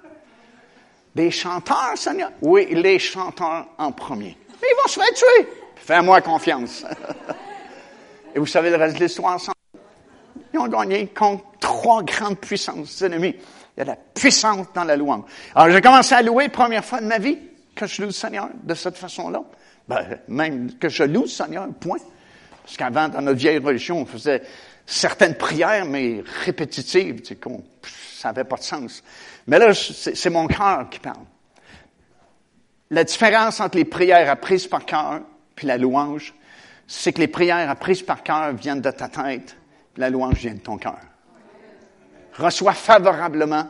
Des 1.14 1.30
chanteurs, 1.30 1.96
Seigneur? 1.96 2.32
Oui, 2.42 2.68
les 2.70 2.98
chanteurs 2.98 3.66
en 3.78 3.92
premier. 3.92 4.36
Mais 4.60 4.68
ils 4.70 4.76
vont 4.82 4.88
se 4.88 5.00
faire 5.00 5.14
tuer. 5.14 5.48
Fais-moi 5.76 6.20
confiance. 6.20 6.84
et 8.34 8.38
vous 8.38 8.46
savez 8.46 8.68
le 8.68 8.76
reste 8.76 8.96
de 8.96 9.04
l'histoire 9.04 9.40
ils 10.52 10.58
ont 10.58 10.68
gagné 10.68 11.08
contre 11.08 11.44
trois 11.60 12.02
grandes 12.02 12.38
puissances 12.38 13.02
ennemies. 13.02 13.36
Il 13.76 13.80
y 13.80 13.82
a 13.82 13.84
la 13.84 13.96
puissance 13.96 14.66
dans 14.74 14.84
la 14.84 14.96
louange. 14.96 15.24
Alors, 15.54 15.70
j'ai 15.70 15.80
commencé 15.80 16.14
à 16.14 16.22
louer 16.22 16.48
première 16.48 16.84
fois 16.84 17.00
de 17.00 17.06
ma 17.06 17.18
vie 17.18 17.38
que 17.74 17.86
je 17.86 18.02
loue 18.02 18.08
le 18.08 18.12
Seigneur 18.12 18.48
de 18.62 18.74
cette 18.74 18.96
façon-là. 18.96 19.42
Ben, 19.88 20.18
même 20.28 20.74
que 20.74 20.88
je 20.88 21.04
loue 21.04 21.22
le 21.22 21.28
Seigneur, 21.28 21.68
point. 21.80 21.98
Parce 22.64 22.76
qu'avant, 22.76 23.08
dans 23.08 23.22
notre 23.22 23.38
vieille 23.38 23.58
religion, 23.58 24.00
on 24.00 24.06
faisait 24.06 24.42
certaines 24.84 25.36
prières, 25.36 25.86
mais 25.86 26.22
répétitives, 26.44 27.22
tu 27.22 27.34
sais, 27.34 27.38
ça 28.14 28.28
n'avait 28.28 28.44
pas 28.44 28.56
de 28.56 28.62
sens. 28.62 29.02
Mais 29.46 29.58
là, 29.58 29.72
c'est 29.74 30.30
mon 30.30 30.46
cœur 30.46 30.88
qui 30.90 30.98
parle. 30.98 31.24
La 32.90 33.04
différence 33.04 33.60
entre 33.60 33.76
les 33.76 33.84
prières 33.84 34.30
apprises 34.30 34.66
par 34.66 34.84
cœur 34.84 35.20
puis 35.58 35.66
la 35.66 35.76
louange, 35.76 36.34
c'est 36.86 37.12
que 37.12 37.18
les 37.18 37.26
prières 37.26 37.68
apprises 37.68 38.02
par 38.02 38.22
cœur 38.22 38.52
viennent 38.52 38.80
de 38.80 38.90
ta 38.92 39.08
tête, 39.08 39.56
la 39.98 40.08
louange 40.08 40.36
vient 40.36 40.54
de 40.54 40.60
ton 40.60 40.78
cœur. 40.78 40.98
Reçois 42.34 42.72
favorablement, 42.72 43.68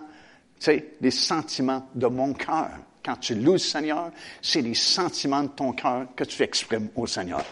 les 1.00 1.10
sentiments 1.10 1.88
de 1.94 2.06
mon 2.06 2.34
cœur. 2.34 2.68
Quand 3.04 3.16
tu 3.16 3.34
loues 3.34 3.52
le 3.52 3.58
Seigneur, 3.58 4.10
c'est 4.42 4.60
les 4.60 4.74
sentiments 4.74 5.42
de 5.42 5.48
ton 5.48 5.72
cœur 5.72 6.06
que 6.14 6.24
tu 6.24 6.42
exprimes 6.42 6.88
au 6.94 7.06
Seigneur. 7.06 7.42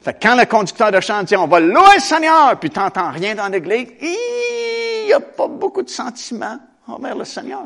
Fait 0.00 0.16
quand 0.20 0.36
le 0.36 0.46
conducteur 0.46 0.90
de 0.92 1.00
chant 1.00 1.22
dit 1.22 1.36
on 1.36 1.46
va 1.46 1.60
louer 1.60 1.94
le 1.96 2.00
Seigneur, 2.00 2.58
puis 2.58 2.70
tu 2.70 2.78
n'entends 2.78 3.10
rien 3.10 3.34
dans 3.34 3.48
l'église, 3.48 3.88
il 4.00 5.04
n'y 5.06 5.12
a 5.12 5.20
pas 5.20 5.48
beaucoup 5.48 5.82
de 5.82 5.88
sentiments 5.90 6.58
envers 6.86 7.16
le 7.16 7.24
Seigneur. 7.24 7.64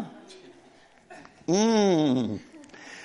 Hmm. 1.48 2.36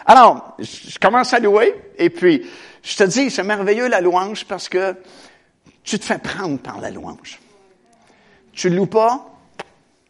Alors, 0.05 0.55
je 0.59 0.97
commence 0.99 1.33
à 1.33 1.39
louer, 1.39 1.75
et 1.97 2.09
puis 2.09 2.45
je 2.83 2.95
te 2.95 3.03
dis, 3.03 3.29
c'est 3.29 3.43
merveilleux 3.43 3.87
la 3.87 4.01
louange 4.01 4.45
parce 4.45 4.67
que 4.67 4.95
tu 5.83 5.99
te 5.99 6.05
fais 6.05 6.17
prendre 6.17 6.59
par 6.59 6.79
la 6.79 6.91
louange. 6.91 7.39
Tu 8.53 8.69
loues 8.69 8.85
pas, 8.85 9.31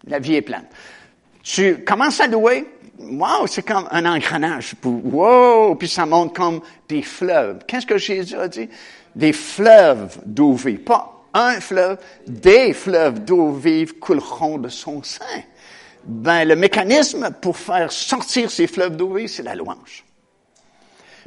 la 0.05 0.19
vie 0.19 0.35
est 0.35 0.41
pleine. 0.41 0.65
Tu 1.43 1.83
commences 1.83 2.19
à 2.19 2.27
louer, 2.27 2.67
wow, 2.99 3.47
c'est 3.47 3.63
comme 3.63 3.87
un 3.91 4.05
engrenage. 4.05 4.75
Wow, 4.83 5.75
puis 5.75 5.87
ça 5.87 6.05
monte 6.05 6.35
comme 6.35 6.61
des 6.87 7.01
fleuves. 7.01 7.59
Qu'est-ce 7.67 7.85
que 7.85 7.97
Jésus 7.97 8.35
a 8.35 8.47
dit? 8.47 8.69
Des 9.15 9.33
fleuves 9.33 10.19
d'eau 10.25 10.53
vive. 10.53 10.79
Pas 10.79 11.21
un 11.33 11.59
fleuve, 11.59 11.97
des 12.27 12.73
fleuves 12.73 13.23
d'eau 13.23 13.51
vive 13.51 13.99
couleront 13.99 14.57
de 14.57 14.69
son 14.69 15.01
sein. 15.03 15.43
Ben, 16.03 16.45
le 16.45 16.55
mécanisme 16.55 17.31
pour 17.41 17.57
faire 17.57 17.91
sortir 17.91 18.49
ces 18.49 18.67
fleuves 18.67 18.97
d'eau 18.97 19.13
vive, 19.13 19.27
c'est 19.27 19.43
la 19.43 19.55
louange. 19.55 20.03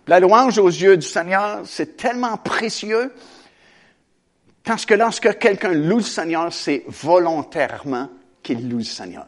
La 0.06 0.20
louange 0.20 0.58
aux 0.58 0.68
yeux 0.68 0.96
du 0.96 1.06
Seigneur, 1.06 1.62
c'est 1.64 1.96
tellement 1.96 2.36
précieux 2.36 3.12
parce 4.64 4.86
que 4.86 4.94
lorsque 4.94 5.38
quelqu'un 5.38 5.72
loue 5.72 5.98
le 5.98 6.02
Seigneur, 6.02 6.52
c'est 6.52 6.84
volontairement 6.88 8.08
qu'il 8.42 8.68
loue 8.68 8.78
le 8.78 8.84
Seigneur. 8.84 9.26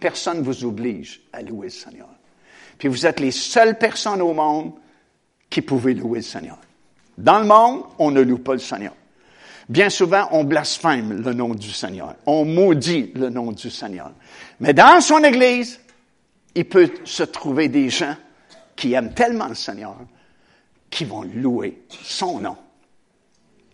Personne 0.00 0.38
ne 0.38 0.42
vous 0.42 0.64
oblige 0.64 1.22
à 1.32 1.42
louer 1.42 1.66
le 1.66 1.72
Seigneur. 1.72 2.08
Puis 2.76 2.88
vous 2.88 3.06
êtes 3.06 3.20
les 3.20 3.30
seules 3.30 3.78
personnes 3.78 4.20
au 4.20 4.32
monde 4.32 4.72
qui 5.48 5.62
pouvez 5.62 5.94
louer 5.94 6.18
le 6.18 6.24
Seigneur. 6.24 6.58
Dans 7.16 7.38
le 7.38 7.46
monde, 7.46 7.84
on 7.98 8.10
ne 8.10 8.20
loue 8.20 8.38
pas 8.38 8.54
le 8.54 8.58
Seigneur. 8.58 8.94
Bien 9.68 9.90
souvent, 9.90 10.28
on 10.32 10.42
blasphème 10.42 11.22
le 11.22 11.32
nom 11.34 11.54
du 11.54 11.70
Seigneur. 11.70 12.16
On 12.26 12.44
maudit 12.44 13.12
le 13.14 13.30
nom 13.30 13.52
du 13.52 13.70
Seigneur. 13.70 14.10
Mais 14.58 14.74
dans 14.74 15.00
son 15.00 15.22
Église, 15.22 15.78
il 16.56 16.68
peut 16.68 16.90
se 17.04 17.22
trouver 17.22 17.68
des 17.68 17.90
gens 17.90 18.16
qui 18.74 18.94
aiment 18.94 19.14
tellement 19.14 19.46
le 19.46 19.54
Seigneur 19.54 19.96
qui 20.90 21.04
vont 21.04 21.22
louer 21.22 21.84
son 21.88 22.40
nom 22.40 22.56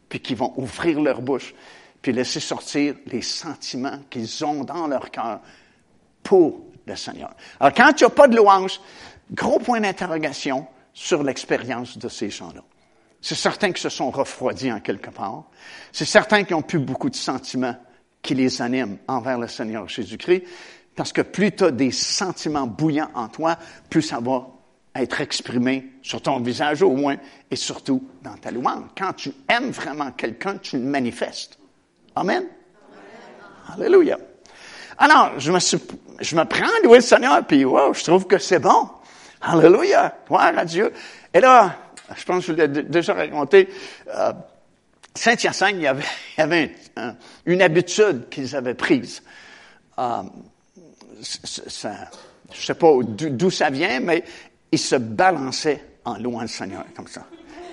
puis 0.09 0.21
qui 0.21 0.35
vont 0.35 0.53
ouvrir 0.57 1.01
leur 1.01 1.21
bouche, 1.21 1.55
puis 2.03 2.13
laisser 2.13 2.41
sortir 2.41 2.95
les 3.07 3.23
sentiments 3.23 3.99
qu'ils 4.11 4.45
ont 4.45 4.65
dans 4.65 4.87
leur 4.87 5.11
cœur 5.11 5.41
pour 6.23 6.61
le 6.87 6.97
Seigneur. 6.97 7.35
Alors, 7.61 7.75
quand 7.75 8.01
il 8.01 8.05
n'y 8.05 8.11
pas 8.11 8.29
de 8.29 8.37
louange, 8.37 8.81
gros 9.33 9.59
point 9.59 9.81
d'interrogation 9.81 10.67
sur 10.93 11.23
l'expérience 11.23 11.99
de 11.99 12.09
ces 12.09 12.31
gens-là. 12.31 12.63
C'est 13.21 13.35
certain 13.35 13.69
qu'ils 13.69 13.79
se 13.79 13.89
sont 13.89 14.11
refroidis 14.11 14.73
en 14.73 14.81
quelque 14.81 15.11
part. 15.11 15.45
C'est 15.93 16.05
certain 16.05 16.45
qu'ils 16.45 16.57
n'ont 16.57 16.63
plus 16.63 16.79
beaucoup 16.79 17.11
de 17.11 17.17
sentiments 17.17 17.77
qui 18.23 18.35
les 18.35 18.63
animent 18.63 18.99
envers 19.07 19.39
le 19.39 19.49
Seigneur 19.49 19.89
Jésus-Christ, 19.89 20.45
parce 20.97 21.13
que 21.13 21.23
plus 21.23 21.55
tu 21.55 21.65
as 21.65 21.71
des 21.71 21.93
sentiments 21.93 22.67
bouillants 22.67 23.11
en 23.15 23.29
toi, 23.29 23.57
plus 23.91 24.03
ça 24.03 24.19
va 24.21 24.49
être 25.03 25.21
exprimé 25.21 25.93
sur 26.03 26.23
ton 26.23 26.41
visage 26.41 26.83
au 26.83 26.93
moins 26.93 27.17
et 27.51 27.57
surtout 27.57 28.07
dans 28.23 28.37
ta 28.37 28.51
louange. 28.51 28.85
Quand 28.97 29.13
tu 29.13 29.33
aimes 29.49 29.71
vraiment 29.71 30.11
quelqu'un, 30.13 30.59
tu 30.59 30.77
le 30.77 30.85
manifestes. 30.85 31.59
Amen. 32.15 32.45
Alléluia. 33.73 34.19
Alors, 34.99 35.39
je 35.39 35.53
me, 35.53 35.59
je 35.59 36.37
me 36.37 36.45
prends 36.45 36.65
à 36.65 36.85
louer 36.85 36.99
le 36.99 37.05
Seigneur, 37.05 37.47
puis 37.47 37.65
wow, 37.65 37.95
je 37.95 38.03
trouve 38.03 38.27
que 38.27 38.39
c'est 38.39 38.59
bon. 38.59 38.89
Alléluia. 39.41 40.17
Gloire 40.27 40.57
à 40.57 40.65
Dieu. 40.65 40.93
Et 41.33 41.41
là, 41.41 41.77
je 42.17 42.25
pense 42.25 42.47
que 42.47 42.53
je 42.53 42.57
l'ai 42.57 42.69
déjà 42.69 43.15
raconté, 43.15 43.69
euh, 44.15 44.33
Saint-Hyacinthe, 45.15 45.75
il 45.75 45.83
y 45.83 45.87
avait, 45.87 46.05
il 46.37 46.41
y 46.41 46.43
avait 46.43 46.75
une 47.47 47.63
habitude 47.63 48.29
qu'ils 48.29 48.55
avaient 48.55 48.75
prise. 48.75 49.23
Euh, 49.99 50.23
ça, 51.23 51.93
je 52.53 52.65
sais 52.65 52.75
pas 52.75 52.93
d'où 53.03 53.51
ça 53.51 53.71
vient, 53.71 54.01
mais 54.01 54.25
il 54.71 54.79
se 54.79 54.97
balançait 54.97 55.85
en 56.05 56.19
louant 56.19 56.43
le 56.43 56.49
Seigneur, 56.49 56.85
comme 56.95 57.09
ça. 57.09 57.27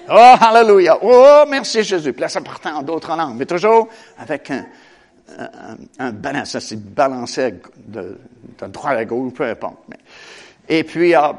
Oh, 0.09 0.35
hallelujah! 0.39 0.97
Oh, 1.01 1.43
merci 1.49 1.83
Jésus! 1.83 2.13
Puis 2.13 2.21
là, 2.21 2.29
ça 2.29 2.41
partait 2.41 2.69
en 2.69 2.83
d'autres 2.83 3.15
langues, 3.15 3.37
mais 3.37 3.45
toujours 3.45 3.87
avec 4.17 4.51
un, 4.51 4.65
un, 5.99 6.13
un. 6.23 6.45
Ça 6.45 6.59
s'est 6.59 6.75
balancé 6.75 7.55
de, 7.87 8.19
de 8.59 8.67
droite 8.67 8.97
à 8.97 9.05
gauche, 9.05 9.33
peu 9.33 9.45
importe. 9.45 9.77
Et 10.69 10.83
puis, 10.83 11.15
euh, 11.15 11.33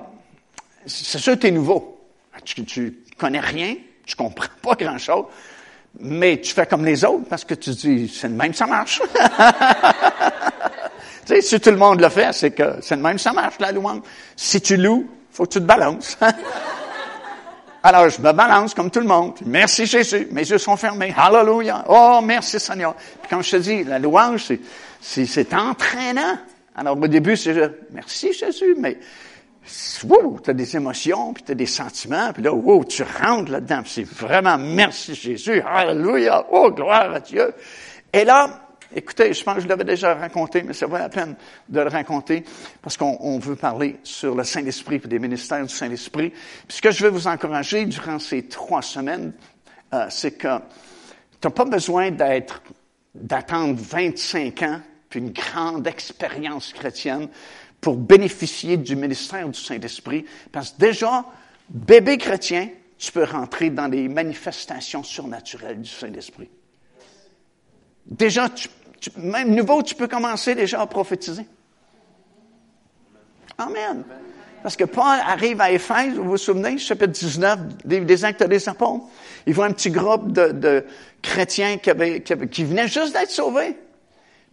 c'est 0.84 1.18
sûr 1.18 1.34
que 1.34 1.40
tu 1.40 1.46
es 1.48 1.50
nouveau. 1.52 2.00
Tu, 2.44 2.64
tu 2.64 3.04
connais 3.16 3.40
rien, 3.40 3.76
tu 4.04 4.16
comprends 4.16 4.46
pas 4.62 4.74
grand-chose, 4.74 5.26
mais 6.00 6.40
tu 6.40 6.52
fais 6.52 6.66
comme 6.66 6.84
les 6.84 7.04
autres 7.04 7.24
parce 7.28 7.44
que 7.44 7.54
tu 7.54 7.70
dis, 7.70 8.08
c'est 8.08 8.28
le 8.28 8.34
même, 8.34 8.52
ça 8.52 8.66
marche. 8.66 9.00
tu 11.26 11.34
sais, 11.34 11.40
si 11.40 11.60
tout 11.60 11.70
le 11.70 11.76
monde 11.76 12.00
le 12.00 12.08
fait, 12.08 12.32
c'est 12.32 12.50
que 12.50 12.78
c'est 12.82 12.96
le 12.96 13.02
même, 13.02 13.18
ça 13.18 13.32
marche, 13.32 13.58
la 13.58 13.72
louange. 13.72 14.02
Si 14.36 14.60
tu 14.60 14.76
loues, 14.76 15.08
faut 15.36 15.44
que 15.44 15.50
tu 15.50 15.60
te 15.60 15.64
balances. 15.64 16.16
Alors, 17.82 18.08
je 18.08 18.20
me 18.20 18.32
balance 18.32 18.72
comme 18.74 18.90
tout 18.90 19.00
le 19.00 19.06
monde. 19.06 19.34
Merci 19.44 19.84
Jésus. 19.84 20.28
Mes 20.32 20.48
yeux 20.48 20.56
sont 20.56 20.76
fermés. 20.76 21.14
Hallelujah. 21.16 21.84
Oh, 21.88 22.20
merci 22.24 22.58
Seigneur. 22.58 22.94
Puis 22.94 23.28
quand 23.28 23.42
je 23.42 23.50
te 23.50 23.56
dis, 23.58 23.84
la 23.84 23.98
louange, 23.98 24.50
c'est, 25.00 25.54
entraînant. 25.54 26.38
Alors, 26.74 26.98
au 26.98 27.06
début, 27.06 27.36
c'est 27.36 27.54
merci 27.92 28.32
Jésus, 28.32 28.74
mais 28.78 28.98
wow, 30.04 30.40
tu 30.42 30.50
as 30.50 30.54
des 30.54 30.74
émotions, 30.74 31.34
puis 31.34 31.44
tu 31.44 31.52
as 31.52 31.54
des 31.54 31.66
sentiments, 31.66 32.32
puis 32.32 32.42
là, 32.42 32.52
wow, 32.52 32.82
tu 32.84 33.04
rentres 33.22 33.52
là-dedans. 33.52 33.82
C'est 33.84 34.06
vraiment 34.06 34.56
merci 34.56 35.14
Jésus. 35.14 35.60
Hallelujah. 35.60 36.46
Oh, 36.50 36.70
gloire 36.70 37.12
à 37.12 37.20
Dieu. 37.20 37.52
Et 38.10 38.24
là, 38.24 38.65
Écoutez, 38.94 39.32
je 39.32 39.42
pense 39.42 39.56
que 39.56 39.60
je 39.62 39.68
l'avais 39.68 39.84
déjà 39.84 40.14
raconté, 40.14 40.62
mais 40.62 40.72
ça 40.72 40.86
vaut 40.86 40.96
la 40.96 41.08
peine 41.08 41.34
de 41.68 41.80
le 41.80 41.88
raconter 41.88 42.44
parce 42.80 42.96
qu'on 42.96 43.38
veut 43.38 43.56
parler 43.56 43.96
sur 44.02 44.34
le 44.34 44.44
Saint-Esprit 44.44 45.00
et 45.04 45.08
des 45.08 45.18
ministères 45.18 45.64
du 45.64 45.74
Saint-Esprit. 45.74 46.30
Puis 46.30 46.76
ce 46.76 46.82
que 46.82 46.90
je 46.90 47.04
veux 47.04 47.10
vous 47.10 47.26
encourager 47.26 47.84
durant 47.86 48.18
ces 48.18 48.46
trois 48.46 48.82
semaines, 48.82 49.32
euh, 49.92 50.06
c'est 50.10 50.32
que 50.32 50.58
Tu 51.40 51.48
n'as 51.48 51.50
pas 51.50 51.64
besoin 51.64 52.10
d'être, 52.10 52.62
d'attendre 53.14 53.76
25 53.78 54.62
ans 54.62 54.80
puis 55.08 55.20
une 55.20 55.30
grande 55.30 55.86
expérience 55.86 56.72
chrétienne 56.72 57.28
pour 57.80 57.96
bénéficier 57.96 58.76
du 58.76 58.96
ministère 58.96 59.48
du 59.48 59.58
Saint-Esprit. 59.58 60.24
Parce 60.50 60.72
que 60.72 60.78
déjà, 60.78 61.24
bébé 61.68 62.18
chrétien, 62.18 62.68
tu 62.98 63.12
peux 63.12 63.24
rentrer 63.24 63.70
dans 63.70 63.86
les 63.86 64.08
manifestations 64.08 65.02
surnaturelles 65.02 65.80
du 65.80 65.90
Saint-Esprit. 65.90 66.48
Déjà, 68.06 68.48
même 69.16 69.54
nouveau, 69.54 69.82
tu 69.82 69.94
peux 69.94 70.08
commencer 70.08 70.54
déjà 70.54 70.80
à 70.80 70.86
prophétiser. 70.86 71.46
Amen. 73.58 74.04
Parce 74.62 74.76
que 74.76 74.84
Paul 74.84 75.18
arrive 75.24 75.60
à 75.60 75.70
Éphèse, 75.70 76.14
vous 76.14 76.30
vous 76.30 76.36
souvenez, 76.36 76.78
chapitre 76.78 77.12
19, 77.12 77.84
des, 77.84 78.24
actes 78.24 78.42
des 78.42 78.68
apôtres. 78.68 79.04
Il 79.46 79.54
voit 79.54 79.66
un 79.66 79.72
petit 79.72 79.90
groupe 79.90 80.32
de, 80.32 80.84
chrétiens 81.22 81.78
qui, 81.78 81.90
qui 82.50 82.64
venaient 82.64 82.88
juste 82.88 83.12
d'être 83.12 83.30
sauvés. 83.30 83.76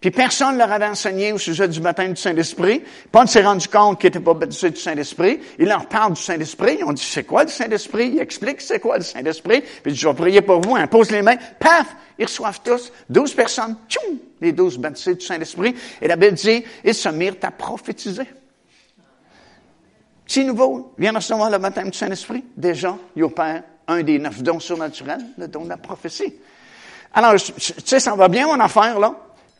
Puis 0.04 0.12
personne 0.12 0.56
ne 0.56 0.58
leur 0.58 0.70
avait 0.70 0.88
enseigné 0.88 1.32
au 1.32 1.38
sujet 1.38 1.66
du 1.66 1.80
baptême 1.80 2.12
du 2.12 2.22
Saint-Esprit. 2.22 2.84
Paul 3.10 3.26
s'est 3.26 3.41
rendu 3.41 3.70
compte 3.70 4.01
qu'il 4.01 4.10
n'était 4.10 4.20
pas 4.20 4.34
baptisé 4.34 4.70
du 4.70 4.78
Saint-Esprit. 4.78 5.39
Il 5.58 5.70
leur 5.70 5.86
parle 5.88 6.12
du 6.12 6.22
Saint-Esprit. 6.22 6.76
Ils 6.82 6.84
ont 6.84 6.91
dit, 6.91 7.01
c'est 7.01 7.24
quoi 7.24 7.45
le 7.45 7.49
Saint-Esprit? 7.49 8.10
Il 8.10 8.20
explique 8.20 8.60
c'est 8.60 8.82
quoi 8.82 8.97
le 8.97 9.04
Saint-Esprit? 9.06 9.62
Puis 9.62 9.82
il 9.86 9.93
dit, 9.93 9.99
je 9.99 10.06
vais 10.10 10.14
prier 10.14 10.41
pour 10.41 10.60
vous. 10.60 10.76
Hein, 10.76 10.88
pose 10.88 11.10
les 11.10 11.22
mains. 11.22 11.38
Paf! 11.58 11.95
Ils 12.20 12.26
reçoivent 12.26 12.60
tous. 12.62 12.91
Douze 13.10 13.34
personnes. 13.34 13.78
Tchoum! 13.88 14.18
Les 14.41 14.51
douze 14.51 14.78
baptisés 14.78 15.16
du 15.16 15.26
Saint-Esprit. 15.26 15.74
Et 16.01 16.08
la 16.10 16.18
Bible 16.18 16.34
dit, 16.34 16.66
ils 16.84 16.93
se 16.93 17.08
mirent 17.08 17.38
à 17.41 17.51
prophétiser. 17.51 18.26
Si 20.28 20.43
nouveau 20.43 20.95
vient 20.97 21.14
recevoir 21.14 21.49
le 21.49 21.60
baptême 21.60 21.91
du 21.91 21.97
Saint-Esprit, 21.97 22.43
déjà, 22.58 22.97
il 23.16 23.24
opère 23.24 23.64
un 23.88 24.04
des 24.04 24.20
neuf 24.20 24.43
dons 24.43 24.60
surnaturels, 24.60 25.26
le 25.38 25.47
don 25.47 25.64
de 25.64 25.70
la 25.70 25.78
prophétie. 25.78 26.34
Alors, 27.14 27.36
tu 27.36 27.54
sais, 27.86 28.01
ça 28.01 28.16
va 28.16 28.28
bien 28.28 28.47
mon 28.47 28.60
affaire, 28.60 28.99
là? 28.99 29.16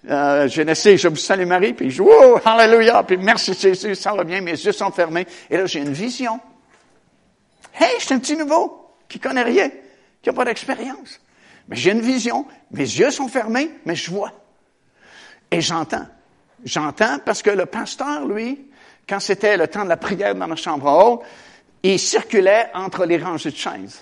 Euh, 0.10 0.48
Genesis, 0.50 0.98
je 0.98 1.08
vous 1.08 1.16
salue 1.16 1.46
Marie, 1.46 1.74
puis 1.74 1.90
je 1.90 2.04
oh, 2.04 2.40
hallelujah, 2.44 3.04
puis 3.04 3.18
merci 3.18 3.54
Jésus, 3.54 3.96
ça 3.96 4.14
va 4.14 4.26
bien, 4.26 4.42
mes 4.42 4.52
yeux 4.52 4.74
sont 4.74 4.92
fermés. 4.92 5.26
Et 5.50 5.58
là, 5.58 5.66
j'ai 5.66 5.80
une 5.80 5.94
vision. 5.94 6.40
Hey, 7.74 7.96
je 8.00 8.06
suis 8.06 8.14
un 8.14 8.20
petit 8.20 8.36
nouveau, 8.36 8.90
qui 9.08 9.20
connaît 9.20 9.44
rien, 9.44 9.70
qui 10.22 10.30
n'a 10.30 10.34
pas 10.34 10.46
d'expérience. 10.46 11.22
Mais 11.70 11.78
j'ai 11.78 11.92
une 11.92 12.02
vision, 12.02 12.46
mes 12.72 12.84
yeux 12.84 13.12
sont 13.12 13.30
fermés, 13.30 13.72
mais 13.86 13.96
je 13.96 14.12
vois. 14.12 14.34
Et 15.50 15.62
j'entends. 15.62 16.06
J'entends 16.66 17.20
parce 17.20 17.42
que 17.42 17.50
le 17.50 17.66
pasteur, 17.66 18.26
lui, 18.26 18.68
quand 19.08 19.20
c'était 19.20 19.56
le 19.56 19.68
temps 19.68 19.84
de 19.84 19.90
la 19.90 19.98
prière 19.98 20.36
dans 20.36 20.48
la 20.48 20.56
chambre 20.56 20.86
haute, 20.86 21.22
il 21.82 22.00
circulait 22.00 22.70
entre 22.74 23.06
les 23.06 23.18
rangées 23.18 23.52
de 23.52 23.56
chaises. 23.56 24.02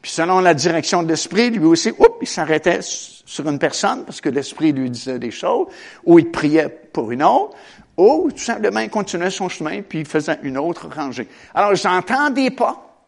Puis 0.00 0.12
selon 0.12 0.40
la 0.40 0.54
direction 0.54 1.02
de 1.02 1.08
l'esprit, 1.08 1.50
lui 1.50 1.64
aussi, 1.64 1.90
oups, 1.90 2.18
il 2.20 2.26
s'arrêtait 2.26 2.80
sur 2.82 3.48
une 3.48 3.58
personne 3.58 4.04
parce 4.04 4.20
que 4.20 4.28
l'esprit 4.28 4.72
lui 4.72 4.90
disait 4.90 5.18
des 5.18 5.30
choses, 5.30 5.66
ou 6.04 6.18
il 6.18 6.30
priait 6.30 6.68
pour 6.68 7.10
une 7.10 7.22
autre, 7.22 7.56
ou 7.96 8.30
tout 8.30 8.38
simplement 8.38 8.80
il 8.80 8.90
continuait 8.90 9.30
son 9.30 9.48
chemin 9.48 9.82
puis 9.82 10.00
il 10.00 10.06
faisait 10.06 10.38
une 10.42 10.56
autre 10.56 10.88
rangée. 10.88 11.28
Alors 11.52 11.74
j'entends 11.74 12.30
des 12.30 12.50
pas 12.50 13.04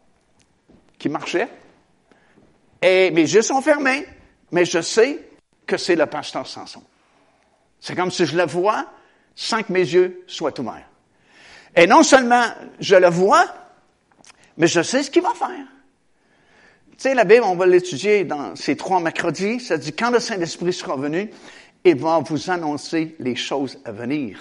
qui 0.99 1.09
marchaient 1.09 1.49
et 2.83 3.11
mes 3.11 3.23
yeux 3.23 3.43
sont 3.43 3.63
fermés, 3.63 4.07
mais 4.51 4.65
je 4.65 4.83
sais 4.83 5.25
que 5.67 5.77
c'est 5.77 5.97
le 5.97 6.07
pasteur 6.07 6.47
Samson. 6.47 6.83
C'est 7.79 7.95
comme 7.95 8.11
si 8.11 8.27
je 8.27 8.37
le 8.37 8.47
vois 8.47 8.87
sans 9.35 9.63
que 9.63 9.73
mes 9.73 9.81
yeux 9.81 10.25
soient 10.27 10.59
ouverts. 10.59 10.89
Et 11.77 11.87
non 11.87 12.03
seulement 12.03 12.45
je 12.81 12.97
le 12.97 13.09
vois, 13.09 13.47
mais 14.57 14.67
je 14.67 14.83
sais 14.83 15.05
ce 15.05 15.11
qu'il 15.11 15.23
va 15.23 15.35
faire. 15.35 15.67
Tu 17.01 17.09
sais, 17.09 17.15
la 17.15 17.25
Bible, 17.25 17.45
on 17.45 17.57
va 17.57 17.65
l'étudier 17.65 18.25
dans 18.25 18.55
ces 18.57 18.77
trois 18.77 19.01
mercredis. 19.01 19.59
Ça 19.59 19.79
dit, 19.79 19.91
quand 19.95 20.11
le 20.11 20.21
Saint-Esprit 20.21 20.75
sera 20.75 20.97
venu, 20.97 21.31
il 21.83 21.97
va 21.97 22.19
vous 22.19 22.51
annoncer 22.51 23.17
les 23.21 23.37
choses 23.37 23.79
à 23.87 23.91
venir. 23.91 24.39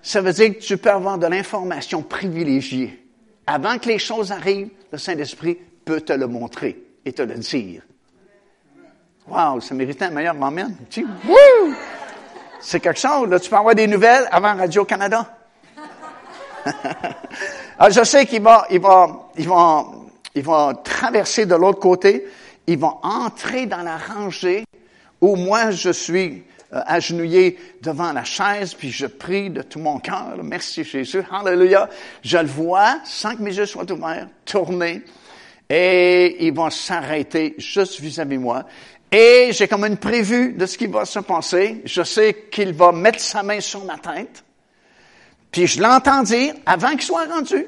Ça 0.00 0.22
veut 0.22 0.32
dire 0.32 0.54
que 0.54 0.62
tu 0.62 0.78
peux 0.78 0.90
avoir 0.90 1.18
de 1.18 1.26
l'information 1.26 2.00
privilégiée. 2.00 3.06
Avant 3.46 3.78
que 3.78 3.90
les 3.90 3.98
choses 3.98 4.32
arrivent, 4.32 4.70
le 4.90 4.96
Saint-Esprit 4.96 5.58
peut 5.84 6.00
te 6.00 6.14
le 6.14 6.26
montrer 6.26 6.82
et 7.04 7.12
te 7.12 7.20
le 7.20 7.34
dire. 7.34 7.82
Wow, 9.26 9.60
ça 9.60 9.74
méritait 9.74 10.06
un 10.06 10.10
meilleur 10.10 10.34
moment. 10.34 10.68
C'est 12.58 12.80
quelque 12.80 12.98
chose. 12.98 13.28
Là, 13.28 13.38
tu 13.38 13.50
peux 13.50 13.56
avoir 13.56 13.74
des 13.74 13.86
nouvelles 13.86 14.26
avant 14.32 14.56
Radio-Canada. 14.56 15.36
Alors, 17.78 17.90
je 17.94 18.02
sais 18.02 18.24
qu'il 18.24 18.40
va, 18.40 18.66
il 18.70 18.80
va, 18.80 19.28
il 19.36 19.46
va, 19.46 19.84
ils 20.38 20.44
vont 20.44 20.72
traverser 20.74 21.46
de 21.46 21.54
l'autre 21.56 21.80
côté, 21.80 22.24
ils 22.66 22.78
vont 22.78 22.96
entrer 23.02 23.66
dans 23.66 23.82
la 23.82 23.96
rangée 23.96 24.64
où 25.20 25.34
moi 25.34 25.72
je 25.72 25.90
suis 25.90 26.44
euh, 26.72 26.80
agenouillé 26.86 27.58
devant 27.82 28.12
la 28.12 28.22
chaise, 28.22 28.74
puis 28.74 28.90
je 28.90 29.06
prie 29.06 29.50
de 29.50 29.62
tout 29.62 29.80
mon 29.80 29.98
cœur. 29.98 30.36
Merci 30.42 30.84
Jésus, 30.84 31.22
Alléluia. 31.30 31.88
Je 32.22 32.38
le 32.38 32.46
vois, 32.46 33.00
sans 33.04 33.34
que 33.34 33.42
mes 33.42 33.56
yeux 33.56 33.66
soient 33.66 33.90
ouverts, 33.90 34.28
tourner, 34.44 35.02
et 35.68 36.46
ils 36.46 36.54
vont 36.54 36.70
s'arrêter 36.70 37.56
juste 37.58 38.00
vis-à-vis 38.00 38.36
-vis 38.36 38.40
moi. 38.40 38.64
Et 39.10 39.50
j'ai 39.52 39.66
comme 39.66 39.84
une 39.84 39.96
prévue 39.96 40.52
de 40.52 40.66
ce 40.66 40.78
qui 40.78 40.86
va 40.86 41.04
se 41.04 41.18
passer. 41.18 41.80
Je 41.84 42.02
sais 42.02 42.46
qu'il 42.50 42.74
va 42.74 42.92
mettre 42.92 43.20
sa 43.20 43.42
main 43.42 43.60
sur 43.60 43.84
ma 43.84 43.98
tête. 43.98 44.44
Puis 45.50 45.66
je 45.66 45.82
l'entends 45.82 46.22
dire, 46.22 46.54
avant 46.64 46.90
qu'il 46.90 47.02
soit 47.02 47.24
rendu, 47.24 47.66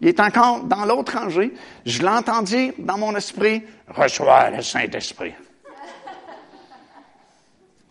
il 0.00 0.08
est 0.08 0.20
encore 0.20 0.64
dans 0.64 0.84
l'autre 0.84 1.18
rangée. 1.18 1.52
Je 1.84 2.02
l'entends 2.02 2.42
dire 2.42 2.72
dans 2.78 2.96
mon 2.96 3.14
esprit, 3.16 3.62
reçois 3.88 4.50
le 4.50 4.62
Saint-Esprit. 4.62 5.34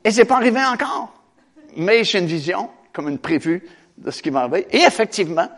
Et 0.03 0.12
c'est 0.12 0.26
pas 0.26 0.38
arrivé 0.38 0.60
encore. 0.64 1.14
Mais 1.76 2.03
j'ai 2.03 2.20
une 2.20 2.26
vision, 2.26 2.70
comme 2.91 3.10
une 3.10 3.20
prévue 3.20 3.64
de 3.97 4.10
ce 4.10 4.22
qui 4.22 4.30
va 4.32 4.41
arriver. 4.41 4.66
Et 4.72 4.80
effectivement, 4.80 5.49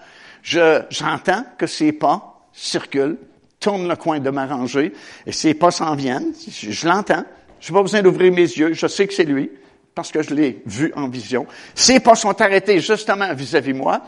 je, 0.41 0.81
j'entends 0.89 1.45
que 1.57 1.67
ces 1.67 1.93
pas 1.93 2.47
circulent, 2.51 3.17
tournent 3.59 3.87
le 3.87 3.95
coin 3.95 4.19
de 4.19 4.29
ma 4.29 4.45
rangée, 4.47 4.91
et 5.25 5.31
ces 5.31 5.53
pas 5.53 5.71
s'en 5.71 5.95
viennent. 5.95 6.33
Je, 6.49 6.87
l'entends. 6.87 7.23
Je 7.59 7.71
n'ai 7.71 7.77
pas 7.77 7.81
besoin 7.83 8.01
d'ouvrir 8.01 8.33
mes 8.33 8.41
yeux. 8.41 8.73
Je 8.73 8.87
sais 8.87 9.07
que 9.07 9.13
c'est 9.13 9.23
lui, 9.23 9.51
parce 9.93 10.11
que 10.11 10.21
je 10.21 10.33
l'ai 10.33 10.63
vu 10.65 10.91
en 10.95 11.07
vision. 11.07 11.45
Ces 11.75 11.99
pas 11.99 12.15
sont 12.15 12.41
arrêtés 12.41 12.79
justement 12.79 13.33
vis-à-vis 13.33 13.73
moi, 13.73 14.01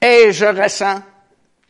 et 0.00 0.32
je 0.32 0.46
ressens 0.46 1.02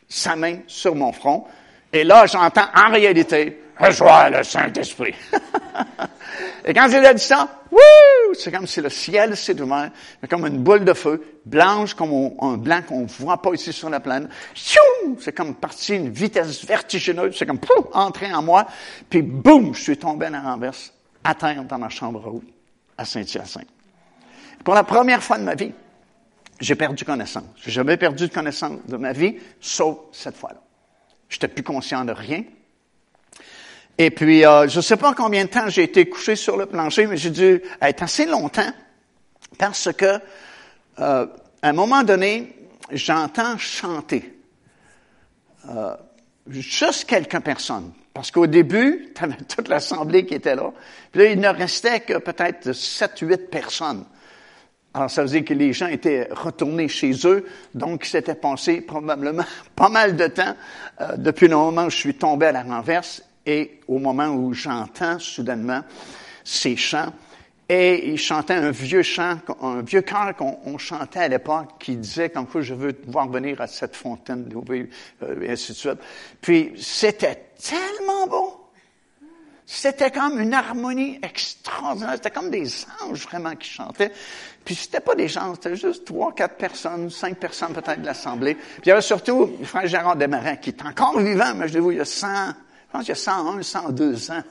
sa 0.09 0.37
main 0.37 0.59
sur 0.67 0.95
mon 0.95 1.13
front. 1.13 1.47
Et 1.93 2.05
là, 2.05 2.27
j'entends 2.27 2.67
en 2.75 2.91
réalité, 2.91 3.63
rejoins 3.79 4.31
le 4.31 4.43
Saint-Esprit. 4.43 5.15
et 6.65 6.75
quand 6.75 6.89
il 6.89 7.05
a 7.05 7.15
dit 7.15 7.23
ça, 7.23 7.49
c'est 8.35 8.51
comme 8.51 8.67
si 8.67 8.81
le 8.81 8.91
ciel 8.91 9.37
s'est 9.37 9.61
ouvert, 9.61 9.91
comme 10.29 10.47
une 10.47 10.59
boule 10.59 10.85
de 10.85 10.93
feu, 10.93 11.23
blanche 11.45 11.95
comme 11.95 12.33
un 12.41 12.57
blanc 12.57 12.83
qu'on 12.87 13.07
voit 13.07 13.41
pas 13.41 13.53
ici 13.55 13.73
sur 13.73 13.91
la 13.91 14.01
plaine. 14.01 14.29
C'est 14.55 15.33
comme 15.33 15.55
parti 15.55 15.95
une 15.95 16.11
vitesse 16.11 16.65
vertigineuse, 16.65 17.37
c'est 17.39 17.47
comme 17.47 17.59
pouf, 17.59 17.87
entrer 17.93 18.33
en 18.33 18.43
moi, 18.43 18.67
puis 19.09 19.23
boum, 19.23 19.75
je 19.75 19.83
suis 19.83 19.97
tombé 19.97 20.27
à 20.27 20.31
la 20.31 20.41
renverse, 20.41 20.93
à 21.23 21.35
terre 21.35 21.65
dans 21.65 21.79
ma 21.79 21.89
chambre 21.89 22.27
haute 22.27 22.45
à 22.99 23.05
Saint-Hyacinthe. 23.05 23.69
Pour 24.65 24.75
la 24.75 24.85
première 24.85 25.23
fois 25.23 25.39
de 25.39 25.45
ma 25.45 25.55
vie, 25.55 25.73
j'ai 26.61 26.75
perdu 26.75 27.05
connaissance. 27.05 27.45
J'ai 27.57 27.71
jamais 27.71 27.97
perdu 27.97 28.29
de 28.29 28.33
connaissance 28.33 28.79
de 28.87 28.97
ma 28.97 29.13
vie, 29.13 29.37
sauf 29.61 29.99
cette 30.13 30.37
fois-là. 30.37 30.61
Je 31.29 31.37
n'étais 31.37 31.49
plus 31.49 31.63
conscient 31.63 32.05
de 32.05 32.13
rien. 32.13 32.45
Et 33.99 34.11
puis, 34.11 34.45
euh, 34.45 34.69
je 34.69 34.77
ne 34.77 34.83
sais 34.83 34.97
pas 34.97 35.15
combien 35.15 35.45
de 35.45 35.51
temps 35.51 35.69
j'ai 35.69 35.85
été 35.85 36.09
couché 36.09 36.37
sur 36.37 36.57
le 36.57 36.67
plancher, 36.67 37.07
mais 37.07 37.17
j'ai 37.17 37.31
dû 37.31 37.63
être 37.81 38.03
assez 38.03 38.27
longtemps 38.27 38.73
parce 39.59 39.93
que, 39.93 40.19
euh, 40.99 41.27
à 41.63 41.69
un 41.69 41.73
moment 41.73 42.03
donné, 42.03 42.57
j'entends 42.91 43.57
chanter 43.57 44.37
euh, 45.71 45.95
juste 46.49 47.05
quelques 47.05 47.41
personnes. 47.41 47.93
Parce 48.13 48.31
qu'au 48.31 48.47
début, 48.47 49.13
tu 49.15 49.25
avais 49.25 49.37
toute 49.49 49.69
l'assemblée 49.69 50.27
qui 50.27 50.35
était 50.35 50.55
là. 50.55 50.73
Puis 51.11 51.21
là, 51.21 51.31
il 51.31 51.41
ne 51.41 51.49
restait 51.49 52.01
que 52.01 52.19
peut-être 52.19 52.73
sept, 52.73 53.19
huit 53.21 53.51
personnes. 53.51 54.05
Alors, 54.95 55.11
ça 55.11 55.23
veut 55.23 55.29
dire 55.29 55.45
que 55.45 55.55
les 55.55 55.73
gens 55.73 55.89
étaient 55.89 56.29
retournés 56.31 56.87
chez 56.87 57.13
eux, 57.25 57.45
donc 57.75 58.05
s'était 58.05 58.37
passé 58.37 58.81
probablement 58.81 59.43
pas 59.77 59.89
mal 59.89 60.15
de 60.15 60.29
temps 60.29 60.55
euh, 61.01 61.17
depuis 61.17 61.49
le 61.49 61.57
moment 61.57 61.87
où 61.87 61.91
je 61.91 61.97
suis 61.97 62.15
tombé 62.15 62.47
à 62.47 62.53
la 62.53 62.63
renverse 62.63 63.23
et 63.45 63.81
au 63.89 63.99
moment 63.99 64.29
où 64.29 64.55
j'entends 64.55 65.19
soudainement 65.19 65.81
ces 66.45 66.77
chants. 66.77 67.13
Et 67.69 68.11
il 68.11 68.19
chantait 68.19 68.55
un 68.55 68.71
vieux 68.71 69.03
chant, 69.03 69.39
un 69.63 69.83
vieux 69.83 70.03
chœur 70.03 70.37
qu'on 70.37 70.79
chantait 70.79 71.21
à 71.21 71.29
l'époque 71.29 71.71
qui 71.81 71.97
disait 71.97 72.29
comme 72.29 72.47
quoi 72.47 72.61
je 72.61 72.75
veux 72.75 72.95
voir 73.09 73.29
venir 73.29 73.61
à 73.61 73.67
cette 73.67 73.97
fontaine 73.97 74.49
euh, 74.71 75.41
et 75.43 75.51
ainsi 75.51 75.73
de. 75.73 75.97
Puis 76.41 76.73
c'était 76.77 77.47
tellement 77.61 78.27
beau. 78.27 78.64
C'était 79.67 80.11
comme 80.11 80.39
une 80.39 80.53
harmonie 80.53 81.19
extraordinaire. 81.23 82.15
C'était 82.15 82.31
comme 82.31 82.51
des 82.51 82.69
anges 83.03 83.23
vraiment 83.23 83.55
qui 83.57 83.71
chantaient. 83.71 84.13
Puis 84.65 84.75
c'était 84.75 85.01
pas 85.01 85.15
des 85.15 85.29
gens, 85.29 85.55
c'était 85.55 85.77
juste 85.77 86.05
trois, 86.07 86.35
quatre 86.35 86.57
personnes, 86.57 87.11
cinq 87.11 87.37
personnes 87.37 87.73
peut-être 87.73 88.01
de 88.01 88.07
l'Assemblée. 88.07 88.55
Puis 88.55 88.83
il 88.87 88.89
y 88.89 88.93
avait 88.93 89.03
surtout 89.03 89.57
le 89.59 89.67
frère 89.67 89.87
Gérard 89.87 90.17
Desmarins 90.17 90.57
qui 90.57 90.71
est 90.71 90.83
encore 90.85 91.19
vivant, 91.19 91.55
mais 91.55 91.69
je 91.69 91.79
vous, 91.79 91.93
il 91.93 91.99
y 91.99 92.01
a 92.01 92.05
100, 92.05 92.27
je 92.29 92.53
pense 92.91 93.01
qu'il 93.03 93.11
y 93.11 93.13
a 93.13 93.15
101, 93.15 93.63
102 93.63 94.31
ans 94.31 94.43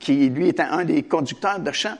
qui 0.00 0.28
lui 0.28 0.48
était 0.48 0.62
un 0.62 0.84
des 0.84 1.04
conducteurs 1.04 1.60
de 1.60 1.72
chant. 1.72 1.96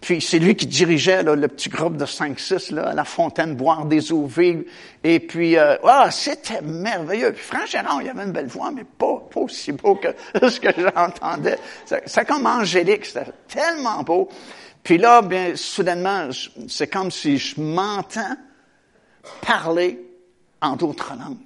Puis 0.00 0.20
c'est 0.20 0.38
lui 0.38 0.54
qui 0.54 0.66
dirigeait 0.66 1.22
là, 1.22 1.34
le 1.34 1.48
petit 1.48 1.68
groupe 1.68 1.96
de 1.96 2.04
5-6 2.04 2.78
à 2.78 2.92
la 2.92 3.04
fontaine, 3.04 3.56
boire 3.56 3.86
des 3.86 4.12
eaux 4.12 4.26
vives. 4.26 4.64
Et 5.02 5.20
puis, 5.20 5.56
euh, 5.56 5.76
ah, 5.84 6.10
c'était 6.10 6.60
merveilleux. 6.60 7.32
Puis 7.32 7.42
Franck 7.42 7.66
Gérard, 7.66 8.02
il 8.02 8.08
avait 8.08 8.24
une 8.24 8.32
belle 8.32 8.46
voix, 8.46 8.70
mais 8.70 8.84
pas, 8.84 9.26
pas 9.30 9.40
aussi 9.40 9.72
beau 9.72 9.96
que 9.96 10.08
ce 10.48 10.60
que 10.60 10.68
j'entendais. 10.76 11.58
C'est 12.04 12.26
comme 12.26 12.46
angélique, 12.46 13.06
c'était 13.06 13.32
tellement 13.48 14.02
beau. 14.02 14.28
Puis 14.82 14.98
là, 14.98 15.22
bien, 15.22 15.56
soudainement, 15.56 16.28
c'est 16.68 16.86
comme 16.86 17.10
si 17.10 17.38
je 17.38 17.60
m'entends 17.60 18.36
parler 19.40 19.98
en 20.60 20.76
d'autres 20.76 21.14
langues. 21.18 21.38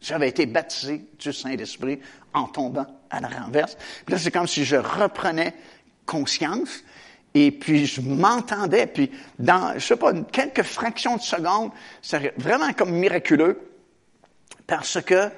J'avais 0.00 0.28
été 0.28 0.46
baptisé 0.46 1.04
du 1.18 1.32
Saint-Esprit 1.32 2.00
en 2.32 2.44
tombant 2.44 2.86
à 3.10 3.20
la 3.20 3.28
renverse. 3.28 3.76
Puis 4.04 4.14
là, 4.14 4.18
c'est 4.18 4.30
comme 4.30 4.46
si 4.46 4.64
je 4.64 4.76
reprenais 4.76 5.54
conscience. 6.06 6.82
Et 7.34 7.52
puis, 7.52 7.86
je 7.86 8.00
m'entendais, 8.00 8.86
puis 8.86 9.10
dans, 9.38 9.74
je 9.74 9.86
sais 9.86 9.96
pas, 9.96 10.12
quelques 10.32 10.62
fractions 10.62 11.16
de 11.16 11.22
secondes, 11.22 11.70
c'est 12.02 12.34
vraiment 12.36 12.72
comme 12.72 12.90
miraculeux, 12.90 13.60
parce 14.66 15.00
que 15.00 15.30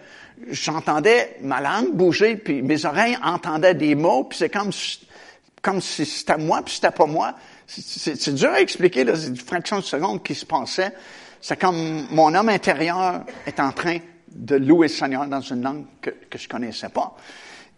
j'entendais 0.49 1.36
ma 1.43 1.61
langue 1.61 1.93
bouger, 1.93 2.36
puis 2.36 2.62
mes 2.62 2.84
oreilles 2.86 3.18
entendaient 3.22 3.74
des 3.74 3.95
mots, 3.95 4.24
puis 4.24 4.38
c'est 4.38 4.49
comme, 4.49 4.70
comme 5.61 5.80
si 5.82 6.07
c'était 6.07 6.38
moi, 6.38 6.62
puis 6.62 6.74
c'était 6.74 6.90
pas 6.90 7.07
moi. 7.07 7.34
C'est 7.66 8.34
dur 8.34 8.51
à 8.51 8.61
expliquer, 8.61 9.05
là, 9.05 9.14
c'est 9.14 9.28
une 9.28 9.36
fraction 9.36 9.78
de 9.78 9.84
seconde 9.84 10.22
qui 10.22 10.34
se 10.34 10.47
passait. 10.47 10.93
C'est 11.40 11.61
comme 11.61 12.07
mon 12.11 12.34
homme 12.34 12.49
intérieur 12.49 13.24
est 13.47 13.61
en 13.61 13.72
train 13.72 13.99
de 14.28 14.57
louer 14.57 14.88
le 14.88 14.93
Seigneur 14.93 15.26
dans 15.26 15.40
une 15.40 15.62
langue 15.62 15.84
que, 16.01 16.11
que 16.11 16.38
je 16.38 16.49
connaissais 16.49 16.88
pas. 16.88 17.16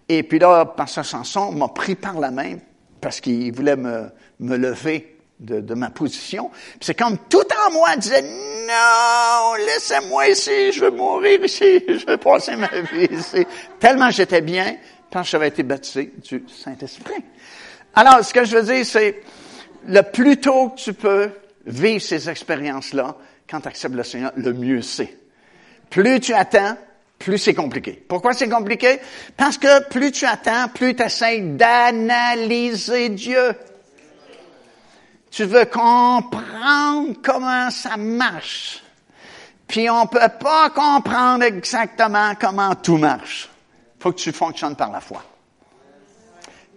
Et 0.08 0.22
puis 0.22 0.38
là, 0.38 0.66
Pasteur 0.66 1.04
Samson 1.04 1.52
m'a 1.52 1.68
pris 1.68 1.94
par 1.94 2.18
la 2.20 2.30
main 2.30 2.56
parce 3.04 3.20
qu'il 3.20 3.52
voulait 3.52 3.76
me, 3.76 4.08
me 4.40 4.56
lever 4.56 5.18
de, 5.38 5.74
ma 5.74 5.90
position. 5.90 6.50
C'est 6.80 6.98
comme 6.98 7.18
tout 7.28 7.44
en 7.66 7.70
moi 7.70 7.94
disait, 7.96 8.22
non, 8.22 9.54
laissez-moi 9.58 10.28
ici, 10.28 10.72
je 10.72 10.86
veux 10.86 10.90
mourir 10.90 11.44
ici, 11.44 11.84
je 11.86 12.06
veux 12.06 12.16
passer 12.16 12.56
ma 12.56 12.68
vie 12.68 13.04
ici. 13.10 13.46
Tellement 13.78 14.10
j'étais 14.10 14.40
bien 14.40 14.76
quand 15.12 15.22
j'avais 15.22 15.48
été 15.48 15.62
baptisé 15.62 16.14
du 16.26 16.46
Saint-Esprit. 16.48 17.22
Alors, 17.94 18.24
ce 18.24 18.32
que 18.32 18.46
je 18.46 18.56
veux 18.56 18.62
dire, 18.62 18.86
c'est 18.86 19.20
le 19.86 20.00
plus 20.00 20.38
tôt 20.38 20.70
que 20.70 20.80
tu 20.80 20.94
peux 20.94 21.28
vivre 21.66 22.00
ces 22.00 22.30
expériences-là, 22.30 23.18
quand 23.46 23.60
tu 23.60 23.68
acceptes 23.68 23.94
le 23.96 24.02
Seigneur, 24.02 24.32
le 24.34 24.54
mieux 24.54 24.80
c'est. 24.80 25.14
Plus 25.90 26.20
tu 26.20 26.32
attends, 26.32 26.78
plus 27.18 27.38
c'est 27.38 27.54
compliqué. 27.54 27.92
Pourquoi 27.92 28.32
c'est 28.34 28.48
compliqué? 28.48 28.98
Parce 29.36 29.56
que 29.56 29.88
plus 29.88 30.12
tu 30.12 30.26
attends, 30.26 30.68
plus 30.68 30.94
tu 30.94 31.02
essaies 31.02 31.40
d'analyser 31.40 33.08
Dieu. 33.10 33.54
Tu 35.30 35.44
veux 35.44 35.64
comprendre 35.64 37.14
comment 37.22 37.70
ça 37.70 37.96
marche. 37.96 38.82
Puis 39.66 39.88
on 39.90 40.06
peut 40.06 40.20
pas 40.40 40.70
comprendre 40.70 41.44
exactement 41.44 42.34
comment 42.40 42.74
tout 42.74 42.98
marche. 42.98 43.48
Faut 43.98 44.12
que 44.12 44.18
tu 44.18 44.32
fonctionnes 44.32 44.76
par 44.76 44.92
la 44.92 45.00
foi. 45.00 45.24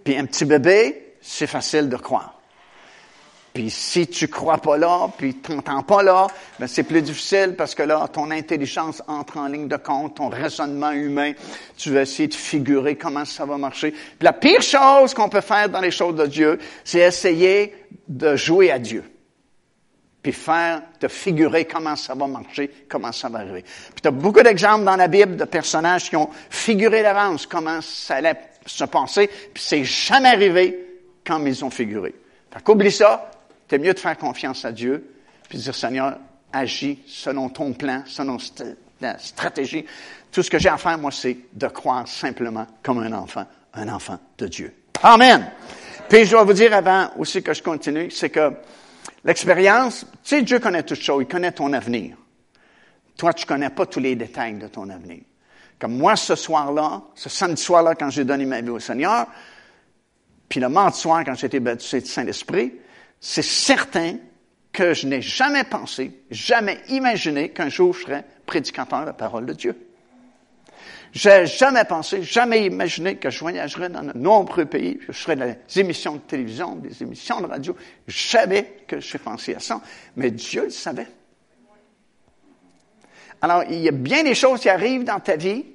Puis 0.04 0.18
un 0.18 0.26
petit 0.26 0.46
bébé, 0.46 1.18
c'est 1.22 1.48
facile 1.48 1.90
de 1.90 1.98
croire. 1.98 2.37
Puis 3.58 3.72
si 3.72 4.06
tu 4.06 4.28
crois 4.28 4.60
pas 4.60 4.78
là, 4.78 5.10
puis 5.18 5.34
t'entends 5.34 5.82
pas 5.82 6.04
là, 6.04 6.28
ben 6.60 6.68
c'est 6.68 6.84
plus 6.84 7.02
difficile 7.02 7.56
parce 7.58 7.74
que 7.74 7.82
là, 7.82 8.08
ton 8.08 8.30
intelligence 8.30 9.02
entre 9.08 9.38
en 9.38 9.48
ligne 9.48 9.68
de 9.68 9.78
compte, 9.78 10.18
ton 10.18 10.30
raisonnement 10.30 10.92
humain, 10.92 11.32
tu 11.76 11.92
vas 11.92 12.04
essayer 12.04 12.28
de 12.28 12.36
figurer 12.36 12.98
comment 12.98 13.26
ça 13.26 13.46
va 13.46 13.58
marcher. 13.58 13.90
Puis 13.90 14.22
la 14.22 14.34
pire 14.34 14.62
chose 14.62 15.16
qu'on 15.16 15.28
peut 15.28 15.42
faire 15.42 15.70
dans 15.70 15.82
les 15.82 15.90
choses 15.90 16.14
de 16.14 16.28
Dieu, 16.28 16.60
c'est 16.84 17.00
essayer 17.00 17.74
de 18.08 18.36
jouer 18.36 18.70
à 18.70 18.78
Dieu. 18.78 19.04
Puis 20.22 20.34
faire, 20.34 20.84
de 21.02 21.08
figurer 21.08 21.66
comment 21.66 21.96
ça 21.96 22.14
va 22.14 22.28
marcher, 22.28 22.70
comment 22.88 23.12
ça 23.12 23.28
va 23.28 23.40
arriver. 23.40 23.64
Puis 23.64 24.02
tu 24.04 24.08
as 24.08 24.12
beaucoup 24.12 24.44
d'exemples 24.44 24.84
dans 24.84 24.98
la 24.98 25.08
Bible 25.08 25.36
de 25.36 25.46
personnages 25.46 26.12
qui 26.12 26.16
ont 26.16 26.30
figuré 26.52 27.02
d'avance 27.02 27.48
comment 27.48 27.82
ça 27.82 28.18
allait 28.18 28.38
se 28.68 28.84
passer, 28.84 29.28
puis 29.52 29.64
c'est 29.66 29.84
jamais 29.84 30.30
arrivé 30.30 30.78
quand 31.26 31.44
ils 31.44 31.66
ont 31.66 31.72
figuré. 31.72 32.14
Fait 32.52 32.62
qu'oublie 32.64 32.92
ça, 32.92 33.32
c'est 33.70 33.80
mieux 33.80 33.94
de 33.94 34.00
faire 34.00 34.18
confiance 34.18 34.66
à 34.66 34.72
Dieu, 34.72 35.14
puis 35.50 35.58
de 35.58 35.64
dire, 35.64 35.76
Seigneur, 35.76 36.18
agis 36.52 37.00
selon 37.08 37.50
ton 37.50 37.74
plan, 37.74 38.04
selon 38.06 38.38
ta 39.00 39.18
stratégie. 39.20 39.86
Tout 40.32 40.44
ce 40.44 40.50
que 40.50 40.60
j'ai 40.60 40.70
à 40.70 40.78
faire, 40.78 40.98
moi, 40.98 41.12
c'est 41.12 41.38
de 41.54 41.68
croire 41.68 42.08
simplement 42.08 42.68
comme 42.84 43.00
un 43.00 43.14
enfant, 43.14 43.46
un 43.74 43.88
enfant 43.90 44.20
de 44.38 44.48
Dieu. 44.48 44.74
Amen. 45.04 45.50
Puis 46.10 46.26
je 46.26 46.32
dois 46.32 46.44
vous 46.44 46.54
dire 46.54 46.74
avant 46.74 47.12
aussi 47.18 47.44
que 47.44 47.54
je 47.54 47.62
continue, 47.62 48.10
c'est 48.12 48.30
que 48.30 48.54
l'expérience, 49.24 50.06
tu 50.24 50.36
sais, 50.36 50.42
Dieu 50.42 50.60
connaît 50.60 50.84
toutes 50.84 51.02
choses, 51.02 51.24
il 51.24 51.28
connaît 51.28 51.52
ton 51.52 51.74
avenir. 51.74 52.16
Toi, 53.18 53.34
tu 53.34 53.46
connais 53.46 53.70
pas 53.70 53.86
tous 53.86 54.00
les 54.00 54.16
détails 54.16 54.54
de 54.54 54.68
ton 54.68 54.90
avenir. 54.90 55.22
Comme 55.80 55.98
moi, 55.98 56.16
ce 56.16 56.36
soir-là, 56.36 57.04
ce 57.14 57.30
samedi 57.30 57.62
soir-là, 57.62 57.96
quand 57.96 58.10
j'ai 58.10 58.24
donné 58.24 58.46
ma 58.46 58.62
vie 58.62 58.70
au 58.70 58.80
Seigneur, 58.80 59.28
puis 60.50 60.60
le 60.60 60.70
mardi 60.70 61.00
soir, 61.00 61.24
quand 61.26 61.36
j'ai 61.36 61.48
été 61.48 61.60
baptisé 61.60 62.02
du 62.02 62.08
Saint-Esprit, 62.08 62.74
c'est 63.20 63.44
certain 63.44 64.18
que 64.72 64.94
je 64.94 65.08
n'ai 65.08 65.22
jamais 65.22 65.64
pensé, 65.64 66.12
jamais 66.30 66.80
imaginé 66.90 67.50
qu'un 67.50 67.70
jour 67.70 67.94
je 67.94 68.04
serais 68.04 68.26
prédicateur 68.46 69.02
de 69.02 69.06
la 69.08 69.14
parole 69.14 69.46
de 69.46 69.54
Dieu. 69.54 69.76
J'ai 71.14 71.46
jamais 71.48 71.86
pensé, 71.86 72.22
jamais 72.22 72.66
imaginé 72.66 73.16
que 73.16 73.30
je 73.30 73.40
voyagerais 73.40 73.90
dans 73.90 74.04
de 74.04 74.16
nombreux 74.16 74.66
pays, 74.66 74.98
que 75.00 75.12
je 75.12 75.18
ferais 75.18 75.36
des 75.36 75.80
émissions 75.80 76.16
de 76.16 76.20
télévision, 76.20 76.76
des 76.76 77.02
émissions 77.02 77.42
de 77.42 77.48
radio. 77.48 77.76
Jamais 78.08 78.84
que 78.88 79.00
j'ai 79.00 79.18
pensé 79.18 79.56
à 79.56 79.60
ça. 79.60 79.82
Mais 80.16 80.30
Dieu 80.30 80.66
le 80.66 80.70
savait. 80.70 81.08
Alors, 83.42 83.64
il 83.70 83.80
y 83.80 83.88
a 83.88 83.92
bien 83.92 84.24
des 84.24 84.36
choses 84.36 84.62
qui 84.62 84.70
arrivent 84.70 85.06
dans 85.06 85.20
ta 85.20 85.38
vie, 85.38 85.66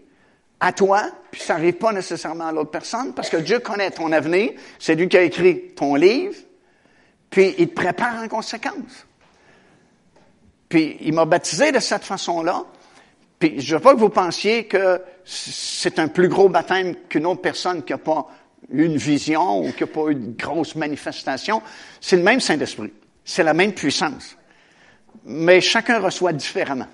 à 0.60 0.72
toi, 0.72 1.10
puis 1.30 1.40
ça 1.40 1.54
n'arrive 1.54 1.74
pas 1.74 1.92
nécessairement 1.92 2.46
à 2.46 2.52
l'autre 2.52 2.70
personne, 2.70 3.14
parce 3.14 3.28
que 3.28 3.38
Dieu 3.38 3.58
connaît 3.58 3.90
ton 3.90 4.12
avenir. 4.12 4.52
C'est 4.78 4.94
lui 4.94 5.08
qui 5.08 5.16
a 5.16 5.22
écrit 5.22 5.70
ton 5.74 5.96
livre, 5.96 6.36
puis 7.32 7.54
il 7.58 7.68
te 7.70 7.74
prépare 7.74 8.22
en 8.22 8.28
conséquence. 8.28 9.06
Puis 10.68 10.98
il 11.00 11.14
m'a 11.14 11.24
baptisé 11.24 11.72
de 11.72 11.80
cette 11.80 12.04
façon-là. 12.04 12.64
Puis 13.38 13.58
je 13.58 13.74
veux 13.74 13.80
pas 13.80 13.94
que 13.94 13.98
vous 13.98 14.10
pensiez 14.10 14.66
que 14.66 15.00
c'est 15.24 15.98
un 15.98 16.08
plus 16.08 16.28
gros 16.28 16.50
baptême 16.50 16.94
qu'une 17.08 17.24
autre 17.24 17.40
personne 17.40 17.82
qui 17.84 17.92
n'a 17.92 17.98
pas 17.98 18.28
eu 18.70 18.84
une 18.84 18.98
vision 18.98 19.64
ou 19.64 19.72
qui 19.72 19.80
n'a 19.80 19.86
pas 19.86 20.08
eu 20.08 20.12
une 20.12 20.34
grosse 20.34 20.74
manifestation. 20.74 21.62
C'est 22.02 22.18
le 22.18 22.22
même 22.22 22.38
Saint-Esprit. 22.38 22.92
C'est 23.24 23.42
la 23.42 23.54
même 23.54 23.72
puissance. 23.72 24.36
Mais 25.24 25.62
chacun 25.62 26.00
reçoit 26.00 26.34
différemment. 26.34 26.88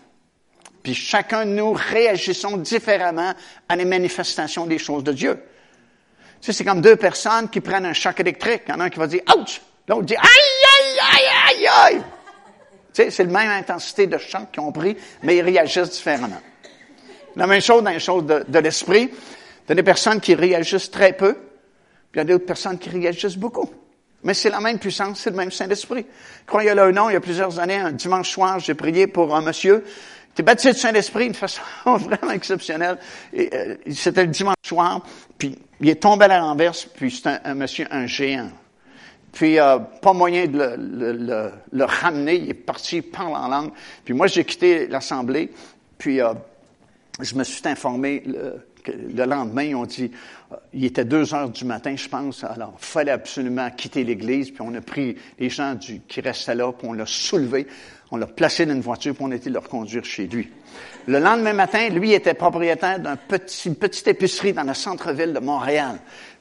Puis 0.85 0.95
chacun 0.95 1.47
de 1.47 1.51
nous 1.51 1.73
réagissons 1.73 2.59
différemment 2.59 3.35
à 3.69 3.75
les 3.75 3.85
manifestations 3.85 4.67
des 4.67 4.79
choses 4.79 5.03
de 5.03 5.13
Dieu. 5.13 5.43
Tu 6.41 6.47
sais, 6.47 6.53
c'est 6.53 6.65
comme 6.65 6.81
deux 6.81 6.95
personnes 6.95 7.49
qui 7.49 7.61
prennent 7.61 7.87
un 7.87 7.93
choc 7.93 8.21
électrique. 8.21 8.63
Il 8.69 8.71
y 8.71 8.75
en 8.75 8.81
a 8.81 8.85
un 8.85 8.91
qui 8.91 9.01
va 9.01 9.09
dire, 9.09 9.23
ouch! 9.37 9.61
L'autre 9.89 10.03
dit, 10.03 10.17
aïe, 10.17 10.27
aïe, 10.27 10.99
aïe, 11.15 11.27
aïe, 11.47 11.67
aïe. 11.67 12.03
Tu 12.93 13.03
sais, 13.03 13.11
c'est 13.11 13.25
la 13.25 13.31
même 13.31 13.51
intensité 13.51 14.07
de 14.07 14.19
chant 14.19 14.47
qu'ils 14.53 14.63
ont 14.63 14.73
pris, 14.73 14.97
mais 15.23 15.37
ils 15.37 15.43
réagissent 15.43 15.91
différemment. 15.91 16.41
La 17.37 17.47
même 17.47 17.61
chose 17.61 17.83
dans 17.83 17.91
les 17.91 18.01
choses 18.01 18.27
de, 18.27 18.59
l'esprit. 18.59 19.11
Il 19.11 19.69
y 19.69 19.73
a 19.73 19.75
des 19.75 19.83
personnes 19.83 20.21
qui 20.21 20.35
réagissent 20.35 20.91
très 20.91 21.13
peu, 21.13 21.35
puis 21.35 22.17
il 22.17 22.19
y 22.19 22.21
a 22.21 22.25
d'autres 22.25 22.47
personnes 22.47 22.79
qui 22.79 22.91
réagissent 22.91 23.37
beaucoup. 23.37 23.71
Mais 24.25 24.35
c'est 24.35 24.51
la 24.51 24.61
même 24.61 24.79
puissance, 24.79 25.21
c'est 25.21 25.31
le 25.31 25.37
même 25.37 25.53
Saint-Esprit. 25.53 26.05
Croyez-le 26.47 26.89
ou 26.89 26.93
non, 26.93 27.09
il 27.09 27.13
y 27.13 27.17
a 27.17 27.21
plusieurs 27.21 27.59
années, 27.61 27.77
un 27.77 27.93
dimanche 27.93 28.31
soir, 28.31 28.59
j'ai 28.59 28.75
prié 28.75 29.07
pour 29.07 29.35
un 29.35 29.41
monsieur 29.41 29.85
qui 30.35 30.43
était 30.43 30.43
baptisé 30.43 30.73
du 30.73 30.79
Saint-Esprit 30.81 31.27
d'une 31.27 31.35
façon 31.35 31.63
vraiment 31.85 32.33
exceptionnelle. 32.33 32.99
Euh, 33.39 33.77
c'était 33.95 34.23
le 34.23 34.31
dimanche 34.31 34.57
soir, 34.65 35.03
puis 35.39 35.59
il 35.81 35.89
est 35.89 36.03
tombé 36.03 36.25
à 36.25 36.29
la 36.29 36.43
renverse, 36.43 36.85
puis 36.85 37.11
c'est 37.11 37.41
un 37.45 37.55
monsieur, 37.55 37.87
un 37.91 38.07
géant. 38.07 38.51
Puis, 39.33 39.59
euh, 39.59 39.79
pas 39.79 40.13
moyen 40.13 40.47
de 40.47 40.59
le, 40.59 41.13
le, 41.13 41.51
le, 41.71 41.85
ramener. 41.85 42.37
Il 42.37 42.51
est 42.51 42.55
parti, 42.55 43.03
parle 43.03 43.37
en 43.37 43.49
langue. 43.49 43.71
Puis 44.05 44.15
moi, 44.15 44.27
j'ai 44.27 44.45
quitté 44.45 44.87
l'Assemblée. 44.87 45.51
Puis, 45.99 46.21
euh, 46.21 46.33
je 47.21 47.35
me 47.35 47.45
suis 47.45 47.67
informé 47.69 48.23
le, 48.27 48.61
le 48.87 49.25
lendemain. 49.25 49.65
Ils 49.65 49.75
ont 49.75 49.87
dit, 49.87 50.11
euh, 50.53 50.57
il 50.73 50.85
était 50.85 51.05
deux 51.05 51.35
heures 51.35 51.51
du 51.51 51.65
matin, 51.65 51.95
je 51.97 52.09
pense. 52.09 52.43
Alors, 52.45 52.75
il 52.79 52.85
fallait 52.85 53.13
absolument 53.13 53.71
quitter 53.71 54.05
l'Église. 54.05 54.51
Puis, 54.51 54.63
on 54.63 54.75
a 54.75 54.81
pris 54.81 55.17
les 55.39 55.51
gens 55.51 55.75
du, 55.75 56.01
qui 56.01 56.21
restaient 56.21 56.55
là, 56.55 56.73
puis 56.73 56.89
on 56.89 56.93
l'a 56.93 57.07
soulevé. 57.07 57.67
On 58.11 58.17
l'a 58.17 58.27
placé 58.27 58.65
dans 58.65 58.75
une 58.75 58.81
voiture, 58.81 59.15
puis 59.15 59.25
on 59.25 59.31
a 59.31 59.35
été 59.35 59.51
le 59.51 59.59
reconduire 59.59 60.05
chez 60.05 60.27
lui. 60.27 60.49
Le 61.07 61.19
lendemain 61.19 61.53
matin, 61.53 61.89
lui 61.89 62.13
était 62.13 62.35
propriétaire 62.35 62.99
d'une 62.99 63.17
petit, 63.17 63.71
petite 63.71 64.09
épicerie 64.09 64.53
dans 64.53 64.63
le 64.63 64.75
centre-ville 64.75 65.33
de 65.33 65.41
Montréal. 65.41 65.99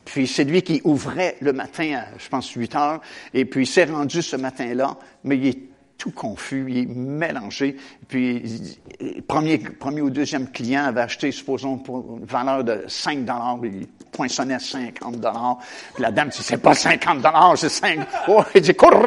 Puis 0.07 0.25
c'est 0.25 0.45
lui 0.45 0.61
qui 0.61 0.79
ouvrait 0.85 1.35
le 1.41 1.51
matin 1.51 1.99
à, 1.99 2.17
je 2.17 2.29
pense, 2.29 2.49
8 2.49 2.75
heures. 2.75 3.01
Et 3.33 3.43
puis 3.43 3.63
il 3.63 3.67
s'est 3.67 3.83
rendu 3.83 4.21
ce 4.21 4.37
matin-là, 4.37 4.97
mais 5.25 5.37
il 5.37 5.47
est 5.47 5.59
tout 5.97 6.11
confus, 6.11 6.65
il 6.69 6.77
est 6.77 6.85
mélangé. 6.85 7.75
Puis, 8.07 8.79
premier, 9.27 9.57
premier 9.57 10.01
ou 10.01 10.09
deuxième 10.09 10.49
client 10.49 10.85
avait 10.85 11.01
acheté, 11.01 11.31
supposons, 11.31 11.77
pour 11.77 12.19
une 12.19 12.25
valeur 12.25 12.63
de 12.63 12.85
5 12.87 13.25
dollars, 13.25 13.57
il 13.63 13.87
poinçonnait 14.11 14.59
50 14.59 15.19
dollars. 15.19 15.57
Puis 15.93 16.03
la 16.03 16.11
dame 16.11 16.29
dit, 16.29 16.37
c'est 16.41 16.57
pas 16.57 16.73
50 16.73 17.17
dollars, 17.17 17.57
c'est 17.57 17.69
5. 17.69 17.99
Oh, 18.29 18.43
il 18.55 18.61
dit, 18.61 18.73
pardon, 18.73 19.01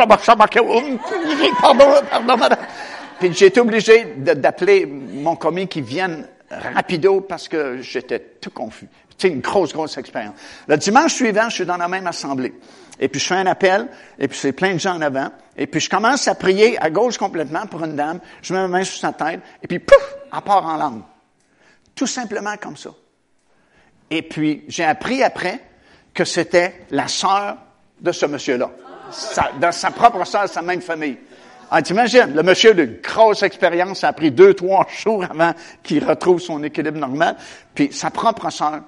pardon, 2.11 2.37
madame. 2.37 2.59
Puis 3.19 3.33
j'ai 3.33 3.47
été 3.47 3.61
obligé 3.61 4.17
d'appeler 4.19 4.85
mon 4.85 5.37
commis 5.37 5.67
qui 5.67 5.81
vienne 5.81 6.27
rapido 6.51 7.21
parce 7.21 7.49
que 7.49 7.81
j'étais 7.81 8.19
tout 8.41 8.51
confus. 8.51 8.89
C'est 9.17 9.29
une 9.29 9.41
grosse, 9.41 9.73
grosse 9.73 9.97
expérience. 9.99 10.35
Le 10.67 10.77
dimanche 10.77 11.15
suivant, 11.15 11.49
je 11.49 11.57
suis 11.57 11.67
dans 11.67 11.77
la 11.77 11.89
même 11.89 12.07
assemblée. 12.07 12.55
Et 12.99 13.09
puis 13.09 13.21
je 13.21 13.27
fais 13.27 13.37
un 13.37 13.47
appel, 13.47 13.89
et 14.19 14.29
puis 14.29 14.39
c'est 14.39 14.53
plein 14.53 14.75
de 14.75 14.79
gens 14.79 14.95
en 14.95 15.01
avant. 15.01 15.31
Et 15.57 15.67
puis 15.67 15.81
je 15.81 15.89
commence 15.89 16.29
à 16.29 16.35
prier 16.35 16.79
à 16.83 16.91
gauche 16.91 17.19
complètement 17.19 17.67
pour 17.67 17.83
une 17.85 17.97
dame. 17.97 18.21
Je 18.43 18.53
mets 18.53 18.61
ma 18.61 18.69
main 18.69 18.85
sur 18.85 18.99
sa 18.99 19.13
tête, 19.13 19.41
et 19.63 19.67
puis 19.67 19.79
pouf, 19.79 20.17
elle 20.33 20.41
part 20.43 20.67
en 20.67 20.77
langue. 20.77 21.03
Tout 21.95 22.07
simplement 22.07 22.57
comme 22.57 22.77
ça. 22.77 22.91
Et 24.11 24.23
puis 24.23 24.65
j'ai 24.69 24.85
appris 24.85 25.23
après 25.23 25.61
que 26.13 26.25
c'était 26.25 26.87
la 26.91 27.09
sœur 27.09 27.57
de 28.01 28.13
ce 28.13 28.27
monsieur-là. 28.27 28.71
dans 29.61 29.73
sa 29.73 29.91
propre 29.91 30.25
sœur, 30.25 30.49
sa 30.49 30.63
même 30.63 30.83
famille. 30.83 31.19
Ah, 31.73 31.83
t'imagines, 31.83 32.35
le 32.35 32.43
monsieur 32.43 32.75
de 32.75 32.99
grosse 33.01 33.45
expérience 33.45 34.03
a 34.03 34.13
pris 34.13 34.33
deux, 34.33 34.55
trois 34.55 34.89
jours 35.03 35.25
avant 35.25 35.53
qu'il 35.85 36.05
retrouve 36.05 36.41
son 36.41 36.65
équilibre 36.65 36.99
normal, 36.99 37.37
puis 37.73 37.93
sa 37.93 38.11
propre 38.11 38.51
sœur, 38.51 38.81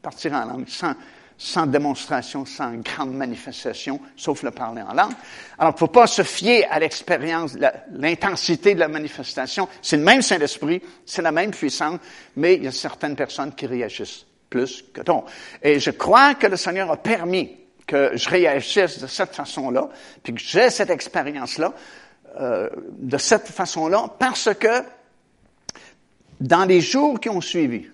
partir 0.00 0.34
en 0.34 0.44
langue, 0.44 0.68
sans, 0.68 0.94
sans 1.36 1.66
démonstration, 1.66 2.46
sans 2.46 2.74
grande 2.76 3.14
manifestation, 3.14 4.00
sauf 4.14 4.44
le 4.44 4.52
parler 4.52 4.82
en 4.82 4.94
langue. 4.94 5.14
Alors, 5.58 5.72
il 5.72 5.74
ne 5.74 5.78
faut 5.78 5.88
pas 5.88 6.06
se 6.06 6.22
fier 6.22 6.64
à 6.70 6.78
l'expérience, 6.78 7.56
l'intensité 7.90 8.74
de 8.74 8.80
la 8.80 8.88
manifestation. 8.88 9.68
C'est 9.82 9.96
le 9.96 10.04
même 10.04 10.22
Saint-Esprit, 10.22 10.80
c'est 11.04 11.22
la 11.22 11.32
même 11.32 11.50
puissance, 11.50 11.98
mais 12.36 12.54
il 12.54 12.64
y 12.64 12.68
a 12.68 12.72
certaines 12.72 13.16
personnes 13.16 13.52
qui 13.52 13.66
réagissent 13.66 14.26
plus 14.48 14.84
que 14.92 15.00
d'autres. 15.00 15.26
Et 15.60 15.80
je 15.80 15.90
crois 15.90 16.34
que 16.34 16.46
le 16.46 16.56
Seigneur 16.56 16.88
a 16.90 16.96
permis 16.96 17.59
que 17.90 18.16
je 18.16 18.28
réagisse 18.28 19.00
de 19.00 19.08
cette 19.08 19.34
façon-là, 19.34 19.88
puis 20.22 20.32
que 20.32 20.40
j'ai 20.40 20.70
cette 20.70 20.90
expérience-là, 20.90 21.74
euh, 22.40 22.70
de 22.92 23.18
cette 23.18 23.48
façon-là, 23.48 24.14
parce 24.16 24.54
que 24.54 24.84
dans 26.40 26.64
les 26.66 26.80
jours 26.80 27.18
qui 27.18 27.28
ont 27.28 27.40
suivi, 27.40 27.88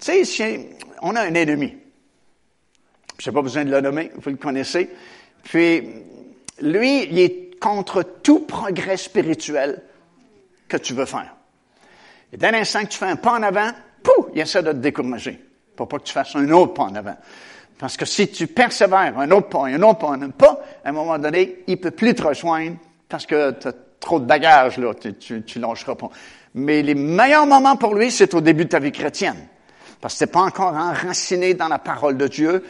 tu 0.00 0.24
sais, 0.24 0.68
on 1.00 1.14
a 1.14 1.22
un 1.22 1.34
ennemi. 1.34 1.76
Je 3.18 3.30
n'ai 3.30 3.34
pas 3.34 3.42
besoin 3.42 3.64
de 3.64 3.70
le 3.70 3.80
nommer, 3.80 4.10
vous 4.16 4.30
le 4.30 4.36
connaissez. 4.36 4.90
Puis, 5.44 5.88
lui, 6.60 7.04
il 7.04 7.18
est 7.20 7.60
contre 7.60 8.02
tout 8.02 8.40
progrès 8.40 8.96
spirituel 8.96 9.80
que 10.66 10.76
tu 10.76 10.92
veux 10.92 11.04
faire. 11.04 11.36
Et 12.32 12.36
dès 12.36 12.50
l'instant 12.50 12.82
que 12.82 12.88
tu 12.88 12.98
fais 12.98 13.06
un 13.06 13.16
pas 13.16 13.38
en 13.38 13.42
avant, 13.44 13.70
pouf, 14.02 14.26
il 14.34 14.40
essaie 14.40 14.62
de 14.62 14.72
te 14.72 14.78
décourager. 14.78 15.38
Pour 15.76 15.86
pas 15.86 15.98
que 15.98 16.04
tu 16.04 16.12
fasses 16.12 16.34
un 16.34 16.50
autre 16.50 16.74
pas 16.74 16.84
en 16.84 16.94
avant. 16.96 17.16
Parce 17.80 17.96
que 17.96 18.04
si 18.04 18.28
tu 18.28 18.46
persévères 18.46 19.18
un 19.18 19.30
autre 19.30 19.48
pas, 19.48 19.66
un 19.66 19.82
autre 19.82 19.98
pas, 19.98 20.10
un 20.10 20.22
autre 20.22 20.34
pas, 20.34 20.60
à 20.84 20.90
un 20.90 20.92
moment 20.92 21.18
donné, 21.18 21.64
il 21.66 21.80
peut 21.80 21.90
plus 21.90 22.14
te 22.14 22.22
rejoindre 22.22 22.76
parce 23.08 23.24
que 23.24 23.52
tu 23.52 23.68
as 23.68 23.72
trop 23.98 24.20
de 24.20 24.26
bagages, 24.26 24.78
là, 24.78 24.92
tu, 24.94 25.14
tu, 25.14 25.42
tu 25.42 25.60
pas. 25.60 26.10
Mais 26.54 26.82
les 26.82 26.94
meilleurs 26.94 27.46
moments 27.46 27.76
pour 27.76 27.94
lui, 27.94 28.10
c'est 28.10 28.34
au 28.34 28.40
début 28.40 28.64
de 28.64 28.70
ta 28.70 28.78
vie 28.78 28.92
chrétienne. 28.92 29.48
Parce 30.00 30.18
que 30.18 30.24
tu 30.24 30.30
pas 30.30 30.40
encore 30.40 30.74
enraciné 30.74 31.54
dans 31.54 31.68
la 31.68 31.78
parole 31.78 32.16
de 32.16 32.28
Dieu 32.28 32.62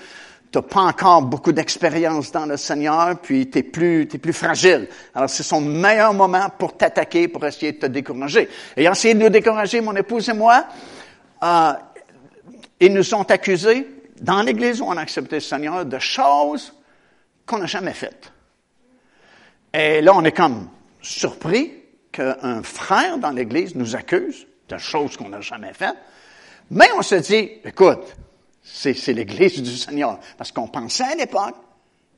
t'as 0.50 0.62
pas 0.62 0.80
encore 0.80 1.22
beaucoup 1.22 1.52
d'expérience 1.52 2.32
dans 2.32 2.46
le 2.46 2.56
Seigneur, 2.56 3.18
puis 3.20 3.48
t'es 3.48 3.62
plus, 3.62 4.08
t'es 4.08 4.18
plus 4.18 4.32
fragile. 4.32 4.88
Alors, 5.14 5.30
c'est 5.30 5.42
son 5.42 5.61
meilleur 5.61 6.12
moment 6.12 6.48
pour 6.58 6.76
t'attaquer, 6.76 7.28
pour 7.28 7.44
essayer 7.46 7.72
de 7.72 7.78
te 7.78 7.86
décourager. 7.86 8.48
Et 8.76 8.84
essayé 8.84 9.14
de 9.14 9.20
nous 9.20 9.28
décourager, 9.28 9.80
mon 9.80 9.94
épouse 9.94 10.28
et 10.28 10.32
moi, 10.32 10.64
euh, 11.42 11.72
ils 12.80 12.92
nous 12.92 13.14
ont 13.14 13.22
accusés, 13.22 13.86
dans 14.21 14.43
l'Église 14.43 14.81
où 14.81 14.85
on 14.85 14.97
a 14.97 15.01
accepté 15.01 15.37
le 15.37 15.41
Seigneur, 15.41 15.85
de 15.85 15.99
choses 15.99 16.73
qu'on 17.47 17.59
n'a 17.59 17.66
jamais 17.66 17.95
faites. 17.95 18.33
Et 19.73 20.01
là, 20.01 20.12
on 20.14 20.25
est 20.25 20.37
comme 20.37 20.68
surpris 21.01 21.73
qu'un 22.12 22.62
frère 22.62 23.18
dans 23.18 23.31
l'Église 23.31 23.75
nous 23.75 23.97
accuse 23.97 24.47
de 24.68 24.79
choses 24.79 25.16
qu'on 25.16 25.29
n'a 25.29 25.41
jamais 25.41 25.73
faites. 25.73 25.97
Mais 26.71 26.89
on 26.97 27.03
se 27.03 27.16
dit, 27.16 27.51
écoute, 27.64 28.14
c'est 28.62 28.95
l'Église 29.12 29.62
du 29.62 29.77
Seigneur. 29.77 30.21
Parce 30.37 30.53
qu'on 30.53 30.68
pensait 30.68 31.05
à 31.05 31.14
l'époque 31.14 31.57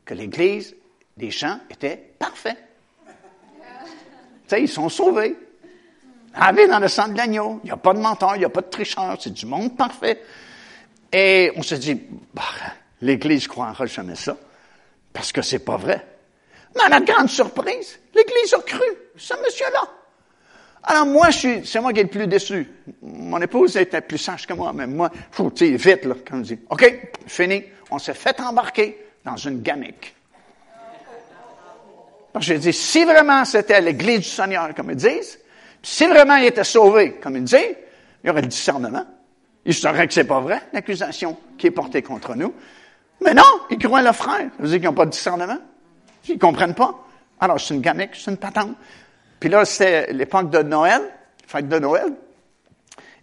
que 0.04 0.14
l'Église 0.14 0.74
des 1.16 1.30
gens 1.30 1.58
était 1.70 1.96
parfaite. 2.18 2.62
tu 3.06 3.12
sais, 4.48 4.62
ils 4.62 4.68
sont 4.68 4.88
sauvés. 4.88 5.36
Avec 6.34 6.68
dans 6.68 6.78
le 6.78 6.88
sang 6.88 7.08
de 7.08 7.16
l'agneau. 7.16 7.60
Il 7.62 7.66
n'y 7.66 7.72
a 7.72 7.76
pas 7.76 7.92
de 7.92 8.00
menteur, 8.00 8.34
il 8.36 8.40
n'y 8.40 8.44
a 8.44 8.50
pas 8.50 8.62
de 8.62 8.70
tricheur, 8.70 9.16
c'est 9.20 9.32
du 9.32 9.46
monde 9.46 9.76
parfait. 9.76 10.20
Et 11.12 11.52
on 11.56 11.62
se 11.62 11.74
dit, 11.74 12.00
bah, 12.32 12.42
l'Église 13.02 13.46
croira 13.46 13.74
jamais 13.86 14.16
ça, 14.16 14.36
parce 15.12 15.32
que 15.32 15.42
c'est 15.42 15.58
pas 15.58 15.76
vrai. 15.76 16.06
Mais 16.74 16.82
à 16.84 16.88
la 16.88 17.00
grande 17.00 17.28
surprise, 17.28 17.98
l'Église 18.14 18.54
a 18.54 18.60
cru 18.60 18.80
ce 19.16 19.34
monsieur-là. 19.44 19.82
Alors 20.84 21.06
moi, 21.06 21.30
je 21.30 21.38
suis, 21.38 21.66
c'est 21.66 21.80
moi 21.80 21.92
qui 21.92 22.00
est 22.00 22.04
le 22.04 22.08
plus 22.08 22.26
déçu. 22.26 22.68
Mon 23.02 23.40
épouse 23.40 23.76
était 23.76 24.00
plus 24.00 24.18
sage 24.18 24.46
que 24.46 24.54
moi, 24.54 24.72
mais 24.72 24.86
moi, 24.86 25.10
tu 25.36 25.44
sais, 25.54 25.70
vite, 25.76 26.04
là, 26.06 26.14
quand 26.26 26.38
on 26.38 26.40
dit, 26.40 26.58
OK, 26.70 27.10
fini. 27.26 27.62
On 27.90 27.98
s'est 27.98 28.14
fait 28.14 28.40
embarquer 28.40 28.98
dans 29.22 29.36
une 29.36 29.60
gamique. 29.60 30.14
Parce 32.32 32.46
que 32.46 32.54
j'ai 32.54 32.58
dit, 32.58 32.72
si 32.72 33.04
vraiment 33.04 33.44
c'était 33.44 33.82
l'église 33.82 34.20
du 34.20 34.28
Seigneur, 34.28 34.74
comme 34.74 34.90
ils 34.90 34.96
disent, 34.96 35.38
si 35.82 36.06
vraiment 36.06 36.36
il 36.36 36.46
était 36.46 36.64
sauvé, 36.64 37.18
comme 37.22 37.36
ils 37.36 37.44
disent, 37.44 37.76
il 38.24 38.28
y 38.28 38.30
aurait 38.30 38.40
le 38.40 38.48
discernement. 38.48 39.04
Il 39.64 39.74
saurait 39.74 40.08
que 40.08 40.14
c'est 40.14 40.24
pas 40.24 40.40
vrai, 40.40 40.60
l'accusation 40.72 41.36
qui 41.56 41.68
est 41.68 41.70
portée 41.70 42.02
contre 42.02 42.34
nous. 42.34 42.52
Mais 43.24 43.34
non, 43.34 43.42
ils 43.70 43.78
croient 43.78 44.02
le 44.02 44.12
frère. 44.12 44.48
Veut 44.58 44.68
dire 44.68 44.78
qu'ils 44.78 44.88
n'ont 44.88 44.94
pas 44.94 45.06
de 45.06 45.10
discernement. 45.10 45.58
Ils 46.28 46.38
comprennent 46.38 46.74
pas. 46.74 47.06
Alors, 47.40 47.60
c'est 47.60 47.74
une 47.74 47.80
gamique, 47.80 48.10
c'est 48.14 48.30
une 48.30 48.36
patente. 48.36 48.76
Puis 49.38 49.48
là, 49.48 49.64
c'était 49.64 50.12
l'époque 50.12 50.50
de 50.50 50.62
Noël, 50.62 51.02
fête 51.46 51.68
de 51.68 51.78
Noël. 51.78 52.12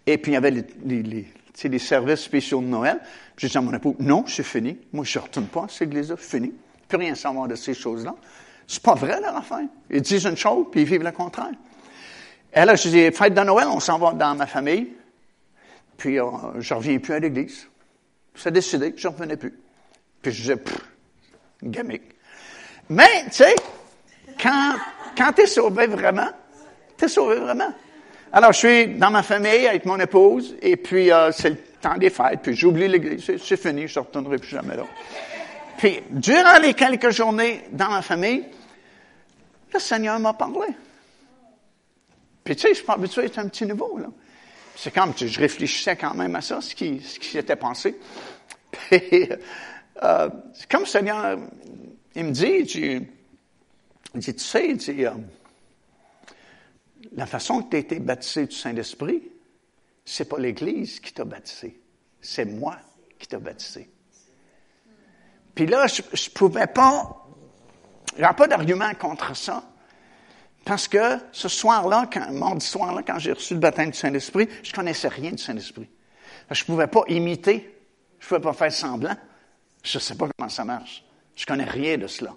Et 0.06 0.18
puis, 0.18 0.32
il 0.32 0.34
y 0.34 0.38
avait 0.38 0.50
les, 0.50 0.64
les, 0.84 1.26
les 1.64 1.78
services 1.78 2.20
spéciaux 2.20 2.60
de 2.60 2.66
Noël. 2.66 3.00
J'ai 3.36 3.48
dit 3.48 3.56
à 3.56 3.60
mon 3.60 3.72
époux, 3.72 3.96
non, 3.98 4.24
c'est 4.26 4.42
fini. 4.42 4.78
Moi, 4.92 5.04
je 5.04 5.18
ne 5.18 5.24
retourne 5.24 5.46
pas 5.46 5.64
à 5.64 5.68
cette 5.68 5.88
église-là, 5.88 6.16
fini. 6.16 6.52
Plus 6.88 6.98
rien 6.98 7.14
savoir 7.14 7.48
de 7.48 7.54
ces 7.54 7.74
choses-là. 7.74 8.14
C'est 8.66 8.82
pas 8.82 8.94
vrai, 8.94 9.20
leur 9.20 9.36
affaire. 9.36 9.66
Ils 9.90 10.02
disent 10.02 10.26
une 10.26 10.36
chose, 10.36 10.66
puis 10.70 10.82
ils 10.82 10.86
vivent 10.86 11.02
le 11.02 11.12
contraire. 11.12 11.52
Et 12.54 12.64
là, 12.64 12.74
je 12.74 12.88
dis, 12.88 13.10
fête 13.12 13.34
de 13.34 13.40
Noël, 13.40 13.68
on 13.68 13.80
s'en 13.80 13.98
va 13.98 14.12
dans 14.12 14.34
ma 14.34 14.46
famille. 14.46 14.92
Puis, 16.00 16.16
je 16.58 16.74
reviens 16.74 16.98
plus 16.98 17.12
à 17.12 17.18
l'église. 17.18 17.68
C'est 18.34 18.50
décidé, 18.50 18.94
je 18.96 19.06
ne 19.06 19.12
revenais 19.12 19.36
plus. 19.36 19.52
Puis, 20.22 20.32
je 20.32 20.40
disais, 20.40 20.56
pfff, 20.56 20.80
gamique. 21.62 22.14
Mais, 22.88 23.24
tu 23.26 23.32
sais, 23.32 23.54
quand 24.42 24.76
quand 25.16 25.32
tu 25.34 25.42
es 25.42 25.46
sauvé 25.46 25.86
vraiment, 25.86 26.30
tu 26.96 27.04
es 27.04 27.08
sauvé 27.08 27.36
vraiment. 27.36 27.70
Alors, 28.32 28.52
je 28.52 28.58
suis 28.58 28.86
dans 28.94 29.10
ma 29.10 29.22
famille 29.22 29.66
avec 29.66 29.84
mon 29.84 29.98
épouse, 29.98 30.56
et 30.62 30.78
puis 30.78 31.12
euh, 31.12 31.30
c'est 31.32 31.50
le 31.50 31.56
temps 31.82 31.98
des 31.98 32.08
fêtes, 32.08 32.40
puis 32.42 32.56
j'oublie 32.56 32.88
l'église, 32.88 33.30
c'est 33.42 33.56
fini, 33.58 33.86
je 33.86 33.98
ne 34.00 34.04
retournerai 34.06 34.38
plus 34.38 34.48
jamais 34.48 34.76
là. 34.76 34.84
Puis, 35.76 36.00
durant 36.08 36.58
les 36.62 36.72
quelques 36.72 37.10
journées 37.10 37.64
dans 37.72 37.90
ma 37.90 38.00
famille, 38.00 38.44
le 39.74 39.78
Seigneur 39.78 40.18
m'a 40.18 40.32
parlé. 40.32 40.68
Puis, 42.42 42.56
tu 42.56 42.62
sais, 42.62 42.68
je 42.70 42.74
suis 42.76 42.84
pas 42.86 42.94
habitué 42.94 43.20
à 43.20 43.24
être 43.26 43.38
un 43.38 43.48
petit 43.48 43.66
nouveau, 43.66 43.98
là. 43.98 44.06
C'est 44.76 44.92
comme, 44.92 45.12
je 45.16 45.38
réfléchissais 45.38 45.96
quand 45.96 46.14
même 46.14 46.34
à 46.36 46.40
ça, 46.40 46.60
ce 46.60 46.74
qui, 46.74 47.00
ce 47.00 47.18
qui 47.18 47.28
s'était 47.28 47.56
passé. 47.56 47.98
Puis, 48.70 49.28
euh, 50.02 50.30
c'est 50.54 50.70
comme 50.70 50.80
le 50.80 50.86
Seigneur, 50.86 51.38
il 52.14 52.24
me 52.24 52.30
dit, 52.30 52.64
tu, 52.64 53.02
il 54.14 54.20
dit, 54.20 54.34
tu 54.34 54.44
sais, 54.44 54.76
euh, 55.06 55.10
la 57.12 57.26
façon 57.26 57.62
que 57.62 57.70
tu 57.70 57.76
as 57.76 57.80
été 57.80 57.98
baptisé 58.00 58.46
du 58.46 58.56
Saint-Esprit, 58.56 59.22
c'est 60.04 60.28
pas 60.28 60.38
l'Église 60.38 61.00
qui 61.00 61.12
t'a 61.12 61.24
baptisé, 61.24 61.80
c'est 62.20 62.44
moi 62.44 62.76
qui 63.18 63.28
t'a 63.28 63.38
baptisé. 63.38 63.90
Puis 65.54 65.66
là, 65.66 65.86
je, 65.86 66.02
ne 66.02 66.34
pouvais 66.34 66.66
pas, 66.66 67.26
il 68.16 68.20
n'y 68.20 68.24
a 68.24 68.34
pas 68.34 68.48
d'argument 68.48 68.92
contre 68.94 69.36
ça, 69.36 69.64
parce 70.64 70.88
que 70.88 71.18
ce 71.32 71.48
soir-là, 71.48 72.08
quand, 72.12 72.30
mardi 72.32 72.66
soir-là, 72.66 73.02
quand 73.06 73.18
j'ai 73.18 73.32
reçu 73.32 73.54
le 73.54 73.60
baptême 73.60 73.90
du 73.90 73.98
Saint-Esprit, 73.98 74.48
je 74.62 74.72
connaissais 74.72 75.08
rien 75.08 75.30
du 75.30 75.38
Saint-Esprit. 75.38 75.88
Je 76.50 76.62
ne 76.62 76.66
pouvais 76.66 76.86
pas 76.86 77.02
imiter, 77.08 77.78
je 78.18 78.24
ne 78.24 78.28
pouvais 78.28 78.40
pas 78.40 78.52
faire 78.52 78.72
semblant. 78.72 79.16
Je 79.82 79.96
ne 79.96 80.00
sais 80.00 80.14
pas 80.14 80.28
comment 80.36 80.50
ça 80.50 80.64
marche. 80.64 81.04
Je 81.34 81.46
connais 81.46 81.64
rien 81.64 81.96
de 81.96 82.06
cela. 82.06 82.34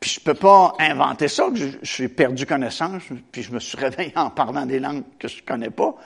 Puis 0.00 0.10
je 0.10 0.20
peux 0.20 0.34
pas 0.34 0.74
inventer 0.78 1.28
ça, 1.28 1.48
que 1.50 1.78
j'ai 1.82 2.08
perdu 2.08 2.46
connaissance, 2.46 3.02
puis 3.32 3.42
je 3.42 3.52
me 3.52 3.58
suis 3.58 3.76
réveillé 3.76 4.12
en 4.16 4.30
parlant 4.30 4.64
des 4.64 4.78
langues 4.78 5.02
que 5.18 5.28
je 5.28 5.42
connais 5.42 5.70
pas. 5.70 5.96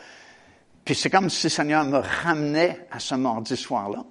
Puis 0.84 0.94
c'est 0.94 1.10
comme 1.10 1.30
si 1.30 1.46
le 1.46 1.50
Seigneur 1.50 1.84
me 1.84 1.98
ramenait 1.98 2.88
à 2.90 2.98
ce 2.98 3.14
mardi 3.14 3.56
soir-là. 3.56 4.04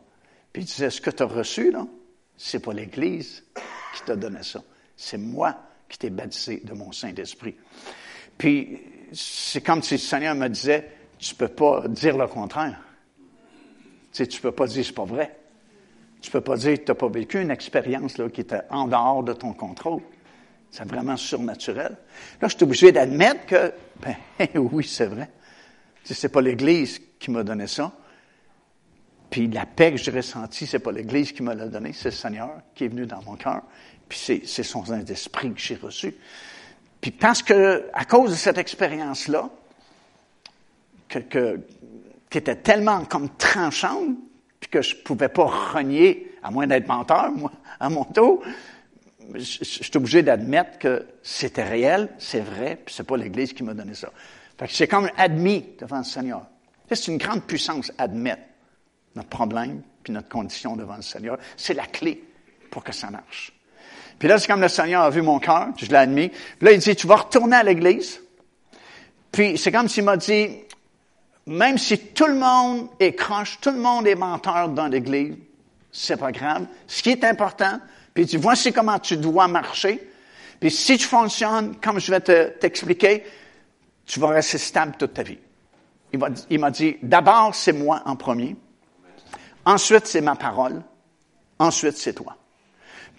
Puis 0.53 0.61
il 0.61 0.65
disait, 0.65 0.89
ce 0.89 1.01
que 1.01 1.09
tu 1.09 1.23
as 1.23 1.25
reçu, 1.25 1.71
là, 1.71 1.85
c'est 2.37 2.59
pas 2.59 2.73
l'Église 2.73 3.43
qui 3.95 4.03
t'a 4.03 4.15
donné 4.15 4.43
ça. 4.43 4.61
C'est 4.95 5.17
moi 5.17 5.57
qui 5.91 5.97
t'es 5.97 6.09
baptisé 6.09 6.61
de 6.63 6.73
mon 6.73 6.91
Saint-Esprit. 6.91 7.55
Puis, 8.37 8.79
c'est 9.11 9.61
comme 9.61 9.83
si 9.83 9.95
le 9.95 9.99
Seigneur 9.99 10.33
me 10.35 10.47
disait, 10.47 10.89
tu 11.19 11.35
peux 11.35 11.49
pas 11.49 11.87
dire 11.87 12.17
le 12.17 12.27
contraire. 12.27 12.79
Tu 14.11 14.23
sais, 14.23 14.27
tu 14.27 14.41
peux 14.41 14.53
pas 14.53 14.67
dire 14.67 14.85
c'est 14.85 14.95
pas 14.95 15.05
vrai. 15.05 15.37
Tu 16.21 16.31
peux 16.31 16.41
pas 16.41 16.55
dire 16.55 16.77
que 16.79 16.83
tu 16.83 16.91
n'as 16.91 16.95
pas 16.95 17.09
vécu 17.09 17.41
une 17.41 17.51
expérience 17.51 18.17
là, 18.17 18.29
qui 18.29 18.41
était 18.41 18.61
en 18.69 18.87
dehors 18.87 19.23
de 19.23 19.33
ton 19.33 19.53
contrôle. 19.53 20.01
C'est 20.69 20.87
vraiment 20.87 21.17
surnaturel. 21.17 21.97
Là, 22.41 22.47
je 22.47 22.55
suis 22.55 22.63
obligé 22.63 22.91
d'admettre 22.91 23.45
que, 23.45 23.73
ben 24.01 24.15
oui, 24.55 24.85
c'est 24.87 25.07
vrai. 25.07 25.29
Ce 26.03 26.25
n'est 26.25 26.31
pas 26.31 26.41
l'Église 26.41 27.01
qui 27.19 27.31
m'a 27.31 27.43
donné 27.43 27.67
ça. 27.67 27.91
Puis 29.29 29.47
la 29.47 29.65
paix 29.65 29.91
que 29.91 29.97
j'ai 29.97 30.11
ressentie, 30.11 30.67
c'est 30.67 30.79
pas 30.79 30.91
l'Église 30.91 31.31
qui 31.31 31.43
me 31.43 31.53
l'a 31.53 31.67
donné, 31.67 31.93
c'est 31.93 32.09
le 32.09 32.15
Seigneur 32.15 32.61
qui 32.75 32.85
est 32.85 32.87
venu 32.89 33.05
dans 33.05 33.21
mon 33.23 33.35
cœur. 33.35 33.63
Puis 34.11 34.41
c'est 34.45 34.63
son 34.63 34.83
Saint-Esprit 34.83 35.53
que 35.53 35.59
j'ai 35.61 35.75
reçu. 35.75 36.13
Puis 36.99 37.11
parce 37.11 37.41
que, 37.41 37.87
à 37.93 38.03
cause 38.03 38.31
de 38.31 38.35
cette 38.35 38.57
expérience-là, 38.57 39.49
que, 41.07 41.61
qui 42.29 42.37
était 42.37 42.57
tellement 42.57 43.05
comme 43.05 43.29
tranchante, 43.37 44.17
puis 44.59 44.69
que 44.69 44.81
je 44.81 44.97
pouvais 44.97 45.29
pas 45.29 45.45
renier, 45.45 46.35
à 46.43 46.51
moins 46.51 46.67
d'être 46.67 46.89
menteur, 46.89 47.31
moi, 47.31 47.53
à 47.79 47.89
mon 47.89 48.03
tour, 48.03 48.43
je, 49.33 49.63
suis 49.63 49.91
obligé 49.95 50.23
d'admettre 50.23 50.77
que 50.77 51.07
c'était 51.23 51.63
réel, 51.63 52.09
c'est 52.17 52.41
vrai, 52.41 52.81
puis 52.85 52.93
c'est 52.93 53.07
pas 53.07 53.15
l'Église 53.15 53.53
qui 53.53 53.63
m'a 53.63 53.73
donné 53.73 53.93
ça. 53.93 54.11
Fait 54.59 54.67
que 54.67 54.73
c'est 54.73 54.89
comme 54.89 55.09
admis 55.15 55.65
devant 55.79 55.99
le 55.99 56.03
Seigneur. 56.03 56.45
C'est 56.91 57.07
une 57.07 57.17
grande 57.17 57.43
puissance, 57.43 57.93
admettre 57.97 58.43
notre 59.15 59.29
problème 59.29 59.81
puis 60.03 60.11
notre 60.11 60.27
condition 60.27 60.75
devant 60.75 60.97
le 60.97 61.01
Seigneur. 61.01 61.37
C'est 61.55 61.75
la 61.75 61.85
clé 61.85 62.21
pour 62.69 62.83
que 62.83 62.91
ça 62.91 63.09
marche. 63.09 63.53
Puis 64.21 64.27
là, 64.27 64.37
c'est 64.37 64.45
comme 64.45 64.61
le 64.61 64.67
Seigneur 64.67 65.01
a 65.01 65.09
vu 65.09 65.23
mon 65.23 65.39
cœur, 65.39 65.69
je 65.77 65.87
l'ai 65.87 65.95
admis. 65.95 66.29
Puis 66.29 66.39
là, 66.61 66.73
il 66.73 66.77
dit, 66.77 66.95
tu 66.95 67.07
vas 67.07 67.15
retourner 67.15 67.55
à 67.55 67.63
l'Église. 67.63 68.21
Puis 69.31 69.57
c'est 69.57 69.71
comme 69.71 69.89
s'il 69.89 70.03
m'a 70.03 70.15
dit, 70.15 70.59
même 71.47 71.79
si 71.79 71.97
tout 71.97 72.27
le 72.27 72.35
monde 72.35 72.87
est 72.99 73.13
croche, 73.13 73.57
tout 73.59 73.71
le 73.71 73.79
monde 73.79 74.05
est 74.05 74.13
menteur 74.13 74.69
dans 74.69 74.85
l'Église, 74.85 75.33
c'est 75.91 76.17
pas 76.17 76.31
grave. 76.31 76.67
Ce 76.85 77.01
qui 77.01 77.09
est 77.09 77.23
important, 77.23 77.79
puis 78.13 78.27
tu 78.27 78.37
voici 78.37 78.71
comment 78.71 78.99
tu 78.99 79.17
dois 79.17 79.47
marcher. 79.47 80.07
Puis 80.59 80.69
si 80.69 80.99
tu 80.99 81.07
fonctionnes 81.07 81.77
comme 81.77 81.99
je 81.99 82.11
vais 82.11 82.51
t'expliquer, 82.59 83.23
tu 84.05 84.19
vas 84.19 84.27
rester 84.27 84.59
stable 84.59 84.97
toute 84.99 85.15
ta 85.15 85.23
vie. 85.23 85.39
Il 86.51 86.59
m'a 86.59 86.69
dit, 86.69 86.95
d'abord, 87.01 87.55
c'est 87.55 87.73
moi 87.73 88.03
en 88.05 88.15
premier. 88.15 88.55
Ensuite, 89.65 90.05
c'est 90.05 90.21
ma 90.21 90.35
parole. 90.35 90.83
Ensuite, 91.57 91.97
c'est 91.97 92.13
toi. 92.13 92.37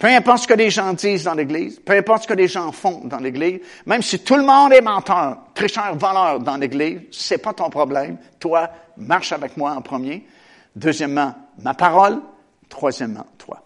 Peu 0.03 0.09
importe 0.09 0.39
ce 0.39 0.47
que 0.49 0.53
les 0.53 0.69
gens 0.69 0.91
disent 0.91 1.23
dans 1.23 1.33
l'Église, 1.33 1.79
peu 1.79 1.93
importe 1.93 2.23
ce 2.23 2.27
que 2.27 2.33
les 2.33 2.49
gens 2.49 2.73
font 2.73 3.05
dans 3.05 3.19
l'Église, 3.19 3.61
même 3.85 4.01
si 4.01 4.19
tout 4.19 4.35
le 4.35 4.43
monde 4.43 4.73
est 4.73 4.81
menteur, 4.81 5.37
tricheur, 5.53 5.95
voleur 5.95 6.41
dans 6.41 6.57
l'Église, 6.57 7.03
c'est 7.09 7.37
pas 7.37 7.53
ton 7.53 7.69
problème. 7.69 8.17
Toi, 8.37 8.69
marche 8.97 9.31
avec 9.31 9.55
moi 9.55 9.71
en 9.71 9.81
premier. 9.81 10.27
Deuxièmement, 10.75 11.33
ma 11.59 11.73
parole. 11.73 12.19
Troisièmement, 12.67 13.25
toi. 13.37 13.65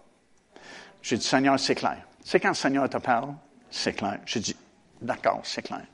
J'ai 1.02 1.16
dit, 1.16 1.26
Seigneur, 1.26 1.58
c'est 1.58 1.74
clair. 1.74 2.06
C'est 2.22 2.38
quand 2.38 2.50
le 2.50 2.54
Seigneur 2.54 2.88
te 2.88 2.98
parle, 2.98 3.34
c'est 3.68 3.94
clair. 3.94 4.20
J'ai 4.24 4.38
dit, 4.38 4.56
d'accord, 5.02 5.40
c'est 5.42 5.62
clair. 5.62 5.86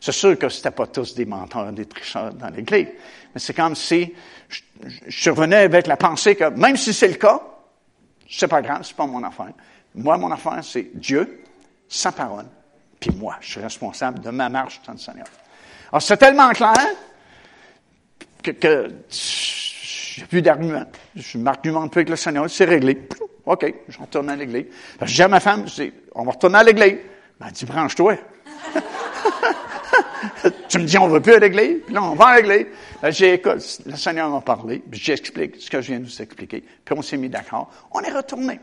C'est 0.00 0.12
sûr 0.12 0.38
que 0.38 0.48
c'était 0.48 0.70
pas 0.70 0.86
tous 0.86 1.14
des 1.14 1.26
menteurs, 1.26 1.70
des 1.70 1.84
tricheurs 1.84 2.32
dans 2.32 2.48
l'Église. 2.48 2.88
Mais 3.34 3.40
c'est 3.40 3.52
comme 3.52 3.76
si 3.76 4.10
je, 4.48 4.62
je, 5.06 5.28
revenais 5.28 5.56
avec 5.56 5.86
la 5.86 5.98
pensée 5.98 6.34
que 6.34 6.48
même 6.48 6.78
si 6.78 6.94
c'est 6.94 7.08
le 7.08 7.16
cas, 7.16 7.42
c'est 8.26 8.48
pas 8.48 8.62
grave, 8.62 8.80
c'est 8.84 8.96
pas 8.96 9.06
mon 9.06 9.22
affaire. 9.22 9.52
Moi, 9.94 10.16
mon 10.16 10.30
affaire, 10.30 10.60
c'est 10.62 10.90
Dieu, 10.94 11.44
sa 11.88 12.12
parole, 12.12 12.46
puis 12.98 13.10
moi. 13.10 13.36
Je 13.40 13.52
suis 13.52 13.60
responsable 13.60 14.20
de 14.20 14.30
ma 14.30 14.48
marche 14.48 14.80
dans 14.86 14.92
le 14.92 14.98
Seigneur. 14.98 15.26
Alors, 15.90 16.02
c'est 16.02 16.16
tellement 16.16 16.50
clair 16.50 16.74
que, 18.42 18.50
que 18.52 18.90
j'ai 19.08 20.24
plus 20.24 20.42
d'arguments. 20.42 20.86
Je 21.14 21.38
m'argumente 21.38 21.90
plus 21.90 22.00
avec 22.00 22.08
le 22.10 22.16
Seigneur, 22.16 22.48
c'est 22.48 22.64
réglé. 22.64 23.06
OK, 23.44 23.74
je 23.88 23.98
retourne 23.98 24.30
à 24.30 24.36
l'église. 24.36 24.66
Je 25.00 25.14
dis 25.14 25.22
à 25.22 25.28
ma 25.28 25.40
femme, 25.40 25.66
je 25.66 25.82
dis, 25.82 25.92
on 26.14 26.24
va 26.24 26.32
retourner 26.32 26.58
à 26.58 26.62
l'église. 26.62 26.98
Ben, 27.38 27.46
elle 27.48 27.52
dit, 27.52 27.64
branche-toi. 27.64 28.16
tu 30.68 30.78
me 30.78 30.84
dis, 30.84 30.98
on 30.98 31.08
ne 31.08 31.12
va 31.12 31.20
plus 31.20 31.34
à 31.34 31.38
l'église, 31.38 31.82
puis 31.84 31.94
là, 31.94 32.02
on 32.04 32.14
va 32.14 32.26
à 32.26 32.40
l'église. 32.40 32.66
J'ai 33.08 33.34
écoute, 33.34 33.80
le 33.84 33.96
Seigneur 33.96 34.30
m'a 34.30 34.40
parlé, 34.40 34.78
puis 34.78 35.00
j'explique 35.00 35.56
ce 35.60 35.68
que 35.70 35.80
je 35.80 35.88
viens 35.88 36.00
de 36.00 36.04
vous 36.04 36.22
expliquer, 36.22 36.62
puis 36.84 36.94
on 36.96 37.02
s'est 37.02 37.16
mis 37.16 37.28
d'accord. 37.28 37.70
On 37.90 38.00
est 38.00 38.12
retourné. 38.12 38.60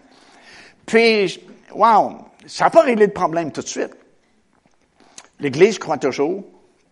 Puis, 0.90 1.40
wow, 1.72 2.18
ça 2.48 2.64
n'a 2.64 2.70
pas 2.72 2.82
réglé 2.82 3.06
le 3.06 3.14
problème 3.14 3.52
tout 3.52 3.62
de 3.62 3.68
suite. 3.68 3.92
L'Église 5.40 5.78
croit 5.78 6.00
toujours 6.00 6.44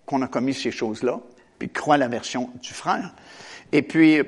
qu'on 0.05 0.21
a 0.21 0.27
commis 0.27 0.53
ces 0.53 0.69
choses-là, 0.69 1.19
puis 1.57 1.69
croit 1.69 1.97
la 1.97 2.07
version 2.07 2.51
du 2.61 2.73
frère. 2.75 3.11
Et 3.71 3.81
puis, 3.81 4.21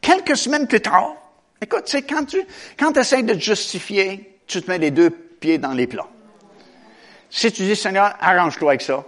quelques 0.00 0.36
semaines 0.36 0.66
plus 0.66 0.80
tard, 0.80 1.14
écoute, 1.62 1.84
c'est 1.86 2.02
quand 2.02 2.24
tu 2.24 2.44
quand 2.76 2.96
essaies 2.96 3.22
de 3.22 3.34
te 3.34 3.38
justifier, 3.38 4.36
tu 4.48 4.60
te 4.60 4.68
mets 4.68 4.78
les 4.78 4.90
deux 4.90 5.10
pieds 5.10 5.58
dans 5.58 5.74
les 5.74 5.86
plats. 5.86 6.08
Si 7.30 7.52
tu 7.52 7.62
dis, 7.62 7.76
Seigneur, 7.76 8.16
arrange-toi 8.18 8.72
avec 8.72 8.82
ça, 8.82 9.04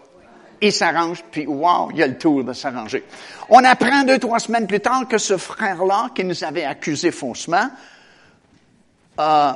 il 0.60 0.72
s'arrange, 0.72 1.24
puis 1.32 1.48
wow, 1.48 1.90
il 1.90 1.96
y 1.96 2.02
a 2.04 2.06
le 2.06 2.16
tour 2.16 2.44
de 2.44 2.52
s'arranger. 2.52 3.02
On 3.48 3.64
apprend 3.64 4.04
deux, 4.04 4.20
trois 4.20 4.38
semaines 4.38 4.68
plus 4.68 4.78
tard 4.78 5.08
que 5.08 5.18
ce 5.18 5.36
frère-là, 5.36 6.10
qui 6.14 6.22
nous 6.22 6.44
avait 6.44 6.64
accusé 6.64 7.10
faussement, 7.10 7.68
euh, 9.18 9.52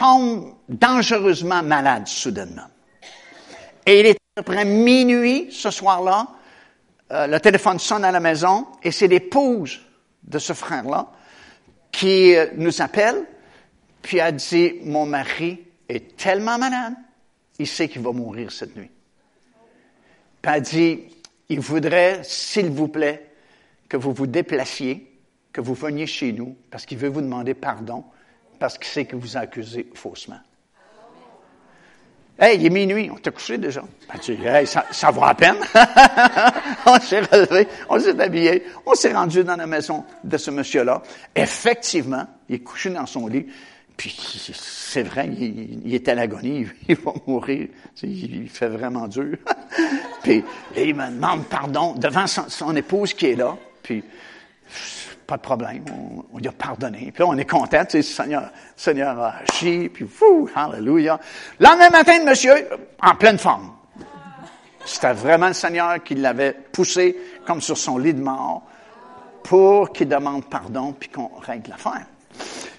tombe 0.00 0.54
dangereusement 0.68 1.62
malade 1.62 2.08
soudainement. 2.08 2.68
Et 3.84 4.00
il 4.00 4.06
est 4.06 4.16
après 4.36 4.64
minuit 4.64 5.48
ce 5.50 5.70
soir-là, 5.70 6.26
euh, 7.12 7.26
le 7.26 7.38
téléphone 7.40 7.78
sonne 7.78 8.04
à 8.04 8.10
la 8.10 8.20
maison 8.20 8.66
et 8.82 8.90
c'est 8.92 9.08
l'épouse 9.08 9.80
de 10.22 10.38
ce 10.38 10.54
frère-là 10.54 11.10
qui 11.92 12.34
euh, 12.34 12.46
nous 12.56 12.80
appelle, 12.80 13.26
puis 14.00 14.20
a 14.20 14.32
dit, 14.32 14.74
mon 14.84 15.04
mari 15.04 15.60
est 15.88 16.16
tellement 16.16 16.56
malade, 16.56 16.94
il 17.58 17.66
sait 17.66 17.88
qu'il 17.88 18.00
va 18.00 18.12
mourir 18.12 18.50
cette 18.50 18.74
nuit. 18.76 18.90
Puis 20.40 20.52
elle 20.54 20.62
dit, 20.62 21.00
il 21.50 21.60
voudrait, 21.60 22.20
s'il 22.22 22.70
vous 22.70 22.88
plaît, 22.88 23.30
que 23.88 23.98
vous 23.98 24.12
vous 24.12 24.28
déplaciez, 24.28 25.20
que 25.52 25.60
vous 25.60 25.74
veniez 25.74 26.06
chez 26.06 26.32
nous, 26.32 26.56
parce 26.70 26.86
qu'il 26.86 26.96
veut 26.96 27.08
vous 27.08 27.20
demander 27.20 27.52
pardon, 27.52 28.04
parce 28.60 28.78
qu'il 28.78 28.86
sait 28.86 29.06
que 29.06 29.16
vous 29.16 29.36
accusez 29.36 29.88
faussement. 29.94 30.38
Hey, 32.38 32.58
il 32.58 32.66
est 32.66 32.70
minuit, 32.70 33.10
on 33.12 33.16
t'a 33.16 33.32
couché 33.32 33.58
déjà. 33.58 33.82
Dit, 34.22 34.38
hey, 34.46 34.66
ça, 34.66 34.86
ça 34.90 35.10
vaut 35.10 35.24
à 35.24 35.34
peine. 35.34 35.56
on 36.86 37.00
s'est 37.00 37.20
relevé, 37.20 37.66
on 37.88 37.98
s'est 37.98 38.18
habillé, 38.18 38.64
on 38.86 38.94
s'est 38.94 39.12
rendu 39.12 39.44
dans 39.44 39.56
la 39.56 39.66
maison 39.66 40.04
de 40.24 40.36
ce 40.38 40.50
monsieur-là. 40.50 41.02
Effectivement, 41.34 42.26
il 42.48 42.56
est 42.56 42.60
couché 42.60 42.90
dans 42.90 43.04
son 43.06 43.26
lit. 43.26 43.46
Puis 44.00 44.16
c'est 44.54 45.02
vrai, 45.02 45.28
il, 45.28 45.94
est 45.94 46.08
à 46.08 46.14
l'agonie, 46.14 46.66
il 46.88 46.96
va 46.96 47.12
mourir. 47.26 47.68
Il 48.02 48.48
fait 48.48 48.68
vraiment 48.68 49.06
dur. 49.08 49.36
puis 50.22 50.42
il 50.76 50.94
me 50.94 51.10
demande 51.10 51.44
pardon 51.44 51.92
devant 51.94 52.26
son, 52.26 52.74
épouse 52.74 53.12
qui 53.12 53.26
est 53.26 53.36
là. 53.36 53.58
Puis 53.82 54.02
pas 55.30 55.36
de 55.36 55.42
problème, 55.42 55.84
on, 56.32 56.38
lui 56.38 56.48
a 56.48 56.52
pardonné. 56.52 57.12
Puis 57.14 57.22
là, 57.22 57.26
on 57.28 57.38
est 57.38 57.48
content, 57.48 57.84
tu 57.84 58.02
sais, 58.02 58.02
Seigneur, 58.02 58.50
Seigneur 58.74 59.16
a 59.20 59.34
agi, 59.48 59.88
puis 59.88 60.04
fou, 60.04 60.50
hallelujah. 60.52 61.20
L'année 61.60 61.88
matin, 61.88 62.24
monsieur, 62.24 62.68
en 63.00 63.14
pleine 63.14 63.38
forme. 63.38 63.70
C'était 64.84 65.12
vraiment 65.12 65.46
le 65.46 65.52
Seigneur 65.52 66.02
qui 66.02 66.16
l'avait 66.16 66.52
poussé 66.52 67.16
comme 67.46 67.60
sur 67.60 67.78
son 67.78 67.96
lit 67.96 68.12
de 68.12 68.20
mort 68.20 68.62
pour 69.44 69.92
qu'il 69.92 70.08
demande 70.08 70.46
pardon 70.46 70.94
puis 70.98 71.08
qu'on 71.08 71.30
règle 71.38 71.70
l'affaire. 71.70 72.06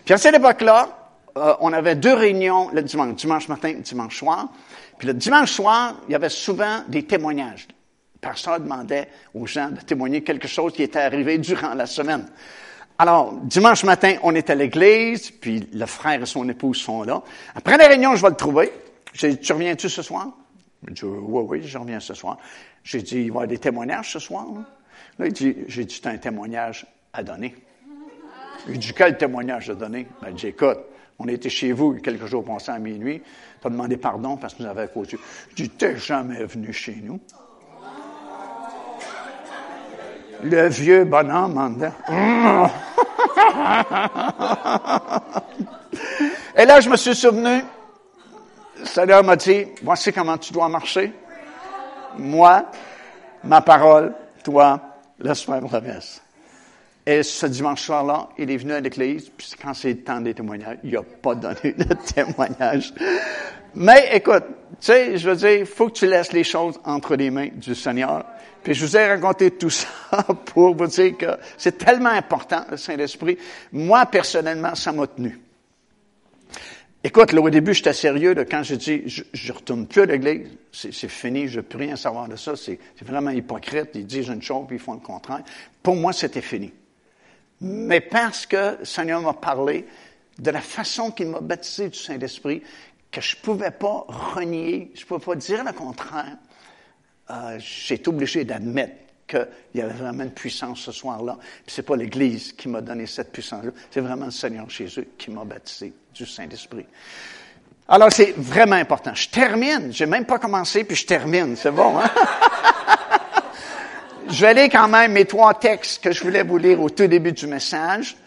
Puis 0.04 0.14
à 0.14 0.18
cette 0.18 0.36
époque-là, 0.36 0.90
euh, 1.38 1.54
on 1.62 1.72
avait 1.72 1.96
deux 1.96 2.14
réunions 2.14 2.70
le 2.74 2.82
dimanche, 2.82 3.16
dimanche 3.16 3.48
matin 3.48 3.70
et 3.70 3.76
dimanche 3.76 4.18
soir. 4.18 4.50
Puis 4.98 5.08
le 5.08 5.14
dimanche 5.14 5.54
soir, 5.54 5.96
il 6.10 6.12
y 6.12 6.16
avait 6.16 6.28
souvent 6.28 6.82
des 6.90 7.04
témoignages. 7.04 7.66
Pasteur 8.22 8.60
demandait 8.60 9.10
aux 9.34 9.48
gens 9.48 9.70
de 9.70 9.82
témoigner 9.82 10.24
quelque 10.24 10.48
chose 10.48 10.74
qui 10.74 10.84
était 10.84 11.00
arrivé 11.00 11.40
durant 11.40 11.74
la 11.74 11.88
semaine. 11.88 12.28
Alors, 13.00 13.34
dimanche 13.34 13.84
matin, 13.84 14.18
on 14.22 14.36
est 14.36 14.52
à 14.52 14.56
l'église, 14.56 15.32
puis 15.32 15.68
le 15.74 15.86
frère 15.88 16.22
et 16.22 16.26
son 16.28 16.48
épouse 16.48 16.78
sont 16.78 17.02
là. 17.02 17.24
Après 17.56 17.78
la 17.78 17.88
réunion, 17.88 18.16
je 18.16 18.22
vais 18.22 18.30
le 18.30 18.36
trouver. 18.36 18.72
J'ai 19.14 19.30
dit, 19.32 19.40
tu 19.40 19.54
reviens-tu 19.54 19.90
ce 19.90 20.04
soir? 20.04 20.30
Il 20.88 20.94
dit, 20.94 21.04
oui, 21.04 21.44
oui, 21.48 21.62
je 21.64 21.78
reviens 21.80 22.00
ce 22.00 22.14
soir. 22.14 22.38
J'ai 22.84 23.02
dit, 23.02 23.16
il 23.16 23.20
va 23.20 23.26
y 23.26 23.30
avoir 23.30 23.48
des 23.48 23.58
témoignages 23.58 24.12
ce 24.12 24.20
soir? 24.20 24.46
Là, 25.18 25.26
il 25.26 25.34
dit, 25.34 25.56
j'ai 25.68 25.86
dit, 25.86 26.00
tu 26.00 26.08
as 26.08 26.12
un 26.12 26.18
témoignage 26.18 26.86
à 27.14 27.24
donner. 27.24 27.56
Il 28.68 28.78
dit, 28.78 28.94
quel 28.96 29.18
témoignage 29.18 29.72
à 29.72 29.74
donner? 29.76 30.06
Ben, 30.22 30.30
il 30.30 30.36
dit, 30.36 30.48
écoute, 30.48 30.78
on 31.18 31.28
était 31.28 31.50
chez 31.50 31.72
vous 31.72 31.96
quelques 31.96 32.28
jours 32.28 32.46
passés 32.46 32.72
à 32.72 32.78
minuit. 32.78 33.22
Tu 33.62 33.68
as 33.68 33.70
demandé 33.72 33.98
pardon 33.98 34.38
parce 34.38 34.54
que 34.54 34.62
nous 34.62 34.70
avons 34.70 34.88
causé. 34.88 35.18
Je 35.50 35.56
dis, 35.56 35.70
t'es 35.70 35.98
jamais 35.98 36.46
venu 36.46 36.72
chez 36.72 36.98
nous. 37.04 37.20
Le 40.44 40.68
vieux 40.68 41.06
bonhomme 41.06 41.58
en 41.58 41.70
dedans. 41.70 41.92
Et 46.58 46.66
là, 46.66 46.80
je 46.80 46.90
me 46.90 46.96
suis 46.98 47.16
souvenu, 47.16 47.62
Seigneur 48.84 49.24
m'a 49.24 49.36
dit, 49.36 49.66
voici 49.84 50.12
comment 50.12 50.38
tu 50.38 50.54
dois 50.54 50.68
marcher. 50.70 51.14
Moi, 52.18 52.66
ma 53.44 53.62
parole, 53.62 54.14
toi, 54.44 54.80
laisse-moi 55.20 55.60
la 55.72 55.82
messe. 55.82 56.22
Et 57.06 57.24
ce 57.24 57.46
dimanche 57.48 57.82
soir-là, 57.82 58.30
il 58.38 58.52
est 58.52 58.58
venu 58.58 58.74
à 58.74 58.80
l'église, 58.80 59.30
puis 59.36 59.54
quand 59.62 59.74
c'est 59.74 59.90
le 59.90 60.04
temps 60.04 60.22
des 60.22 60.34
témoignages, 60.34 60.78
il 60.84 60.92
n'a 60.92 61.02
pas 61.02 61.34
donné 61.34 61.74
de 61.78 61.94
témoignage. 62.14 62.94
Mais 63.74 64.10
écoute, 64.14 64.44
tu 64.72 64.76
sais, 64.82 65.18
je 65.18 65.30
veux 65.30 65.36
dire, 65.36 65.52
il 65.52 65.66
faut 65.66 65.88
que 65.88 65.94
tu 65.94 66.06
laisses 66.06 66.34
les 66.34 66.44
choses 66.44 66.80
entre 66.86 67.16
les 67.16 67.32
mains 67.32 67.50
du 67.56 67.74
Seigneur. 67.74 68.24
Puis 68.64 68.74
je 68.74 68.86
vous 68.86 68.98
ai 68.98 69.08
raconté 69.08 69.52
tout 69.52 69.70
ça 69.70 69.88
pour 70.46 70.76
vous 70.76 70.88
dire 70.88 71.18
que 71.18 71.38
c'est 71.58 71.78
tellement 71.78 72.10
important, 72.10 72.66
le 72.70 72.78
Saint-Esprit. 72.78 73.38
Moi, 73.72 74.06
personnellement, 74.06 74.76
ça 74.76 74.92
m'a 74.92 75.08
tenu. 75.08 75.40
Écoute, 77.04 77.32
là, 77.32 77.42
au 77.42 77.50
début, 77.50 77.74
j'étais 77.74 77.94
sérieux 77.94 78.36
quand 78.50 78.62
j'ai 78.62 78.78
dit, 78.78 79.02
je, 79.08 79.24
je 79.34 79.52
retourne 79.52 79.88
plus 79.88 80.04
à 80.04 80.06
l'église, 80.06 80.50
c'est, 80.72 80.92
fini, 81.08 81.48
je 81.48 81.60
plus 81.60 81.80
rien 81.80 81.96
savoir 81.96 82.28
de 82.28 82.36
ça, 82.36 82.56
c'est, 82.56 82.78
vraiment 83.02 83.32
hypocrite, 83.32 83.90
ils 83.96 84.06
disent 84.06 84.28
une 84.28 84.44
chose 84.44 84.66
puis 84.68 84.76
ils 84.76 84.82
font 84.82 84.94
le 84.94 85.00
contraire. 85.00 85.42
Pour 85.82 85.96
moi, 85.96 86.14
c'était 86.14 86.42
fini. 86.42 86.72
Mais 87.60 88.02
parce 88.02 88.46
que 88.46 88.78
le 88.80 88.86
Seigneur 88.86 89.20
m'a 89.22 89.34
parlé 89.34 89.88
de 90.38 90.52
la 90.52 90.62
façon 90.62 91.10
qu'il 91.10 91.28
m'a 91.28 91.40
baptisé 91.40 91.90
du 91.90 91.98
Saint-Esprit, 91.98 92.62
que 93.10 93.20
je 93.20 93.36
pouvais 93.36 93.72
pas 93.72 94.06
renier, 94.08 94.92
je 94.94 95.04
pouvais 95.04 95.24
pas 95.24 95.36
dire 95.36 95.64
le 95.64 95.74
contraire, 95.74 96.38
euh, 97.32 97.60
été 97.90 98.10
obligé 98.10 98.44
d'admettre 98.44 98.94
qu'il 99.28 99.48
y 99.76 99.82
avait 99.82 99.94
vraiment 99.94 100.24
une 100.24 100.32
puissance 100.32 100.82
ce 100.82 100.92
soir-là. 100.92 101.38
Puis 101.66 101.76
c'est 101.76 101.84
pas 101.84 101.96
l'Église 101.96 102.54
qui 102.54 102.68
m'a 102.68 102.82
donné 102.82 103.06
cette 103.06 103.32
puissance-là, 103.32 103.72
c'est 103.90 104.02
vraiment 104.02 104.26
le 104.26 104.32
Seigneur 104.32 104.70
Jésus 104.70 105.08
qui 105.18 105.32
m'a 105.32 105.46
baptisé 105.46 105.94
du 106.14 106.26
Saint-Esprit. 106.26 106.86
Alors 107.88 108.12
c'est 108.12 108.34
vraiment 108.38 108.76
important. 108.76 109.14
Je 109.14 109.30
termine, 109.30 109.92
j'ai 109.92 110.06
même 110.06 110.26
pas 110.26 110.40
commencé, 110.40 110.84
puis 110.84 110.96
je 110.96 111.06
termine, 111.06 111.56
c'est 111.56 111.72
bon, 111.72 111.98
hein? 111.98 112.10
je 114.30 114.46
vais 114.46 114.54
lire 114.54 114.70
quand 114.72 114.88
même 114.88 115.14
mes 115.14 115.26
trois 115.26 115.54
textes 115.54 116.04
que 116.04 116.12
je 116.12 116.24
voulais 116.24 116.44
vous 116.44 116.58
lire 116.58 116.82
au 116.82 116.90
tout 116.90 117.08
début 117.08 117.32
du 117.32 117.48
message. 117.48 118.18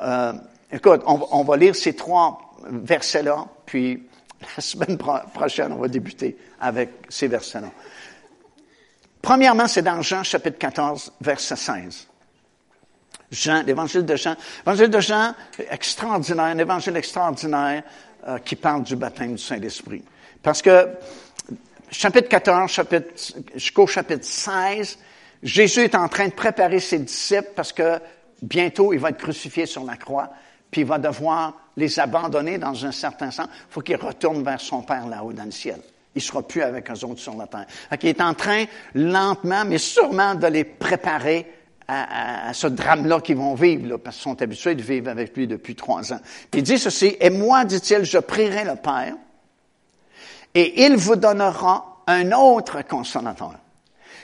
Euh, 0.00 0.32
écoute, 0.70 1.02
on, 1.06 1.44
va 1.44 1.56
lire 1.56 1.74
ces 1.74 1.94
trois 1.94 2.56
versets-là, 2.68 3.46
puis 3.64 4.02
la 4.56 4.62
semaine 4.62 4.98
prochaine, 4.98 5.72
on 5.72 5.76
va 5.76 5.88
débuter 5.88 6.36
avec 6.60 6.90
ces 7.08 7.28
versets-là. 7.28 7.70
Premièrement, 9.26 9.66
c'est 9.66 9.82
dans 9.82 10.02
Jean 10.02 10.22
chapitre 10.22 10.56
14, 10.56 11.14
verset 11.20 11.56
16. 11.56 12.06
Jean, 13.32 13.64
l'évangile 13.64 14.06
de 14.06 14.14
Jean. 14.14 14.36
L'évangile 14.64 14.88
de 14.88 15.00
Jean, 15.00 15.34
extraordinaire, 15.68 16.44
un 16.44 16.58
évangile 16.58 16.96
extraordinaire 16.96 17.82
euh, 18.28 18.38
qui 18.38 18.54
parle 18.54 18.84
du 18.84 18.94
baptême 18.94 19.34
du 19.34 19.42
Saint-Esprit. 19.42 20.04
Parce 20.40 20.62
que 20.62 20.90
chapitre 21.90 22.28
14, 22.28 22.70
chapitre, 22.70 23.08
jusqu'au 23.56 23.88
chapitre 23.88 24.24
16, 24.24 24.96
Jésus 25.42 25.80
est 25.80 25.96
en 25.96 26.06
train 26.06 26.28
de 26.28 26.32
préparer 26.32 26.78
ses 26.78 27.00
disciples 27.00 27.50
parce 27.56 27.72
que 27.72 27.98
bientôt 28.40 28.92
il 28.92 29.00
va 29.00 29.08
être 29.08 29.18
crucifié 29.18 29.66
sur 29.66 29.82
la 29.82 29.96
croix, 29.96 30.30
puis 30.70 30.82
il 30.82 30.86
va 30.86 30.98
devoir 30.98 31.52
les 31.76 31.98
abandonner 31.98 32.58
dans 32.58 32.86
un 32.86 32.92
certain 32.92 33.32
sens. 33.32 33.48
Il 33.50 33.72
faut 33.72 33.80
qu'il 33.80 33.96
retourne 33.96 34.44
vers 34.44 34.60
son 34.60 34.82
Père 34.82 35.08
là-haut 35.08 35.32
dans 35.32 35.46
le 35.46 35.50
ciel. 35.50 35.80
Il 36.16 36.22
sera 36.22 36.42
plus 36.42 36.62
avec 36.62 36.90
eux 36.90 37.04
autres 37.04 37.20
sur 37.20 37.36
la 37.36 37.46
terre. 37.46 37.66
il 38.02 38.08
est 38.08 38.20
en 38.22 38.32
train, 38.34 38.64
lentement, 38.94 39.64
mais 39.66 39.78
sûrement, 39.78 40.34
de 40.34 40.46
les 40.46 40.64
préparer 40.64 41.46
à, 41.88 42.52
ce 42.52 42.66
drame-là 42.66 43.20
qu'ils 43.20 43.36
vont 43.36 43.54
vivre, 43.54 43.98
parce 43.98 44.16
qu'ils 44.16 44.24
sont 44.24 44.42
habitués 44.42 44.74
de 44.74 44.82
vivre 44.82 45.10
avec 45.10 45.36
lui 45.36 45.46
depuis 45.46 45.76
trois 45.76 46.12
ans. 46.12 46.20
Puis 46.50 46.60
il 46.60 46.64
dit 46.64 46.78
ceci, 46.78 47.16
et 47.20 47.30
moi, 47.30 47.64
dit-il, 47.64 48.04
je 48.04 48.18
prierai 48.18 48.64
le 48.64 48.76
Père, 48.76 49.14
et 50.54 50.84
il 50.84 50.96
vous 50.96 51.16
donnera 51.16 52.02
un 52.06 52.32
autre 52.32 52.82
consolateur. 52.82 53.54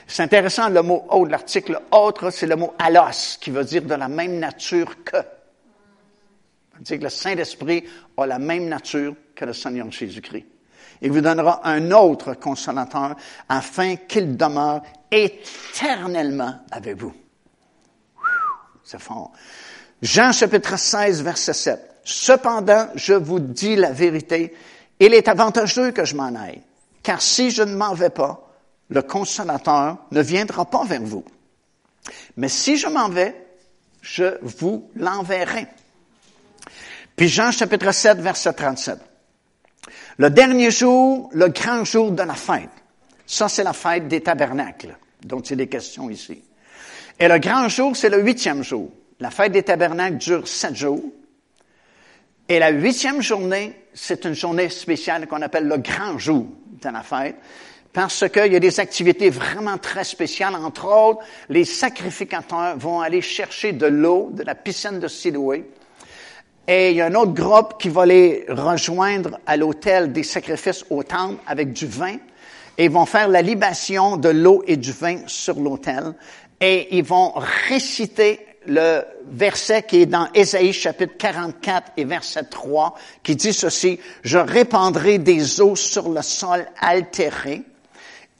C'est 0.07 0.23
intéressant, 0.23 0.67
le 0.69 0.81
mot 0.81 1.05
autre, 1.09 1.31
l'article 1.31 1.79
autre, 1.91 2.29
c'est 2.31 2.47
le 2.47 2.55
mot 2.55 2.73
alos, 2.79 3.37
qui 3.39 3.51
veut 3.51 3.63
dire 3.63 3.83
de 3.83 3.93
la 3.93 4.07
même 4.07 4.39
nature 4.39 5.03
que. 5.03 5.17
Ça 5.17 6.77
veut 6.77 6.83
dire 6.83 6.97
que 6.97 7.03
le 7.03 7.09
Saint-Esprit 7.09 7.85
a 8.17 8.25
la 8.25 8.39
même 8.39 8.67
nature 8.67 9.15
que 9.35 9.45
le 9.45 9.53
Seigneur 9.53 9.89
Jésus-Christ. 9.91 10.45
Il 11.03 11.11
vous 11.11 11.21
donnera 11.21 11.67
un 11.67 11.91
autre 11.91 12.33
consolateur 12.33 13.15
afin 13.49 13.97
qu'il 13.97 14.37
demeure 14.37 14.81
éternellement 15.11 16.61
avec 16.71 16.95
vous. 16.97 17.13
C'est 18.85 19.01
fort. 19.01 19.31
Jean 20.01 20.31
chapitre 20.31 20.77
16, 20.77 21.21
verset 21.21 21.53
7. 21.53 21.95
Cependant, 22.05 22.87
je 22.95 23.13
vous 23.13 23.39
dis 23.39 23.75
la 23.75 23.91
vérité, 23.91 24.55
il 24.99 25.13
est 25.13 25.27
avantageux 25.27 25.91
que 25.91 26.05
je 26.05 26.15
m'en 26.15 26.33
aille, 26.35 26.61
car 27.01 27.21
si 27.21 27.51
je 27.51 27.63
ne 27.63 27.75
m'en 27.75 27.93
vais 27.93 28.09
pas, 28.09 28.49
le 28.89 29.01
consolateur 29.01 29.97
ne 30.11 30.21
viendra 30.21 30.65
pas 30.65 30.85
vers 30.85 31.01
vous. 31.01 31.25
Mais 32.37 32.49
si 32.49 32.77
je 32.77 32.87
m'en 32.87 33.09
vais, 33.09 33.45
je 34.01 34.37
vous 34.41 34.89
l'enverrai. 34.95 35.67
Puis 37.17 37.27
Jean 37.27 37.51
chapitre 37.51 37.91
7, 37.91 38.19
verset 38.19 38.53
37. 38.53 38.99
Le 40.17 40.29
dernier 40.29 40.71
jour, 40.71 41.29
le 41.33 41.49
grand 41.49 41.83
jour 41.83 42.11
de 42.11 42.23
la 42.23 42.35
fête. 42.35 42.69
Ça, 43.25 43.49
c'est 43.49 43.63
la 43.63 43.73
fête 43.73 44.07
des 44.07 44.21
tabernacles, 44.21 44.97
dont 45.23 45.41
il 45.41 45.59
est 45.61 45.67
question 45.67 46.09
ici. 46.09 46.43
Et 47.19 47.27
le 47.27 47.39
grand 47.39 47.67
jour, 47.69 47.95
c'est 47.95 48.09
le 48.09 48.21
huitième 48.21 48.63
jour. 48.63 48.89
La 49.19 49.31
fête 49.31 49.51
des 49.51 49.63
tabernacles 49.63 50.17
dure 50.17 50.47
sept 50.47 50.75
jours. 50.75 51.03
Et 52.49 52.59
la 52.59 52.69
huitième 52.69 53.21
journée, 53.21 53.73
c'est 53.93 54.25
une 54.25 54.33
journée 54.33 54.69
spéciale 54.69 55.27
qu'on 55.27 55.41
appelle 55.41 55.67
le 55.67 55.77
grand 55.77 56.17
jour 56.17 56.45
de 56.81 56.89
la 56.89 57.01
fête, 57.01 57.37
parce 57.93 58.27
qu'il 58.27 58.51
y 58.51 58.55
a 58.55 58.59
des 58.59 58.79
activités 58.79 59.29
vraiment 59.29 59.77
très 59.77 60.03
spéciales. 60.03 60.55
Entre 60.55 60.85
autres, 60.85 61.21
les 61.49 61.63
sacrificateurs 61.63 62.77
vont 62.77 63.01
aller 63.01 63.21
chercher 63.21 63.71
de 63.71 63.85
l'eau 63.85 64.29
de 64.33 64.43
la 64.43 64.55
piscine 64.55 64.99
de 64.99 65.07
Siloé 65.07 65.69
et 66.67 66.91
il 66.91 66.97
y 66.97 67.01
a 67.01 67.07
un 67.07 67.15
autre 67.15 67.33
groupe 67.33 67.77
qui 67.77 67.89
va 67.89 68.05
les 68.05 68.45
rejoindre 68.47 69.37
à 69.45 69.57
l'hôtel 69.57 70.13
des 70.13 70.23
sacrifices 70.23 70.85
au 70.89 71.03
temple 71.03 71.41
avec 71.45 71.73
du 71.73 71.87
vin. 71.87 72.15
Et 72.77 72.85
ils 72.85 72.91
vont 72.91 73.05
faire 73.05 73.27
la 73.27 73.41
libation 73.41 74.17
de 74.17 74.29
l'eau 74.29 74.63
et 74.65 74.77
du 74.77 74.91
vin 74.91 75.19
sur 75.27 75.59
l'autel. 75.59 76.13
Et 76.61 76.97
ils 76.97 77.03
vont 77.03 77.33
réciter 77.67 78.39
le 78.65 79.01
verset 79.29 79.83
qui 79.83 80.03
est 80.03 80.05
dans 80.05 80.29
Ésaïe 80.33 80.71
chapitre 80.71 81.17
44 81.17 81.91
et 81.97 82.05
verset 82.05 82.43
3, 82.43 82.95
qui 83.21 83.35
dit 83.35 83.53
ceci, 83.53 83.99
Je 84.23 84.37
répandrai 84.37 85.17
des 85.17 85.59
eaux 85.59 85.75
sur 85.75 86.09
le 86.09 86.21
sol 86.21 86.65
altéré 86.79 87.63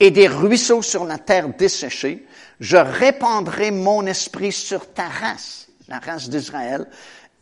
et 0.00 0.10
des 0.10 0.28
ruisseaux 0.28 0.82
sur 0.82 1.04
la 1.04 1.18
terre 1.18 1.50
desséchée. 1.50 2.26
Je 2.58 2.78
répandrai 2.78 3.70
mon 3.70 4.06
esprit 4.06 4.52
sur 4.52 4.92
ta 4.92 5.08
race, 5.08 5.68
la 5.88 5.98
race 5.98 6.30
d'Israël, 6.30 6.86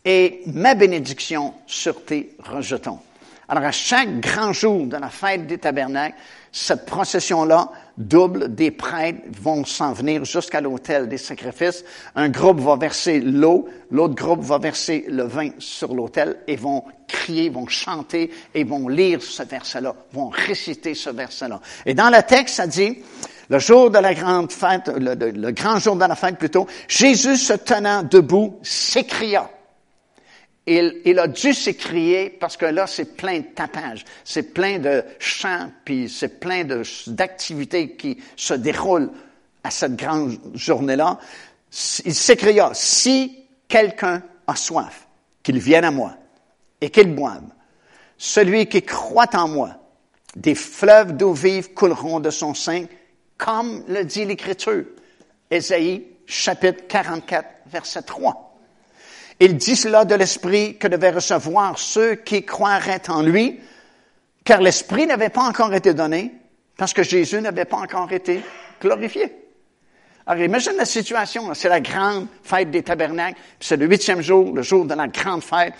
et 0.05 0.41
ma 0.47 0.75
bénédiction 0.75 1.53
sur 1.65 2.03
tes 2.03 2.35
rejetons. 2.39 2.99
Alors, 3.47 3.65
à 3.65 3.71
chaque 3.71 4.19
grand 4.19 4.53
jour 4.53 4.85
de 4.87 4.97
la 4.97 5.09
fête 5.09 5.47
des 5.47 5.57
tabernacles, 5.57 6.15
cette 6.51 6.85
procession-là, 6.85 7.69
double, 7.97 8.53
des 8.53 8.71
prêtres 8.71 9.21
vont 9.41 9.65
s'en 9.65 9.91
venir 9.93 10.23
jusqu'à 10.23 10.61
l'autel 10.61 11.09
des 11.09 11.17
sacrifices. 11.17 11.83
Un 12.15 12.29
groupe 12.29 12.59
va 12.59 12.75
verser 12.75 13.19
l'eau, 13.19 13.67
l'autre 13.91 14.15
groupe 14.15 14.41
va 14.41 14.59
verser 14.59 15.05
le 15.09 15.23
vin 15.23 15.49
sur 15.59 15.93
l'autel 15.93 16.37
et 16.47 16.55
vont 16.55 16.83
crier, 17.07 17.49
vont 17.49 17.67
chanter 17.67 18.31
et 18.53 18.63
vont 18.63 18.87
lire 18.87 19.21
ce 19.21 19.43
verset-là, 19.43 19.95
vont 20.13 20.29
réciter 20.29 20.93
ce 20.93 21.09
verset-là. 21.09 21.59
Et 21.85 21.93
dans 21.93 22.09
le 22.09 22.21
texte, 22.23 22.55
ça 22.55 22.67
dit, 22.67 22.99
le 23.49 23.59
jour 23.59 23.91
de 23.91 23.99
la 23.99 24.13
grande 24.13 24.51
fête, 24.51 24.89
le, 24.95 25.51
grand 25.51 25.79
jour 25.79 25.95
de 25.95 26.05
la 26.05 26.15
fête 26.15 26.37
plutôt, 26.37 26.65
Jésus 26.87 27.37
se 27.37 27.53
tenant 27.53 28.03
debout 28.03 28.57
s'écria 28.63 29.49
il, 30.65 31.19
a 31.19 31.27
dû 31.27 31.53
s'écrier 31.53 32.29
parce 32.29 32.55
que 32.55 32.65
là, 32.65 32.87
c'est 32.87 33.17
plein 33.17 33.39
de 33.39 33.45
tapage, 33.45 34.05
c'est 34.23 34.53
plein 34.53 34.79
de 34.79 35.03
chants, 35.19 35.69
puis 35.83 36.07
c'est 36.09 36.39
plein 36.39 36.63
d'activités 37.07 37.95
qui 37.95 38.17
se 38.35 38.53
déroulent 38.53 39.11
à 39.63 39.71
cette 39.71 39.95
grande 39.95 40.39
journée-là. 40.53 41.19
Il 42.05 42.15
s'écria, 42.15 42.71
si 42.73 43.45
quelqu'un 43.67 44.23
a 44.47 44.55
soif, 44.55 45.07
qu'il 45.41 45.59
vienne 45.59 45.83
à 45.83 45.91
moi 45.91 46.15
et 46.79 46.89
qu'il 46.89 47.13
boive. 47.13 47.43
Celui 48.17 48.67
qui 48.67 48.83
croit 48.83 49.35
en 49.35 49.49
moi, 49.49 49.71
des 50.35 50.55
fleuves 50.55 51.17
d'eau 51.17 51.33
vive 51.33 51.73
couleront 51.73 52.19
de 52.19 52.29
son 52.29 52.53
sein, 52.53 52.85
comme 53.37 53.83
le 53.87 54.03
dit 54.03 54.23
l'Écriture. 54.23 54.85
Ésaïe, 55.51 56.07
chapitre 56.25 56.87
44, 56.87 57.45
verset 57.67 58.03
3. 58.03 58.42
Il 59.39 59.57
dit 59.57 59.75
cela 59.75 60.05
de 60.05 60.15
l'Esprit 60.15 60.77
que 60.77 60.87
devaient 60.87 61.11
recevoir 61.11 61.77
ceux 61.79 62.15
qui 62.15 62.43
croiraient 62.43 63.09
en 63.09 63.21
lui, 63.21 63.59
car 64.43 64.61
l'Esprit 64.61 65.07
n'avait 65.07 65.29
pas 65.29 65.43
encore 65.43 65.73
été 65.73 65.93
donné, 65.93 66.33
parce 66.77 66.93
que 66.93 67.03
Jésus 67.03 67.41
n'avait 67.41 67.65
pas 67.65 67.77
encore 67.77 68.11
été 68.11 68.41
glorifié. 68.81 69.33
Alors 70.25 70.43
imagine 70.43 70.73
la 70.77 70.85
situation, 70.85 71.53
c'est 71.53 71.69
la 71.69 71.81
grande 71.81 72.27
fête 72.43 72.71
des 72.71 72.83
tabernacles, 72.83 73.39
c'est 73.59 73.75
le 73.75 73.85
huitième 73.87 74.21
jour, 74.21 74.53
le 74.53 74.61
jour 74.61 74.85
de 74.85 74.93
la 74.93 75.07
grande 75.07 75.43
fête, 75.43 75.73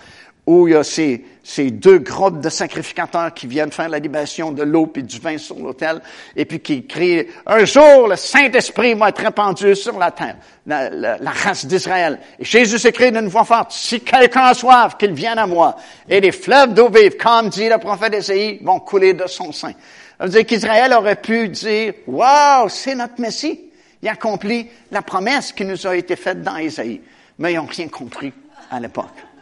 où 0.46 0.68
il 0.68 0.74
y 0.74 0.76
a 0.76 0.84
ces, 0.84 1.24
ces 1.42 1.72
deux 1.72 2.00
groupes 2.00 2.42
de 2.42 2.50
sacrificateurs 2.50 3.34
qui 3.34 3.48
viennent 3.48 3.72
faire 3.72 3.88
la 3.88 4.00
libation 4.00 4.52
de 4.52 4.64
l'eau 4.64 4.92
et 4.96 5.02
du 5.02 5.20
vin 5.20 5.38
sur 5.38 5.58
l'autel, 5.58 6.02
et 6.36 6.44
puis 6.44 6.60
qui 6.60 6.86
crient, 6.86 7.28
un 7.46 7.64
jour, 7.64 8.08
le 8.10 8.18
Saint-Esprit 8.18 8.94
va 8.94 9.10
être 9.10 9.22
répandu 9.22 9.74
sur 9.76 9.98
la 9.98 10.12
terre, 10.12 10.36
la, 10.66 11.18
race 11.32 11.66
d'Israël. 11.66 12.20
Et 12.40 12.44
Jésus 12.44 12.78
s'écrit 12.78 13.12
d'une 13.12 13.28
voix 13.28 13.46
forte, 13.46 13.72
si 13.72 14.02
quelqu'un 14.02 14.46
a 14.46 14.54
soif, 14.54 14.98
qu'il 14.98 15.14
vienne 15.14 15.38
à 15.38 15.48
moi. 15.48 15.78
Et 16.10 16.20
les 16.20 16.34
fleuves 16.34 16.74
d'eau 16.74 16.90
vive, 16.90 17.16
comme 17.16 17.48
dit 17.48 17.70
le 17.70 17.78
prophète 17.78 18.14
Ésaïe, 18.14 18.60
vont 18.62 18.80
couler 18.80 19.14
de 19.14 19.28
son 19.28 19.54
sein. 19.54 19.74
Ça 20.18 20.26
veut 20.26 20.30
dire 20.30 20.46
qu'Israël 20.46 20.94
aurait 20.94 21.16
pu 21.16 21.48
dire, 21.50 21.94
wow, 22.08 22.68
c'est 22.68 22.96
notre 22.96 23.20
Messie. 23.20 23.60
Il 24.02 24.10
accomplit 24.10 24.68
la 24.92 25.02
promesse 25.02 25.54
qui 25.54 25.64
nous 25.64 25.88
a 25.88 25.96
été 25.96 26.18
faite 26.18 26.42
dans 26.42 26.58
Ésaïe. 26.58 27.02
Mais 27.40 27.54
ils 27.54 27.56
n'ont 27.56 27.66
rien 27.66 27.88
compris 27.88 28.34
à 28.70 28.80
l'époque. 28.80 29.33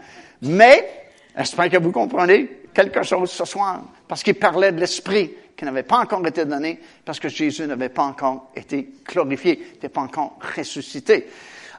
Mais, 0.42 1.10
j'espère 1.38 1.70
que 1.70 1.78
vous 1.78 1.92
comprenez 1.92 2.62
quelque 2.74 3.04
chose 3.04 3.32
ce 3.32 3.46
soir, 3.46 3.82
parce 4.08 4.24
qu'il 4.24 4.36
parlait 4.36 4.72
de 4.72 4.80
l'Esprit 4.80 5.32
qui 5.56 5.66
n'avait 5.66 5.84
pas 5.84 6.00
encore 6.00 6.26
été 6.26 6.46
donné, 6.46 6.80
parce 7.06 7.20
que 7.20 7.30
Jésus 7.30 7.68
n'avait 7.68 7.90
pas 7.90 8.04
encore 8.04 8.52
été 8.56 8.94
glorifié, 9.06 9.58
n'était 9.74 9.90
pas 9.90 10.02
encore 10.02 10.40
ressuscité. 10.58 11.28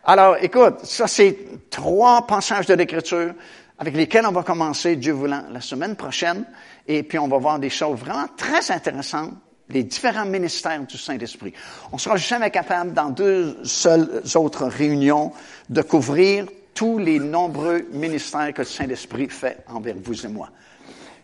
Alors, 0.04 0.36
écoute, 0.40 0.84
ça 0.84 1.06
c'est 1.06 1.36
trois 1.70 2.26
passages 2.26 2.66
de 2.66 2.74
l'Écriture 2.74 3.34
avec 3.78 3.96
lesquels 3.96 4.26
on 4.26 4.32
va 4.32 4.42
commencer, 4.42 4.96
Dieu 4.96 5.12
voulant, 5.12 5.44
la 5.50 5.60
semaine 5.60 5.96
prochaine, 5.96 6.44
et 6.86 7.02
puis 7.02 7.18
on 7.18 7.28
va 7.28 7.38
voir 7.38 7.58
des 7.58 7.70
choses 7.70 7.98
vraiment 7.98 8.26
très 8.36 8.70
intéressantes 8.70 9.32
les 9.68 9.84
différents 9.84 10.26
ministères 10.26 10.82
du 10.82 10.98
Saint-Esprit. 10.98 11.54
On 11.92 11.98
sera 11.98 12.16
jamais 12.16 12.50
capable, 12.50 12.92
dans 12.92 13.10
deux 13.10 13.56
seules 13.64 14.22
autres 14.34 14.66
réunions, 14.66 15.32
de 15.70 15.82
couvrir 15.82 16.46
tous 16.74 16.98
les 16.98 17.18
nombreux 17.18 17.86
ministères 17.92 18.52
que 18.52 18.62
le 18.62 18.66
Saint-Esprit 18.66 19.28
fait 19.28 19.64
envers 19.68 19.96
vous 20.02 20.24
et 20.24 20.28
moi. 20.28 20.50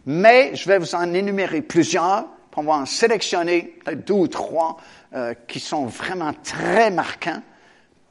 Mais 0.07 0.55
je 0.55 0.69
vais 0.69 0.79
vous 0.79 0.95
en 0.95 1.13
énumérer 1.13 1.63
plusieurs, 1.63 2.27
on 2.59 2.65
va 2.65 2.73
en 2.73 2.87
sélectionner 2.87 3.79
peut-être 3.85 4.05
deux 4.05 4.15
ou 4.15 4.27
trois 4.29 4.79
euh, 5.15 5.33
qui 5.47 5.61
sont 5.61 5.87
vraiment 5.87 6.33
très 6.43 6.91
marquants 6.91 7.41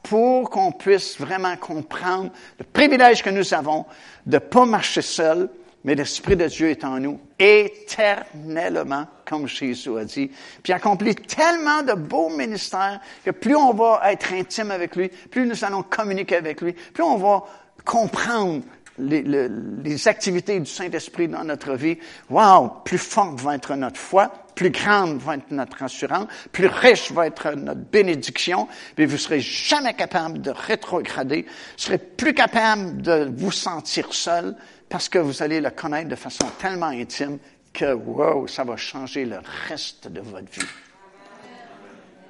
pour 0.02 0.48
qu'on 0.48 0.72
puisse 0.72 1.20
vraiment 1.20 1.54
comprendre 1.56 2.30
le 2.58 2.64
privilège 2.64 3.22
que 3.22 3.28
nous 3.28 3.52
avons 3.52 3.84
de 4.24 4.36
ne 4.36 4.38
pas 4.38 4.64
marcher 4.64 5.02
seul, 5.02 5.50
mais 5.88 5.94
l'Esprit 5.94 6.36
de 6.36 6.44
Dieu 6.44 6.68
est 6.68 6.84
en 6.84 7.00
nous 7.00 7.18
éternellement, 7.38 9.06
comme 9.24 9.48
Jésus 9.48 9.96
a 9.96 10.04
dit, 10.04 10.30
puis 10.62 10.74
accomplit 10.74 11.14
tellement 11.14 11.82
de 11.82 11.94
beaux 11.94 12.28
ministères 12.28 13.00
que 13.24 13.30
plus 13.30 13.56
on 13.56 13.72
va 13.72 14.12
être 14.12 14.34
intime 14.34 14.70
avec 14.70 14.96
lui, 14.96 15.08
plus 15.08 15.46
nous 15.46 15.64
allons 15.64 15.82
communiquer 15.82 16.36
avec 16.36 16.60
lui, 16.60 16.74
plus 16.74 17.02
on 17.02 17.16
va 17.16 17.42
comprendre 17.86 18.64
les, 18.98 20.08
activités 20.08 20.60
du 20.60 20.70
Saint-Esprit 20.70 21.26
dans 21.26 21.44
notre 21.44 21.72
vie, 21.72 21.96
wow, 22.28 22.68
plus 22.84 22.98
forte 22.98 23.40
va 23.40 23.54
être 23.54 23.74
notre 23.74 23.98
foi, 23.98 24.30
plus 24.54 24.70
grande 24.70 25.18
va 25.20 25.36
être 25.36 25.50
notre 25.52 25.82
assurance, 25.82 26.26
plus 26.52 26.66
riche 26.66 27.12
va 27.12 27.28
être 27.28 27.52
notre 27.52 27.80
bénédiction, 27.80 28.68
puis 28.94 29.06
vous 29.06 29.16
serez 29.16 29.40
jamais 29.40 29.94
capable 29.94 30.42
de 30.42 30.50
rétrograder, 30.50 31.46
vous 31.46 31.78
serez 31.78 31.96
plus 31.96 32.34
capable 32.34 33.00
de 33.00 33.32
vous 33.34 33.52
sentir 33.52 34.12
seul, 34.12 34.54
parce 34.88 35.08
que 35.08 35.18
vous 35.18 35.42
allez 35.42 35.60
le 35.60 35.70
connaître 35.70 36.08
de 36.08 36.16
façon 36.16 36.46
tellement 36.58 36.86
intime 36.86 37.38
que, 37.72 37.92
wow, 37.92 38.46
ça 38.48 38.64
va 38.64 38.76
changer 38.76 39.24
le 39.24 39.38
reste 39.68 40.08
de 40.08 40.20
votre 40.20 40.50
vie. 40.50 40.66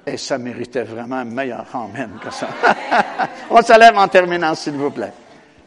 Et 0.05 0.17
ça 0.17 0.37
méritait 0.37 0.83
vraiment 0.83 1.17
un 1.17 1.25
meilleur 1.25 1.65
amen 1.73 2.11
que 2.23 2.31
ça. 2.31 2.49
On 3.49 3.61
se 3.61 3.79
lève 3.79 3.97
en 3.97 4.07
terminant, 4.07 4.55
s'il 4.55 4.73
vous 4.73 4.91
plaît. 4.91 5.13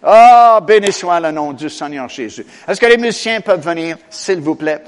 Oh, 0.05 0.59
béni 0.62 0.93
soit 0.93 1.20
le 1.20 1.30
nom 1.30 1.53
du 1.53 1.70
Seigneur 1.70 2.09
Jésus. 2.09 2.45
Est-ce 2.66 2.80
que 2.80 2.86
les 2.86 2.97
musiciens 2.97 3.40
peuvent 3.40 3.64
venir, 3.64 3.97
s'il 4.11 4.40
vous 4.40 4.57
plaît? 4.57 4.82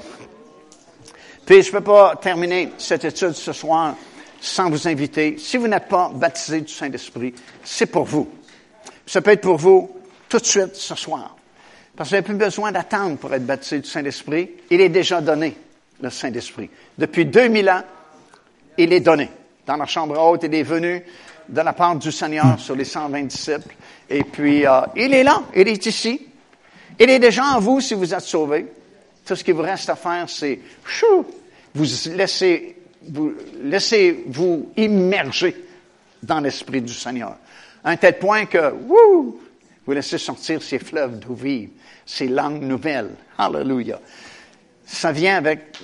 Puis 1.45 1.61
je 1.61 1.67
ne 1.67 1.77
peux 1.77 1.83
pas 1.83 2.15
terminer 2.17 2.73
cette 2.77 3.05
étude 3.05 3.33
ce 3.33 3.53
soir 3.53 3.95
sans 4.41 4.69
vous 4.69 4.87
inviter. 4.87 5.37
Si 5.37 5.57
vous 5.57 5.67
n'êtes 5.67 5.87
pas 5.87 6.11
baptisé 6.13 6.61
du 6.61 6.73
Saint-Esprit, 6.73 7.33
c'est 7.63 7.85
pour 7.85 8.03
vous. 8.03 8.29
Ça 9.05 9.21
peut 9.21 9.31
être 9.31 9.41
pour 9.41 9.57
vous 9.57 9.89
tout 10.27 10.39
de 10.39 10.45
suite 10.45 10.75
ce 10.75 10.95
soir. 10.95 11.34
Parce 11.95 12.09
que 12.09 12.15
vous 12.15 12.21
n'avez 12.21 12.25
plus 12.25 12.45
besoin 12.45 12.71
d'attendre 12.71 13.17
pour 13.17 13.33
être 13.33 13.45
baptisé 13.45 13.79
du 13.79 13.89
Saint-Esprit. 13.89 14.49
Il 14.69 14.81
est 14.81 14.89
déjà 14.89 15.21
donné, 15.21 15.55
le 16.01 16.09
Saint-Esprit. 16.09 16.69
Depuis 16.97 17.25
2000 17.25 17.69
ans, 17.69 17.83
il 18.77 18.91
est 18.91 18.99
donné. 18.99 19.29
Dans 19.65 19.77
la 19.77 19.85
chambre 19.85 20.19
haute, 20.19 20.43
il 20.43 20.53
est 20.53 20.63
venu 20.63 21.01
de 21.47 21.61
la 21.61 21.73
part 21.73 21.95
du 21.95 22.11
Seigneur 22.11 22.59
sur 22.59 22.75
les 22.75 22.85
120 22.85 23.23
disciples. 23.23 23.75
Et 24.09 24.23
puis, 24.23 24.65
euh, 24.65 24.81
il 24.95 25.13
est 25.13 25.23
là, 25.23 25.43
il 25.55 25.67
est 25.67 25.85
ici. 25.85 26.27
Il 26.99 27.09
est 27.09 27.19
déjà 27.19 27.43
en 27.43 27.59
vous 27.59 27.81
si 27.81 27.93
vous 27.93 28.13
êtes 28.13 28.21
sauvés. 28.21 28.67
Tout 29.25 29.35
ce 29.35 29.43
qu'il 29.43 29.53
vous 29.53 29.61
reste 29.61 29.89
à 29.89 29.95
faire, 29.95 30.29
c'est 30.29 30.59
vous 31.73 31.85
laissez 32.13 32.75
vous 33.07 33.33
laissez 33.61 34.23
vous 34.27 34.71
immerger 34.77 35.55
dans 36.21 36.39
l'esprit 36.39 36.81
du 36.81 36.93
Seigneur. 36.93 37.35
À 37.83 37.91
un 37.91 37.97
tel 37.97 38.17
point 38.17 38.45
que, 38.45 38.73
wouh, 38.73 39.39
vous 39.85 39.93
laissez 39.93 40.17
sortir 40.17 40.61
ces 40.61 40.79
fleuves 40.79 41.19
d'eau 41.19 41.33
vive 41.33 41.69
ces 42.05 42.27
langues 42.27 42.61
nouvelles. 42.61 43.15
Hallelujah. 43.37 43.99
Ça 44.85 45.11
vient 45.11 45.37
avec, 45.37 45.77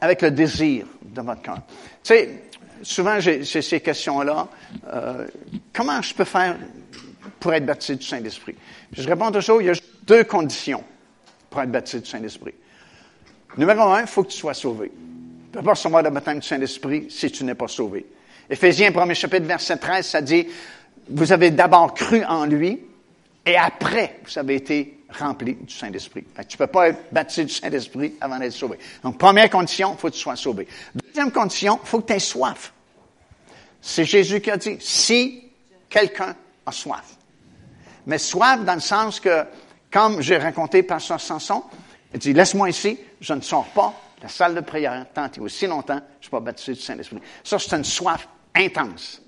avec 0.00 0.22
le 0.22 0.30
désir 0.30 0.86
de 1.02 1.22
votre 1.22 1.42
cœur. 1.42 1.62
Tu 2.02 2.14
sais, 2.14 2.42
souvent 2.82 3.18
j'ai 3.18 3.44
ces 3.44 3.80
questions-là. 3.80 4.48
Euh, 4.92 5.26
comment 5.72 6.02
je 6.02 6.14
peux 6.14 6.24
faire 6.24 6.56
pour 7.40 7.54
être 7.54 7.64
baptisé 7.64 7.96
du 7.96 8.06
Saint-Esprit? 8.06 8.54
Je 8.92 9.08
réponds 9.08 9.30
toujours, 9.30 9.62
il 9.62 9.68
y 9.68 9.70
a 9.70 9.74
deux 10.02 10.24
conditions 10.24 10.84
pour 11.48 11.62
être 11.62 11.72
baptisé 11.72 12.00
du 12.00 12.10
Saint-Esprit. 12.10 12.54
Numéro 13.56 13.80
un, 13.80 14.02
il 14.02 14.06
faut 14.06 14.24
que 14.24 14.30
tu 14.30 14.36
sois 14.36 14.54
sauvé. 14.54 14.90
Tu 14.90 15.56
ne 15.56 15.60
peux 15.60 15.64
pas 15.64 15.70
recevoir 15.70 16.02
le 16.02 16.10
baptême 16.10 16.40
du 16.40 16.46
Saint-Esprit 16.46 17.06
si 17.08 17.30
tu 17.30 17.44
n'es 17.44 17.54
pas 17.54 17.68
sauvé. 17.68 18.06
Éphésiens, 18.50 18.92
premier 18.92 19.14
chapitre, 19.14 19.46
verset 19.46 19.76
13, 19.76 20.06
ça 20.06 20.20
dit, 20.20 20.46
vous 21.10 21.32
avez 21.32 21.50
d'abord 21.50 21.94
cru 21.94 22.24
en 22.24 22.44
lui, 22.44 22.80
et 23.46 23.56
après, 23.56 24.20
vous 24.26 24.38
avez 24.38 24.56
été 24.56 24.98
rempli 25.18 25.54
du 25.54 25.72
Saint-Esprit. 25.72 26.24
Tu 26.48 26.56
ne 26.56 26.58
peux 26.58 26.66
pas 26.66 26.88
être 26.90 27.00
baptisé 27.12 27.44
du 27.44 27.52
Saint-Esprit 27.52 28.14
avant 28.20 28.38
d'être 28.38 28.52
sauvé. 28.52 28.78
Donc, 29.02 29.16
première 29.16 29.48
condition, 29.48 29.94
il 29.94 29.98
faut 29.98 30.08
que 30.08 30.14
tu 30.14 30.20
sois 30.20 30.36
sauvé. 30.36 30.68
Deuxième 30.94 31.32
condition, 31.32 31.80
il 31.82 31.88
faut 31.88 32.00
que 32.00 32.08
tu 32.08 32.12
aies 32.12 32.18
soif. 32.18 32.72
C'est 33.80 34.04
Jésus 34.04 34.40
qui 34.40 34.50
a 34.50 34.56
dit, 34.56 34.76
si 34.80 35.44
quelqu'un 35.88 36.36
a 36.66 36.72
soif. 36.72 37.16
Mais 38.06 38.18
soif 38.18 38.64
dans 38.64 38.74
le 38.74 38.80
sens 38.80 39.20
que, 39.20 39.44
comme 39.90 40.20
j'ai 40.20 40.36
raconté 40.36 40.82
par 40.82 41.00
son 41.00 41.18
Samson, 41.18 41.62
il 42.12 42.18
dit, 42.18 42.32
laisse-moi 42.32 42.68
ici, 42.68 42.98
je 43.20 43.32
ne 43.32 43.40
sors 43.40 43.66
pas 43.66 43.94
de 44.18 44.24
la 44.24 44.28
salle 44.28 44.54
de 44.54 44.60
prière 44.60 45.06
tant 45.14 45.30
et 45.34 45.40
aussi 45.40 45.66
longtemps, 45.66 46.00
je 46.00 46.16
ne 46.18 46.22
suis 46.22 46.30
pas 46.30 46.40
baptisé 46.40 46.74
du 46.74 46.80
Saint-Esprit. 46.80 47.18
Ça, 47.44 47.58
c'est 47.58 47.76
une 47.76 47.84
soif 47.84 48.28
intense. 48.54 49.22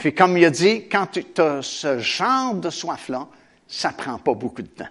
Puis 0.00 0.14
comme 0.14 0.38
il 0.38 0.46
a 0.46 0.50
dit, 0.50 0.88
quand 0.88 1.08
tu 1.08 1.42
as 1.42 1.60
ce 1.60 1.98
genre 1.98 2.54
de 2.54 2.70
soif-là, 2.70 3.26
ça 3.68 3.90
prend 3.90 4.16
pas 4.16 4.32
beaucoup 4.32 4.62
de 4.62 4.68
temps. 4.68 4.88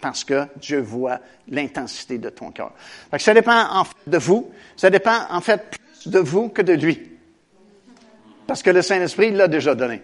Parce 0.00 0.24
que 0.24 0.48
Dieu 0.56 0.80
voit 0.80 1.20
l'intensité 1.46 2.18
de 2.18 2.28
ton 2.28 2.50
cœur. 2.50 2.72
Ça 3.18 3.34
dépend 3.34 3.70
en 3.70 3.84
fait 3.84 3.94
de 4.08 4.18
vous. 4.18 4.50
Ça 4.76 4.90
dépend 4.90 5.16
en 5.30 5.40
fait 5.40 5.62
plus 5.70 6.10
de 6.10 6.18
vous 6.18 6.48
que 6.48 6.62
de 6.62 6.72
lui. 6.72 7.00
Parce 8.48 8.64
que 8.64 8.70
le 8.70 8.82
Saint-Esprit 8.82 9.30
l'a 9.30 9.46
déjà 9.46 9.76
donné. 9.76 10.02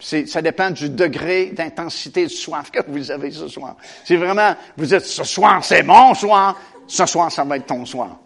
Ça 0.00 0.40
dépend 0.40 0.70
du 0.70 0.88
degré 0.88 1.50
d'intensité 1.50 2.24
de 2.24 2.30
soif 2.30 2.70
que 2.70 2.80
vous 2.88 3.10
avez 3.10 3.30
ce 3.32 3.48
soir. 3.48 3.76
Si 4.02 4.16
vraiment 4.16 4.56
vous 4.78 4.86
dites 4.86 5.00
ce 5.00 5.24
soir 5.24 5.62
c'est 5.62 5.82
mon 5.82 6.14
soir, 6.14 6.58
ce 6.86 7.04
soir 7.04 7.30
ça 7.30 7.44
va 7.44 7.58
être 7.58 7.66
ton 7.66 7.84
soir. 7.84 8.18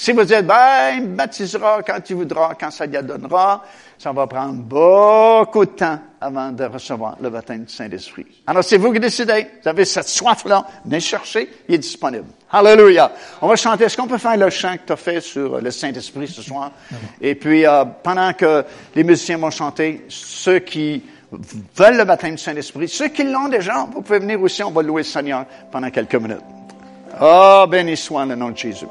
Si 0.00 0.12
vous 0.12 0.22
dites, 0.22 0.46
ben, 0.46 0.94
il 0.94 1.08
baptisera 1.08 1.82
quand 1.82 1.98
il 2.08 2.14
voudra, 2.14 2.54
quand 2.54 2.70
ça 2.70 2.86
lui 2.86 2.96
donnera, 3.02 3.64
ça 3.98 4.12
va 4.12 4.28
prendre 4.28 4.54
beaucoup 4.54 5.64
de 5.64 5.72
temps 5.72 5.98
avant 6.20 6.52
de 6.52 6.62
recevoir 6.62 7.16
le 7.20 7.30
baptême 7.30 7.64
du 7.64 7.74
Saint-Esprit. 7.74 8.24
Alors, 8.46 8.62
c'est 8.62 8.76
vous 8.76 8.92
qui 8.92 9.00
décidez. 9.00 9.48
Vous 9.60 9.68
avez 9.68 9.84
cette 9.84 10.06
soif-là. 10.06 10.64
Venez 10.84 11.00
chercher. 11.00 11.50
Il 11.68 11.74
est 11.74 11.78
disponible. 11.78 12.26
Hallelujah. 12.52 13.10
On 13.42 13.48
va 13.48 13.56
chanter. 13.56 13.86
Est-ce 13.86 13.96
qu'on 13.96 14.06
peut 14.06 14.18
faire 14.18 14.36
le 14.36 14.48
chant 14.50 14.76
que 14.76 14.86
tu 14.86 14.92
as 14.92 14.96
fait 14.96 15.20
sur 15.20 15.60
le 15.60 15.70
Saint-Esprit 15.72 16.28
ce 16.28 16.42
soir? 16.42 16.70
Et 17.20 17.34
puis, 17.34 17.66
euh, 17.66 17.84
pendant 18.00 18.32
que 18.34 18.64
les 18.94 19.02
musiciens 19.02 19.38
vont 19.38 19.50
chanter, 19.50 20.06
ceux 20.08 20.60
qui 20.60 21.02
veulent 21.76 21.96
le 21.96 22.04
baptême 22.04 22.36
du 22.36 22.40
Saint-Esprit, 22.40 22.88
ceux 22.88 23.08
qui 23.08 23.24
l'ont 23.24 23.48
déjà, 23.48 23.88
vous 23.92 24.02
pouvez 24.02 24.20
venir 24.20 24.40
aussi. 24.40 24.62
On 24.62 24.70
va 24.70 24.80
louer 24.80 25.02
le 25.02 25.08
Seigneur 25.08 25.44
pendant 25.72 25.90
quelques 25.90 26.14
minutes. 26.14 26.38
Oh, 27.20 27.64
béni 27.68 27.96
soit 27.96 28.24
le 28.26 28.36
nom 28.36 28.50
de 28.50 28.56
Jésus. 28.56 28.86